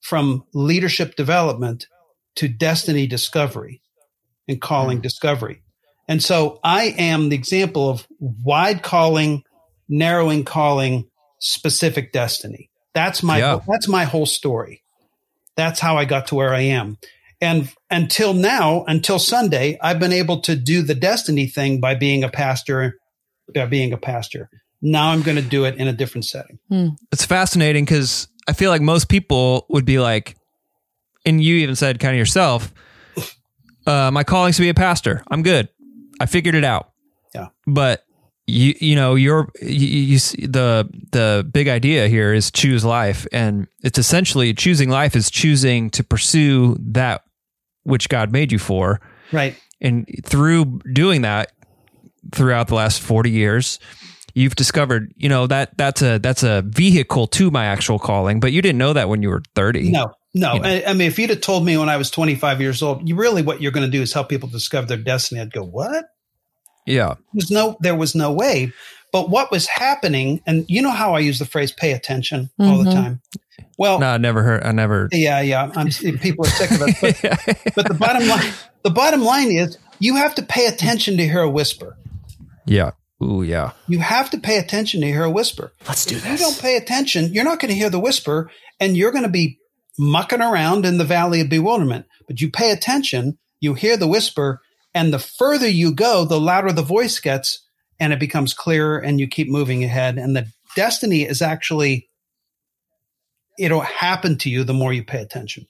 from 0.00 0.44
leadership 0.52 1.16
development 1.16 1.86
to 2.36 2.48
destiny 2.48 3.06
discovery 3.06 3.80
and 4.48 4.60
calling 4.60 4.98
mm. 4.98 5.02
discovery. 5.02 5.61
And 6.08 6.22
so 6.22 6.58
I 6.64 6.94
am 6.98 7.28
the 7.28 7.36
example 7.36 7.88
of 7.88 8.06
wide 8.18 8.82
calling, 8.82 9.44
narrowing 9.88 10.44
calling, 10.44 11.08
specific 11.38 12.12
destiny. 12.12 12.70
That's 12.94 13.22
my, 13.22 13.38
Yeah. 13.38 13.60
that's 13.66 13.88
my 13.88 14.04
whole 14.04 14.26
story. 14.26 14.82
That's 15.56 15.80
how 15.80 15.96
I 15.96 16.04
got 16.04 16.28
to 16.28 16.34
where 16.34 16.54
I 16.54 16.60
am. 16.62 16.98
And 17.40 17.68
until 17.90 18.34
now, 18.34 18.84
until 18.86 19.18
Sunday, 19.18 19.78
I've 19.80 19.98
been 19.98 20.12
able 20.12 20.40
to 20.42 20.54
do 20.54 20.82
the 20.82 20.94
destiny 20.94 21.46
thing 21.46 21.80
by 21.80 21.94
being 21.94 22.22
a 22.22 22.28
pastor, 22.28 22.98
by 23.54 23.66
being 23.66 23.92
a 23.92 23.96
pastor. 23.96 24.48
Now 24.80 25.10
I'm 25.10 25.22
going 25.22 25.36
to 25.36 25.42
do 25.42 25.64
it 25.64 25.76
in 25.76 25.88
a 25.88 25.92
different 25.92 26.24
setting. 26.24 26.58
It's 27.10 27.24
fascinating 27.24 27.84
because 27.84 28.28
I 28.48 28.52
feel 28.52 28.70
like 28.70 28.80
most 28.82 29.08
people 29.08 29.66
would 29.68 29.84
be 29.84 29.98
like, 29.98 30.36
and 31.24 31.42
you 31.42 31.56
even 31.56 31.76
said 31.76 31.98
kind 32.00 32.14
of 32.14 32.18
yourself, 32.18 32.72
uh, 33.86 34.10
my 34.12 34.24
calling's 34.24 34.56
to 34.56 34.62
be 34.62 34.68
a 34.68 34.74
pastor. 34.74 35.22
I'm 35.30 35.42
good. 35.42 35.68
I 36.20 36.26
figured 36.26 36.54
it 36.54 36.64
out. 36.64 36.90
Yeah. 37.34 37.48
But 37.66 38.04
you, 38.46 38.74
you 38.80 38.96
know, 38.96 39.14
your 39.14 39.48
you, 39.60 39.68
you 39.86 40.18
see 40.18 40.46
the 40.46 40.88
the 41.12 41.48
big 41.52 41.68
idea 41.68 42.08
here 42.08 42.32
is 42.34 42.50
choose 42.50 42.84
life, 42.84 43.26
and 43.32 43.66
it's 43.82 43.98
essentially 43.98 44.52
choosing 44.54 44.90
life 44.90 45.14
is 45.16 45.30
choosing 45.30 45.90
to 45.90 46.04
pursue 46.04 46.76
that 46.80 47.22
which 47.84 48.08
God 48.08 48.32
made 48.32 48.52
you 48.52 48.58
for, 48.58 49.00
Right. 49.32 49.56
and 49.80 50.06
through 50.24 50.80
doing 50.92 51.22
that 51.22 51.52
throughout 52.32 52.68
the 52.68 52.74
last 52.76 53.00
40 53.00 53.30
years 53.30 53.80
you've 54.34 54.54
discovered 54.54 55.12
you 55.16 55.28
know 55.28 55.48
that 55.48 55.76
that's 55.76 56.00
a 56.02 56.18
that's 56.18 56.44
a 56.44 56.62
vehicle 56.66 57.26
to 57.26 57.50
my 57.50 57.64
actual 57.66 57.98
calling 57.98 58.38
but 58.38 58.52
you 58.52 58.62
didn't 58.62 58.78
know 58.78 58.92
that 58.92 59.08
when 59.08 59.22
you 59.22 59.28
were 59.28 59.42
30 59.56 59.90
No, 59.90 60.12
no. 60.34 60.54
You 60.54 60.60
know. 60.60 60.68
I, 60.68 60.84
I 60.88 60.92
mean, 60.94 61.08
if 61.08 61.18
you'd 61.18 61.30
have 61.30 61.40
told 61.40 61.64
me 61.64 61.76
when 61.76 61.88
I 61.88 61.96
was 61.96 62.10
25 62.10 62.60
years 62.60 62.82
old, 62.82 63.08
you 63.08 63.16
really 63.16 63.42
what 63.42 63.60
you're 63.60 63.72
going 63.72 63.86
to 63.86 63.90
do 63.90 64.02
is 64.02 64.12
help 64.12 64.28
people 64.28 64.48
discover 64.48 64.86
their 64.86 64.96
destiny. 64.96 65.40
I'd 65.40 65.52
go, 65.52 65.62
what? 65.64 66.06
yeah 66.86 67.14
There's 67.32 67.50
no, 67.50 67.76
there 67.80 67.94
was 67.94 68.14
no 68.14 68.32
way. 68.32 68.72
But 69.12 69.28
what 69.28 69.50
was 69.50 69.66
happening, 69.66 70.40
and 70.46 70.64
you 70.68 70.80
know 70.80 70.90
how 70.90 71.14
I 71.14 71.18
use 71.20 71.38
the 71.38 71.44
phrase 71.44 71.70
"pay 71.70 71.92
attention" 71.92 72.48
all 72.58 72.78
the 72.78 72.88
Mhm. 72.88 72.92
time. 72.94 73.20
Well, 73.78 73.98
no 74.00 74.06
i 74.06 74.16
never 74.16 74.42
heard 74.42 74.62
i 74.64 74.72
never 74.72 75.08
yeah, 75.12 75.40
yeah. 75.42 75.70
I'm, 75.76 75.88
people 76.18 76.46
are 76.46 76.50
sick 76.50 76.70
of 76.70 76.80
it. 76.82 76.96
But, 77.00 77.74
but 77.74 77.88
the 77.88 77.94
bottom 77.94 78.26
line, 78.26 78.52
the 78.82 78.90
bottom 78.90 79.22
line 79.22 79.52
is, 79.52 79.76
you 79.98 80.16
have 80.16 80.34
to 80.36 80.42
pay 80.42 80.66
attention 80.66 81.18
to 81.18 81.24
hear 81.24 81.40
a 81.42 81.50
whisper. 81.50 81.96
yeah 82.66 82.92
ooh 83.22 83.42
yeah 83.42 83.72
You 83.86 83.98
have 84.00 84.30
to 84.30 84.38
pay 84.38 84.56
attention 84.58 85.02
to 85.02 85.06
hear 85.06 85.24
a 85.24 85.30
whisper. 85.30 85.72
Let's 85.86 86.06
do 86.06 86.16
If 86.16 86.26
you 86.26 86.38
don't 86.38 86.58
pay 86.58 86.76
attention, 86.76 87.32
you're 87.34 87.44
not 87.44 87.60
going 87.60 87.68
to 87.70 87.78
hear 87.78 87.90
the 87.90 88.00
whisper 88.00 88.50
and 88.80 88.96
you're 88.96 89.12
going 89.12 89.24
to 89.24 89.30
be 89.30 89.58
mucking 89.98 90.40
around 90.40 90.84
in 90.86 90.98
the 90.98 91.04
valley 91.04 91.40
of 91.40 91.48
bewilderment. 91.48 92.06
But 92.26 92.40
you 92.40 92.50
pay 92.50 92.70
attention, 92.72 93.38
you 93.60 93.74
hear 93.74 93.96
the 93.96 94.08
whisper, 94.08 94.60
and 94.94 95.12
the 95.12 95.18
further 95.18 95.68
you 95.68 95.92
go, 95.94 96.24
the 96.24 96.40
louder 96.40 96.72
the 96.72 96.82
voice 96.82 97.18
gets 97.20 97.60
and 97.98 98.12
it 98.12 98.18
becomes 98.18 98.54
clearer 98.54 98.98
and 98.98 99.20
you 99.20 99.26
keep 99.28 99.48
moving 99.48 99.84
ahead. 99.84 100.18
And 100.18 100.34
the 100.36 100.46
destiny 100.76 101.22
is 101.22 101.40
actually, 101.40 102.08
it'll 103.58 103.80
happen 103.80 104.38
to 104.38 104.50
you 104.50 104.64
the 104.64 104.74
more 104.74 104.92
you 104.92 105.04
pay 105.04 105.20
attention. 105.20 105.66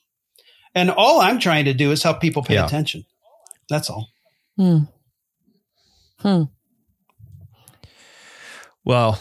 And 0.74 0.90
all 0.90 1.20
I'm 1.20 1.38
trying 1.38 1.66
to 1.66 1.74
do 1.74 1.90
is 1.92 2.02
help 2.02 2.20
people 2.20 2.42
pay 2.42 2.54
Yeah. 2.54 2.66
attention. 2.66 3.04
That's 3.68 3.90
all. 3.90 4.08
Hmm. 4.56 4.78
Hmm. 6.18 6.42
well 8.84 9.18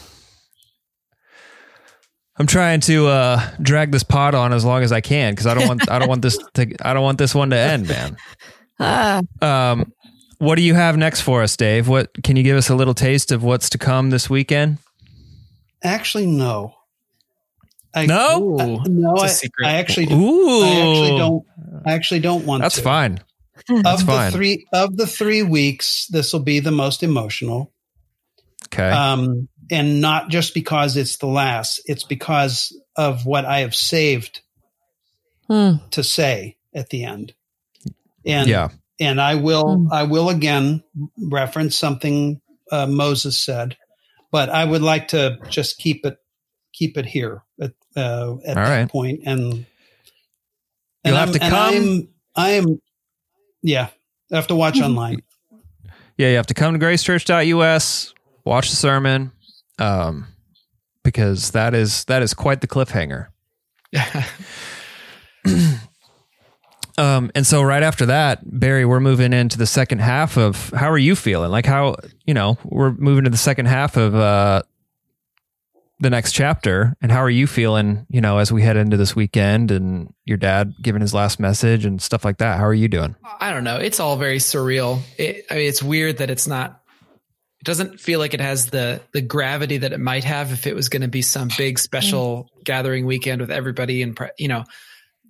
i'm 2.41 2.47
trying 2.47 2.79
to 2.79 3.05
uh 3.07 3.39
drag 3.61 3.91
this 3.91 4.03
pod 4.03 4.33
on 4.35 4.51
as 4.51 4.65
long 4.65 4.81
as 4.83 4.91
i 4.91 4.99
can 4.99 5.31
because 5.33 5.45
i 5.45 5.53
don't 5.53 5.67
want 5.67 5.89
i 5.89 5.99
don't 5.99 6.09
want 6.09 6.21
this 6.21 6.37
to 6.55 6.75
i 6.83 6.93
don't 6.93 7.03
want 7.03 7.17
this 7.19 7.35
one 7.35 7.49
to 7.51 7.55
end 7.57 7.87
man 7.87 8.17
Ah, 8.79 9.21
um 9.41 9.93
what 10.39 10.55
do 10.55 10.63
you 10.63 10.73
have 10.73 10.97
next 10.97 11.21
for 11.21 11.43
us 11.43 11.55
dave 11.55 11.87
what 11.87 12.09
can 12.23 12.35
you 12.35 12.41
give 12.43 12.57
us 12.57 12.69
a 12.69 12.75
little 12.75 12.95
taste 12.95 13.31
of 13.31 13.43
what's 13.43 13.69
to 13.69 13.77
come 13.77 14.09
this 14.09 14.29
weekend 14.29 14.77
Actually, 15.83 16.27
no. 16.27 16.75
I, 17.93 18.05
No? 18.05 18.57
I- 18.59 18.65
no, 18.87 19.13
It's 19.15 19.21
a 19.23 19.25
I, 19.25 19.27
secret. 19.29 19.67
I 19.67 19.71
actually 19.73 20.07
ooh 20.13 20.63
I 20.63 20.69
actually 20.79 21.17
don't. 21.17 21.45
I 21.85 21.93
actually 21.93 22.19
don't 22.21 22.45
want 22.45 22.61
that's 22.63 22.75
to. 22.75 22.81
fine 22.81 23.19
Of 23.69 23.83
That's 23.83 24.01
the 24.03 24.07
fine. 24.11 24.31
three 24.31 24.65
of 24.73 24.97
the 24.97 25.05
three 25.07 25.43
weeks, 25.43 26.07
this 26.07 26.33
will 26.33 26.39
be 26.41 26.59
the 26.59 26.71
most 26.71 27.03
emotional, 27.03 27.71
okay 28.67 28.89
um, 28.89 29.47
and 29.71 30.01
not 30.01 30.29
just 30.29 30.53
because 30.53 30.95
it's 30.97 31.17
the 31.17 31.27
last. 31.27 31.81
It's 31.85 32.03
because 32.03 32.77
of 32.95 33.25
what 33.25 33.45
I 33.45 33.61
have 33.61 33.73
saved 33.73 34.41
hmm. 35.47 35.77
to 35.91 36.03
say 36.03 36.57
at 36.75 36.89
the 36.89 37.05
end. 37.05 37.33
And 38.25 38.47
yeah 38.47 38.69
and 39.01 39.19
I 39.19 39.35
will 39.35 39.77
Hmm. 39.77 39.91
I 39.91 40.03
will 40.03 40.29
again 40.29 40.83
reference 41.17 41.75
something 41.75 42.39
uh, 42.71 42.85
Moses 42.85 43.37
said, 43.37 43.75
but 44.31 44.49
I 44.49 44.63
would 44.63 44.81
like 44.83 45.09
to 45.09 45.39
just 45.49 45.77
keep 45.79 46.05
it 46.05 46.17
keep 46.71 46.97
it 46.97 47.05
here 47.05 47.43
at 47.59 47.71
uh, 47.97 47.99
at 48.45 48.57
All 48.57 48.63
that 48.63 48.69
right. 48.79 48.89
point. 48.89 49.21
and 49.25 49.65
You'll 51.03 51.15
have 51.15 51.29
I'm- 51.29 51.33
to 51.33 51.43
and 51.43 51.51
come- 51.51 51.73
I'm, 51.73 52.07
I 52.35 52.49
am 52.51 52.79
yeah. 53.63 53.89
I 54.31 54.35
have 54.35 54.47
to 54.47 54.55
watch 54.55 54.79
online. 54.79 55.23
Yeah, 56.15 56.29
you 56.29 56.35
have 56.37 56.47
to 56.47 56.53
come 56.53 56.77
to 56.77 56.85
gracechurch.us, 56.85 58.13
watch 58.45 58.69
the 58.69 58.75
sermon, 58.75 59.31
um, 59.79 60.27
because 61.03 61.51
that 61.51 61.73
is 61.73 62.05
that 62.05 62.21
is 62.21 62.33
quite 62.33 62.61
the 62.61 62.67
cliffhanger. 62.67 63.27
Um, 66.97 67.31
and 67.33 67.47
so 67.47 67.63
right 67.63 67.81
after 67.81 68.07
that, 68.07 68.41
Barry, 68.43 68.85
we're 68.85 68.99
moving 68.99 69.33
into 69.33 69.57
the 69.57 69.65
second 69.65 69.99
half 69.99 70.37
of 70.37 70.69
how 70.69 70.89
are 70.91 70.97
you 70.97 71.15
feeling? 71.15 71.49
Like 71.51 71.65
how 71.65 71.95
you 72.25 72.33
know 72.33 72.57
we're 72.63 72.91
moving 72.91 73.23
to 73.23 73.29
the 73.29 73.37
second 73.37 73.67
half 73.67 73.97
of 73.97 74.13
uh, 74.13 74.61
the 75.99 76.09
next 76.09 76.33
chapter, 76.33 76.95
and 77.01 77.11
how 77.11 77.19
are 77.19 77.29
you 77.29 77.47
feeling? 77.47 78.05
You 78.09 78.21
know, 78.21 78.37
as 78.37 78.51
we 78.51 78.61
head 78.61 78.77
into 78.77 78.97
this 78.97 79.15
weekend, 79.15 79.71
and 79.71 80.13
your 80.25 80.37
dad 80.37 80.75
giving 80.81 81.01
his 81.01 81.13
last 81.13 81.39
message 81.39 81.85
and 81.85 82.01
stuff 82.01 82.25
like 82.25 82.37
that. 82.37 82.57
How 82.59 82.65
are 82.65 82.73
you 82.73 82.87
doing? 82.87 83.15
I 83.39 83.53
don't 83.53 83.63
know. 83.63 83.77
It's 83.77 83.99
all 83.99 84.17
very 84.17 84.37
surreal. 84.37 84.99
It, 85.17 85.45
I 85.49 85.55
mean, 85.55 85.67
it's 85.67 85.81
weird 85.81 86.17
that 86.17 86.29
it's 86.29 86.47
not. 86.47 86.80
It 87.61 87.65
doesn't 87.65 87.99
feel 87.99 88.19
like 88.19 88.33
it 88.33 88.41
has 88.41 88.67
the 88.67 89.01
the 89.13 89.21
gravity 89.21 89.77
that 89.77 89.93
it 89.93 89.99
might 89.99 90.23
have 90.23 90.51
if 90.51 90.67
it 90.67 90.75
was 90.75 90.89
going 90.89 91.03
to 91.03 91.07
be 91.07 91.21
some 91.21 91.49
big 91.57 91.77
special 91.77 92.49
gathering 92.63 93.05
weekend 93.05 93.39
with 93.39 93.51
everybody 93.51 94.01
and 94.01 94.17
you 94.37 94.47
know 94.47 94.65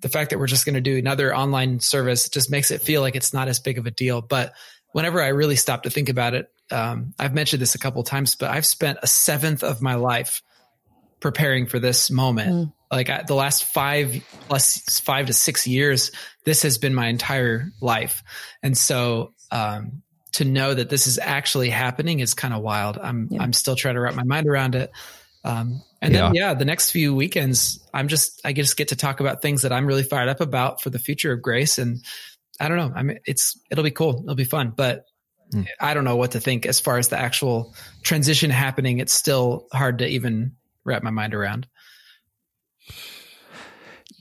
the 0.01 0.09
fact 0.09 0.32
that 0.32 0.39
we're 0.39 0.47
just 0.47 0.65
going 0.65 0.75
to 0.75 0.82
do 0.82 0.97
another 0.97 1.36
online 1.36 1.79
service 1.79 2.29
just 2.29 2.49
makes 2.49 2.71
it 2.71 2.82
feel 2.82 3.01
like 3.01 3.15
it's 3.15 3.34
not 3.34 3.47
as 3.47 3.59
big 3.59 3.77
of 3.77 3.86
a 3.86 3.91
deal. 3.91 4.21
But 4.21 4.53
whenever 4.91 5.21
I 5.21 5.27
really 5.27 5.55
stop 5.55 5.84
to 5.84 5.89
think 5.89 6.09
about 6.09 6.34
it, 6.34 6.51
um, 6.71 7.13
I've 7.19 7.34
mentioned 7.34 7.61
this 7.61 7.75
a 7.75 7.79
couple 7.79 8.01
of 8.01 8.07
times, 8.07 8.36
but 8.36 8.49
I've 8.49 8.65
spent 8.65 8.99
a 9.03 9.07
seventh 9.07 9.63
of 9.63 9.82
my 9.82 9.95
life 9.95 10.41
preparing 11.19 11.67
for 11.67 11.79
this 11.79 12.09
moment. 12.09 12.73
Like 12.91 13.09
I, 13.09 13.23
the 13.23 13.36
last 13.36 13.63
five 13.65 14.23
plus 14.47 14.99
five 14.99 15.27
to 15.27 15.34
six 15.34 15.67
years, 15.67 16.11
this 16.45 16.63
has 16.63 16.77
been 16.77 16.95
my 16.95 17.07
entire 17.07 17.67
life. 17.79 18.23
And 18.63 18.77
so, 18.77 19.34
um, 19.51 20.01
to 20.34 20.45
know 20.45 20.73
that 20.73 20.89
this 20.89 21.07
is 21.07 21.19
actually 21.19 21.69
happening 21.69 22.19
is 22.19 22.34
kind 22.34 22.53
of 22.53 22.61
wild. 22.61 22.97
I'm, 22.97 23.27
Yeah. 23.32 23.41
I'm 23.41 23.53
still 23.53 23.75
trying 23.75 23.95
to 23.95 24.01
wrap 24.01 24.15
my 24.15 24.23
mind 24.23 24.47
around 24.47 24.75
it. 24.75 24.91
Um, 25.43 25.82
and 26.01 26.13
then, 26.15 26.36
yeah, 26.36 26.53
the 26.53 26.65
next 26.65 26.91
few 26.91 27.13
weekends, 27.15 27.86
I'm 27.93 28.07
just, 28.07 28.41
I 28.45 28.53
just 28.53 28.77
get 28.77 28.89
to 28.89 28.95
talk 28.95 29.19
about 29.19 29.41
things 29.41 29.63
that 29.63 29.73
I'm 29.73 29.86
really 29.86 30.03
fired 30.03 30.29
up 30.29 30.41
about 30.41 30.82
for 30.82 30.89
the 30.89 30.99
future 30.99 31.32
of 31.34 31.41
grace. 31.41 31.77
And 31.77 32.03
I 32.59 32.67
don't 32.67 32.77
know. 32.77 32.91
I 32.95 33.03
mean, 33.03 33.19
it's, 33.25 33.59
it'll 33.69 33.84
be 33.84 33.91
cool. 33.91 34.21
It'll 34.23 34.36
be 34.36 34.43
fun, 34.43 34.73
but 34.75 35.05
Hmm. 35.51 35.63
I 35.79 35.93
don't 35.93 36.05
know 36.05 36.15
what 36.15 36.32
to 36.32 36.39
think 36.39 36.65
as 36.65 36.79
far 36.79 36.97
as 36.97 37.09
the 37.09 37.19
actual 37.19 37.75
transition 38.03 38.49
happening. 38.49 38.99
It's 38.99 39.11
still 39.13 39.67
hard 39.73 39.99
to 39.99 40.07
even 40.07 40.55
wrap 40.86 41.03
my 41.03 41.09
mind 41.09 41.34
around. 41.34 41.67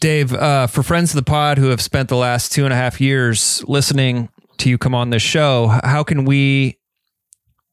Dave, 0.00 0.32
uh, 0.32 0.66
for 0.66 0.82
friends 0.82 1.12
of 1.12 1.16
the 1.16 1.30
pod 1.30 1.58
who 1.58 1.68
have 1.68 1.80
spent 1.80 2.08
the 2.08 2.16
last 2.16 2.52
two 2.52 2.64
and 2.64 2.72
a 2.72 2.76
half 2.76 3.00
years 3.00 3.62
listening 3.68 4.28
to 4.61 4.68
you 4.68 4.78
come 4.78 4.94
on 4.94 5.11
this 5.11 5.22
show, 5.22 5.66
how 5.84 6.02
can 6.02 6.24
we 6.24 6.78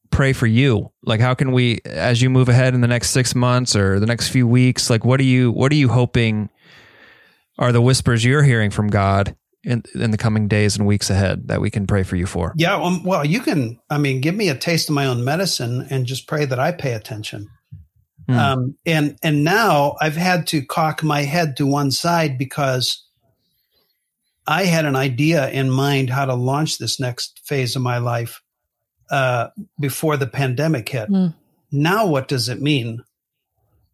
pray 0.09 0.33
for 0.33 0.47
you? 0.47 0.91
Like, 1.03 1.19
how 1.19 1.33
can 1.33 1.51
we, 1.51 1.79
as 1.85 2.21
you 2.21 2.29
move 2.29 2.49
ahead 2.49 2.73
in 2.73 2.81
the 2.81 2.87
next 2.87 3.11
six 3.11 3.35
months 3.35 3.75
or 3.75 3.99
the 3.99 4.05
next 4.05 4.29
few 4.29 4.47
weeks, 4.47 4.89
like, 4.89 5.05
what 5.05 5.19
are 5.19 5.23
you, 5.23 5.51
what 5.51 5.71
are 5.71 5.75
you 5.75 5.89
hoping 5.89 6.49
are 7.59 7.71
the 7.71 7.81
whispers 7.81 8.23
you're 8.23 8.43
hearing 8.43 8.71
from 8.71 8.87
God 8.87 9.35
in, 9.63 9.83
in 9.95 10.11
the 10.11 10.17
coming 10.17 10.47
days 10.47 10.77
and 10.77 10.87
weeks 10.87 11.09
ahead 11.09 11.47
that 11.47 11.61
we 11.61 11.69
can 11.69 11.87
pray 11.87 12.03
for 12.03 12.15
you 12.15 12.25
for? 12.25 12.53
Yeah, 12.55 12.75
um, 12.75 13.03
well, 13.03 13.25
you 13.25 13.41
can. 13.41 13.79
I 13.89 13.97
mean, 13.97 14.21
give 14.21 14.35
me 14.35 14.49
a 14.49 14.55
taste 14.55 14.89
of 14.89 14.95
my 14.95 15.05
own 15.05 15.23
medicine 15.23 15.87
and 15.89 16.05
just 16.05 16.27
pray 16.27 16.45
that 16.45 16.59
I 16.59 16.71
pay 16.71 16.93
attention. 16.93 17.49
Hmm. 18.27 18.37
Um, 18.37 18.77
and 18.85 19.17
and 19.23 19.43
now 19.43 19.95
I've 20.01 20.17
had 20.17 20.47
to 20.47 20.65
cock 20.65 21.01
my 21.01 21.23
head 21.23 21.57
to 21.57 21.65
one 21.65 21.91
side 21.91 22.37
because 22.37 23.06
I 24.47 24.63
had 24.65 24.85
an 24.85 24.95
idea 24.95 25.49
in 25.49 25.69
mind 25.69 26.09
how 26.09 26.25
to 26.25 26.33
launch 26.33 26.77
this 26.77 26.99
next 26.99 27.41
phase 27.45 27.75
of 27.75 27.81
my 27.81 27.97
life 27.97 28.41
uh, 29.11 29.49
before 29.79 30.15
the 30.17 30.27
pandemic 30.27 30.87
hit. 30.89 31.09
Hmm. 31.09 31.27
Now, 31.71 32.07
what 32.07 32.27
does 32.27 32.47
it 32.47 32.61
mean? 32.61 33.03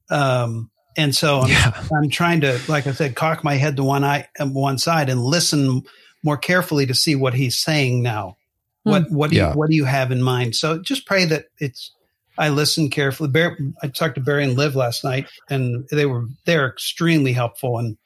Um, 0.10 0.70
and 0.96 1.16
so 1.16 1.42
I'm, 1.42 1.50
Yeah. 1.50 1.84
I'm 1.96 2.10
trying 2.10 2.42
to, 2.42 2.60
like 2.68 2.86
I 2.88 2.92
said, 2.92 3.16
cock 3.16 3.44
my 3.44 3.56
head 3.56 3.78
to 3.78 3.84
one 3.84 4.04
eye, 4.04 4.28
um, 4.40 4.54
one 4.54 4.78
side, 4.78 5.10
and 5.10 5.22
listen 5.22 5.82
more 6.24 6.38
carefully 6.38 6.86
to 6.86 6.94
see 6.94 7.16
what 7.16 7.34
he's 7.34 7.58
saying 7.60 8.04
now. 8.04 8.38
What 8.84 9.10
what 9.10 9.30
do 9.32 9.38
Yeah. 9.38 9.54
you 9.54 9.58
what 9.58 9.70
do 9.70 9.76
you 9.76 9.86
have 9.86 10.12
in 10.12 10.22
mind? 10.22 10.56
So 10.56 10.78
just 10.78 11.06
pray 11.06 11.26
that 11.26 11.46
it's. 11.58 11.92
I 12.38 12.50
listened 12.50 12.92
carefully. 12.92 13.30
Bear, 13.30 13.58
I 13.84 13.88
talked 13.88 14.16
to 14.16 14.22
Barry 14.22 14.44
and 14.44 14.58
Liv 14.58 14.76
last 14.76 15.04
night, 15.04 15.28
and 15.50 15.88
they 15.92 16.06
were 16.06 16.26
they're 16.46 16.68
extremely 16.68 17.32
helpful, 17.32 17.78
and 17.78 17.98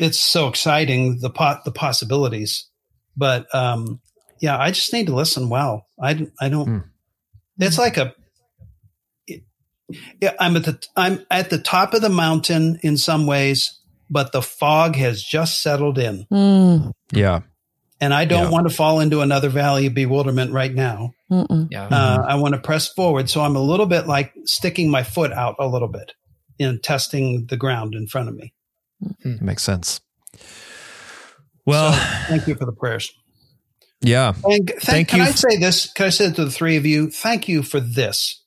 it's 0.00 0.20
so 0.20 0.48
exciting 0.48 1.18
the 1.20 1.30
pot 1.30 1.64
the 1.64 1.72
possibilities. 1.72 2.66
But 3.16 3.52
um, 3.54 4.00
yeah, 4.40 4.56
I 4.58 4.70
just 4.70 4.92
need 4.92 5.06
to 5.08 5.14
listen 5.14 5.48
well. 5.48 5.86
I 6.02 6.28
I 6.40 6.48
don't. 6.48 6.66
Hmm. 6.66 6.78
It's 7.58 7.78
like 7.78 7.96
a. 7.96 8.14
It, 9.26 9.42
Yeah, 10.20 10.34
I'm 10.38 10.56
at 10.56 10.64
the 10.64 10.80
I'm 10.96 11.24
at 11.30 11.50
the 11.50 11.58
top 11.58 11.94
of 11.94 12.00
the 12.02 12.08
mountain 12.08 12.78
in 12.82 12.96
some 12.96 13.26
ways, 13.26 13.78
but 14.10 14.32
the 14.32 14.42
fog 14.42 14.96
has 14.96 15.22
just 15.22 15.62
settled 15.62 15.98
in, 15.98 16.26
Mm, 16.30 16.92
Yeah. 17.12 17.40
and 18.00 18.14
I 18.14 18.24
don't 18.24 18.44
Yeah. 18.44 18.50
want 18.50 18.68
to 18.68 18.74
fall 18.74 19.00
into 19.00 19.20
another 19.22 19.48
valley 19.48 19.86
of 19.86 19.94
bewilderment 19.94 20.52
right 20.52 20.72
now. 20.74 21.12
mm-mm. 21.30 21.68
Yeah. 21.70 21.86
Uh, 21.88 22.24
I 22.26 22.36
want 22.36 22.54
to 22.54 22.60
press 22.60 22.88
forward, 22.88 23.28
so 23.28 23.40
I'm 23.42 23.56
a 23.56 23.60
little 23.62 23.86
bit 23.86 24.06
like 24.06 24.32
sticking 24.44 24.90
my 24.90 25.02
foot 25.02 25.32
out 25.32 25.56
a 25.58 25.66
little 25.66 25.88
bit 25.88 26.12
in 26.58 26.80
testing 26.80 27.46
the 27.46 27.56
ground 27.56 27.94
in 27.94 28.06
front 28.06 28.28
of 28.28 28.34
me. 28.34 28.52
Makes 29.24 29.62
sense. 29.62 30.00
Well, 31.66 31.92
Thank 32.28 32.46
you 32.46 32.54
for 32.54 32.64
the 32.64 32.72
prayers. 32.72 33.12
yeah. 34.00 34.28
And 34.44 34.68
thank, 34.68 34.80
Thank 34.82 35.08
can 35.08 35.18
you 35.18 35.24
I 35.26 35.28
f- 35.28 35.36
say 35.36 35.58
this? 35.58 35.92
Can 35.92 36.06
I 36.06 36.10
say 36.10 36.26
it 36.26 36.36
to 36.36 36.44
the 36.44 36.50
three 36.50 36.76
of 36.76 36.86
you? 36.86 37.10
Thank 37.10 37.48
you 37.48 37.62
for 37.62 37.78
this. 37.80 38.42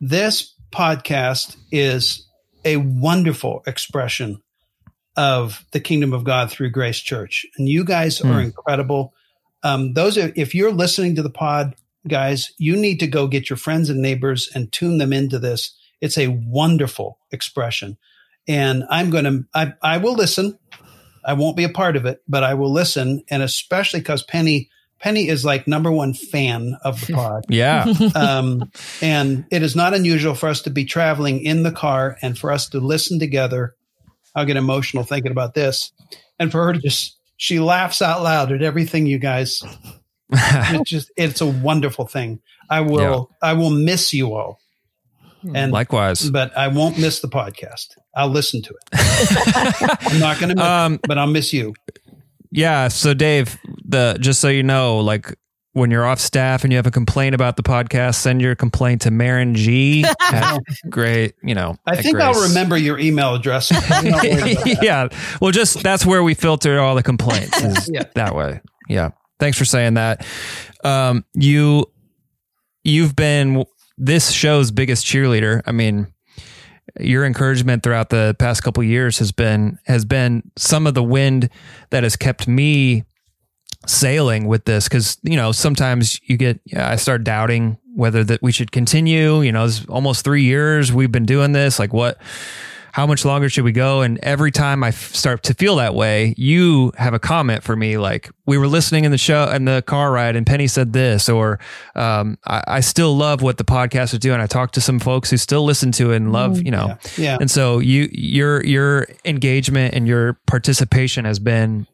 This 0.00 0.54
podcast 0.72 1.56
is 1.72 2.26
a 2.64 2.76
wonderful 2.76 3.62
expression 3.66 4.40
of 5.16 5.64
the 5.72 5.80
kingdom 5.80 6.12
of 6.12 6.24
God 6.24 6.50
through 6.50 6.70
Grace 6.70 7.00
Church, 7.00 7.44
and 7.58 7.68
you 7.68 7.84
guys 7.84 8.20
are 8.20 8.34
Hmm. 8.34 8.38
incredible. 8.46 9.12
Um, 9.62 9.92
those 9.94 10.16
are, 10.16 10.32
if 10.36 10.54
you're 10.54 10.72
listening 10.72 11.16
to 11.16 11.22
the 11.22 11.30
pod, 11.30 11.74
guys, 12.08 12.52
you 12.56 12.76
need 12.76 13.00
to 13.00 13.06
go 13.06 13.26
get 13.26 13.50
your 13.50 13.56
friends 13.56 13.90
and 13.90 14.00
neighbors 14.00 14.48
and 14.54 14.72
tune 14.72 14.98
them 14.98 15.12
into 15.12 15.38
this. 15.38 15.76
It's 16.00 16.16
a 16.16 16.28
wonderful 16.28 17.18
expression, 17.30 17.98
and 18.48 18.84
I'm 18.90 19.10
going 19.10 19.24
to. 19.24 19.44
I, 19.54 19.74
I 19.82 19.98
will 19.98 20.14
listen. 20.14 20.58
I 21.24 21.34
won't 21.34 21.56
be 21.56 21.64
a 21.64 21.68
part 21.68 21.96
of 21.96 22.06
it, 22.06 22.22
but 22.26 22.42
I 22.42 22.54
will 22.54 22.72
listen, 22.72 23.22
and 23.28 23.42
especially 23.42 24.00
because 24.00 24.22
Penny 24.22 24.70
Penny 25.00 25.28
is 25.28 25.44
like 25.44 25.66
number 25.66 25.90
one 25.90 26.12
fan 26.14 26.76
of 26.84 27.06
the 27.06 27.12
pod. 27.14 27.44
Yeah. 27.48 27.86
um, 28.14 28.70
and 29.00 29.46
it 29.50 29.62
is 29.62 29.74
not 29.74 29.94
unusual 29.94 30.34
for 30.34 30.48
us 30.48 30.62
to 30.62 30.70
be 30.70 30.84
traveling 30.84 31.40
in 31.44 31.62
the 31.62 31.72
car 31.72 32.16
and 32.22 32.38
for 32.38 32.52
us 32.52 32.68
to 32.70 32.80
listen 32.80 33.18
together. 33.18 33.74
I'll 34.34 34.44
get 34.44 34.56
emotional 34.56 35.02
thinking 35.02 35.32
about 35.32 35.54
this, 35.54 35.92
and 36.38 36.52
for 36.52 36.64
her 36.66 36.72
to 36.74 36.78
just 36.78 37.16
she 37.36 37.58
laughs 37.58 38.02
out 38.02 38.22
loud 38.22 38.52
at 38.52 38.62
everything 38.62 39.06
you 39.06 39.18
guys. 39.18 39.62
It's 40.32 40.88
just 40.88 41.10
it's 41.16 41.40
a 41.40 41.46
wonderful 41.46 42.06
thing. 42.06 42.38
I 42.68 42.82
will 42.82 43.32
I 43.42 43.54
will 43.54 43.70
miss 43.70 44.14
you 44.14 44.32
all, 44.32 44.60
and 45.42 45.72
Likewise. 45.72 46.30
but 46.30 46.56
I 46.56 46.68
won't 46.68 47.00
miss 47.00 47.18
the 47.18 47.26
podcast. 47.26 47.96
I'll 48.14 48.28
listen 48.28 48.62
to 48.62 48.70
it. 48.92 50.00
I'm 50.12 50.18
not 50.18 50.38
going 50.40 50.56
to, 50.56 50.62
Um, 50.64 50.94
it, 50.94 51.00
but 51.06 51.18
I'll 51.18 51.26
miss 51.26 51.52
you. 51.52 51.74
Yeah. 52.50 52.88
So 52.88 53.14
Dave, 53.14 53.58
the 53.84 54.16
just 54.20 54.40
so 54.40 54.48
you 54.48 54.62
know, 54.62 54.98
like 54.98 55.34
when 55.72 55.92
you're 55.92 56.04
off 56.04 56.18
staff 56.18 56.64
and 56.64 56.72
you 56.72 56.76
have 56.76 56.86
a 56.88 56.90
complaint 56.90 57.32
about 57.32 57.56
the 57.56 57.62
podcast, 57.62 58.16
send 58.16 58.42
your 58.42 58.56
complaint 58.56 59.02
to 59.02 59.10
Marin 59.12 59.54
G. 59.54 60.04
great, 60.90 61.34
you 61.44 61.54
know. 61.54 61.76
I 61.86 61.94
think 62.02 62.18
I'll 62.18 62.42
remember 62.48 62.76
your 62.76 62.98
email 62.98 63.36
address. 63.36 63.70
I'm 63.92 64.10
not 64.10 64.22
worried 64.24 64.52
about 64.52 64.64
that. 64.64 64.78
yeah. 64.82 65.08
Well, 65.40 65.52
just 65.52 65.80
that's 65.84 66.04
where 66.04 66.24
we 66.24 66.34
filter 66.34 66.80
all 66.80 66.96
the 66.96 67.04
complaints 67.04 67.62
is 67.62 67.88
Yeah. 67.92 68.02
that 68.16 68.34
way. 68.34 68.60
Yeah. 68.88 69.10
Thanks 69.38 69.56
for 69.56 69.64
saying 69.64 69.94
that. 69.94 70.26
Um, 70.82 71.24
you, 71.34 71.86
you've 72.82 73.14
been 73.14 73.64
this 73.96 74.32
show's 74.32 74.70
biggest 74.72 75.06
cheerleader. 75.06 75.62
I 75.66 75.72
mean, 75.72 76.08
your 76.98 77.24
encouragement 77.24 77.82
throughout 77.82 78.10
the 78.10 78.34
past 78.38 78.62
couple 78.62 78.82
years 78.82 79.18
has 79.18 79.32
been 79.32 79.78
has 79.84 80.04
been 80.04 80.50
some 80.56 80.86
of 80.86 80.94
the 80.94 81.02
wind 81.02 81.48
that 81.90 82.02
has 82.02 82.16
kept 82.16 82.48
me 82.48 83.04
sailing 83.86 84.46
with 84.46 84.64
this. 84.64 84.88
Because 84.88 85.18
you 85.22 85.36
know 85.36 85.52
sometimes 85.52 86.20
you 86.24 86.36
get 86.36 86.60
i 86.76 86.96
start 86.96 87.24
doubting 87.24 87.78
whether 87.94 88.24
that 88.24 88.42
we 88.42 88.52
should 88.52 88.72
continue. 88.72 89.40
You 89.40 89.52
know 89.52 89.64
it's 89.64 89.84
almost 89.86 90.24
three 90.24 90.44
years 90.44 90.92
we've 90.92 91.12
been 91.12 91.26
doing 91.26 91.52
this. 91.52 91.78
Like 91.78 91.92
what 91.92 92.18
how 92.92 93.06
much 93.06 93.24
longer 93.24 93.48
should 93.48 93.64
we 93.64 93.72
go? 93.72 94.02
And 94.02 94.18
every 94.22 94.50
time 94.50 94.82
i 94.84 94.88
f- 94.88 95.14
start 95.14 95.42
to 95.44 95.54
feel 95.54 95.76
that 95.76 95.94
way 95.94 96.34
you 96.36 96.92
have 96.96 97.14
a 97.14 97.18
comment 97.18 97.62
for 97.62 97.76
me 97.76 97.96
like 97.98 98.30
we 98.46 98.58
were 98.58 98.66
listening 98.66 99.04
in 99.04 99.10
the 99.10 99.18
show 99.18 99.48
and 99.50 99.66
the 99.66 99.82
car 99.86 100.12
ride 100.12 100.36
and 100.36 100.46
penny 100.46 100.66
said 100.66 100.92
this 100.92 101.28
or 101.28 101.58
um, 101.94 102.36
I, 102.46 102.64
I 102.66 102.80
still 102.80 103.16
love 103.16 103.42
what 103.42 103.58
the 103.58 103.64
podcast 103.64 104.12
is 104.12 104.18
doing. 104.18 104.40
I 104.40 104.46
talked 104.46 104.74
to 104.74 104.80
some 104.80 104.98
folks 104.98 105.30
who 105.30 105.36
still 105.36 105.64
listen 105.64 105.92
to 105.92 106.12
it 106.12 106.16
and 106.16 106.32
love 106.32 106.62
you 106.62 106.70
know? 106.70 106.98
Yeah. 107.16 107.38
and 107.40 107.50
so 107.50 107.78
you 107.78 108.08
your 108.12 108.64
your 108.64 109.06
engagement 109.24 109.94
and 109.94 110.06
your 110.08 110.34
participation 110.46 111.24
has 111.24 111.38
been 111.38 111.86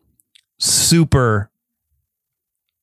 super 0.59 1.51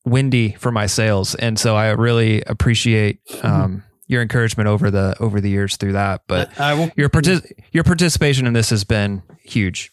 windy 0.04 0.52
for 0.52 0.70
my 0.70 0.86
sails. 0.86 1.34
And 1.34 1.58
so 1.58 1.74
i 1.74 1.90
really 1.90 2.42
appreciate 2.42 3.18
um, 3.42 3.82
your 4.14 4.22
encouragement 4.22 4.68
over 4.68 4.90
the 4.90 5.14
over 5.20 5.40
the 5.40 5.50
years 5.50 5.76
through 5.76 5.92
that 5.92 6.22
but 6.26 6.58
I 6.58 6.74
will. 6.74 6.90
your 6.96 7.10
partic- 7.10 7.52
your 7.72 7.84
participation 7.84 8.46
in 8.46 8.54
this 8.54 8.70
has 8.70 8.84
been 8.84 9.22
huge 9.42 9.90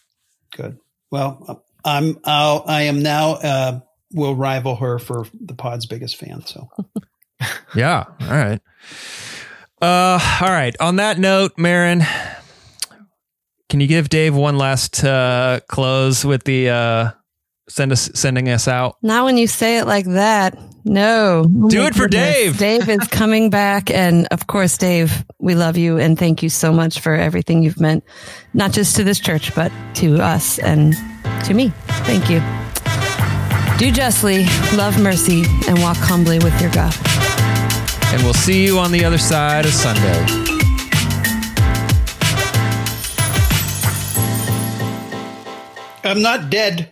Good. 0.56 0.78
Well, 1.10 1.64
I'm. 1.82 2.18
I'll, 2.24 2.62
I 2.66 2.82
am 2.82 3.02
now. 3.02 3.32
Uh, 3.32 3.80
will 4.12 4.36
rival 4.36 4.76
her 4.76 4.98
for 4.98 5.26
the 5.40 5.54
pod's 5.54 5.86
biggest 5.86 6.16
fan. 6.16 6.44
So 6.44 6.68
yeah 7.74 8.04
all 8.20 8.28
right 8.28 8.60
uh 9.80 10.38
all 10.40 10.50
right 10.50 10.76
on 10.78 10.96
that 10.96 11.18
note 11.18 11.52
marin 11.56 12.02
can 13.68 13.80
you 13.80 13.86
give 13.86 14.08
dave 14.08 14.34
one 14.34 14.58
last 14.58 15.02
uh 15.02 15.60
close 15.68 16.24
with 16.24 16.44
the 16.44 16.68
uh 16.68 17.10
send 17.68 17.92
us 17.92 18.10
sending 18.14 18.48
us 18.48 18.66
out 18.68 18.96
Not 19.02 19.24
when 19.24 19.36
you 19.36 19.46
say 19.46 19.78
it 19.78 19.86
like 19.86 20.06
that. 20.06 20.58
No. 20.84 21.44
Oh 21.46 21.68
Do 21.68 21.84
it 21.84 21.94
for 21.94 22.08
Dave. 22.08 22.58
Dave 22.58 22.88
is 22.88 23.06
coming 23.10 23.50
back. 23.50 23.88
And 23.90 24.26
of 24.32 24.48
course, 24.48 24.76
Dave, 24.76 25.24
we 25.38 25.54
love 25.54 25.76
you 25.76 25.96
and 25.98 26.18
thank 26.18 26.42
you 26.42 26.48
so 26.48 26.72
much 26.72 26.98
for 27.00 27.14
everything 27.14 27.62
you've 27.62 27.80
meant, 27.80 28.02
not 28.52 28.72
just 28.72 28.96
to 28.96 29.04
this 29.04 29.20
church, 29.20 29.54
but 29.54 29.70
to 29.94 30.16
us 30.20 30.58
and 30.58 30.94
to 31.44 31.54
me. 31.54 31.72
Thank 32.04 32.28
you. 32.28 32.40
Do 33.78 33.90
justly, 33.92 34.44
love 34.76 35.00
mercy, 35.00 35.44
and 35.68 35.78
walk 35.80 35.96
humbly 35.96 36.38
with 36.40 36.60
your 36.60 36.70
God. 36.72 36.94
and 38.12 38.22
we'll 38.24 38.34
see 38.34 38.64
you 38.64 38.78
on 38.78 38.90
the 38.92 39.04
other 39.04 39.18
side 39.18 39.64
of 39.64 39.72
sunday 39.72 40.26
I'm 46.04 46.20
not 46.20 46.50
dead. 46.50 46.90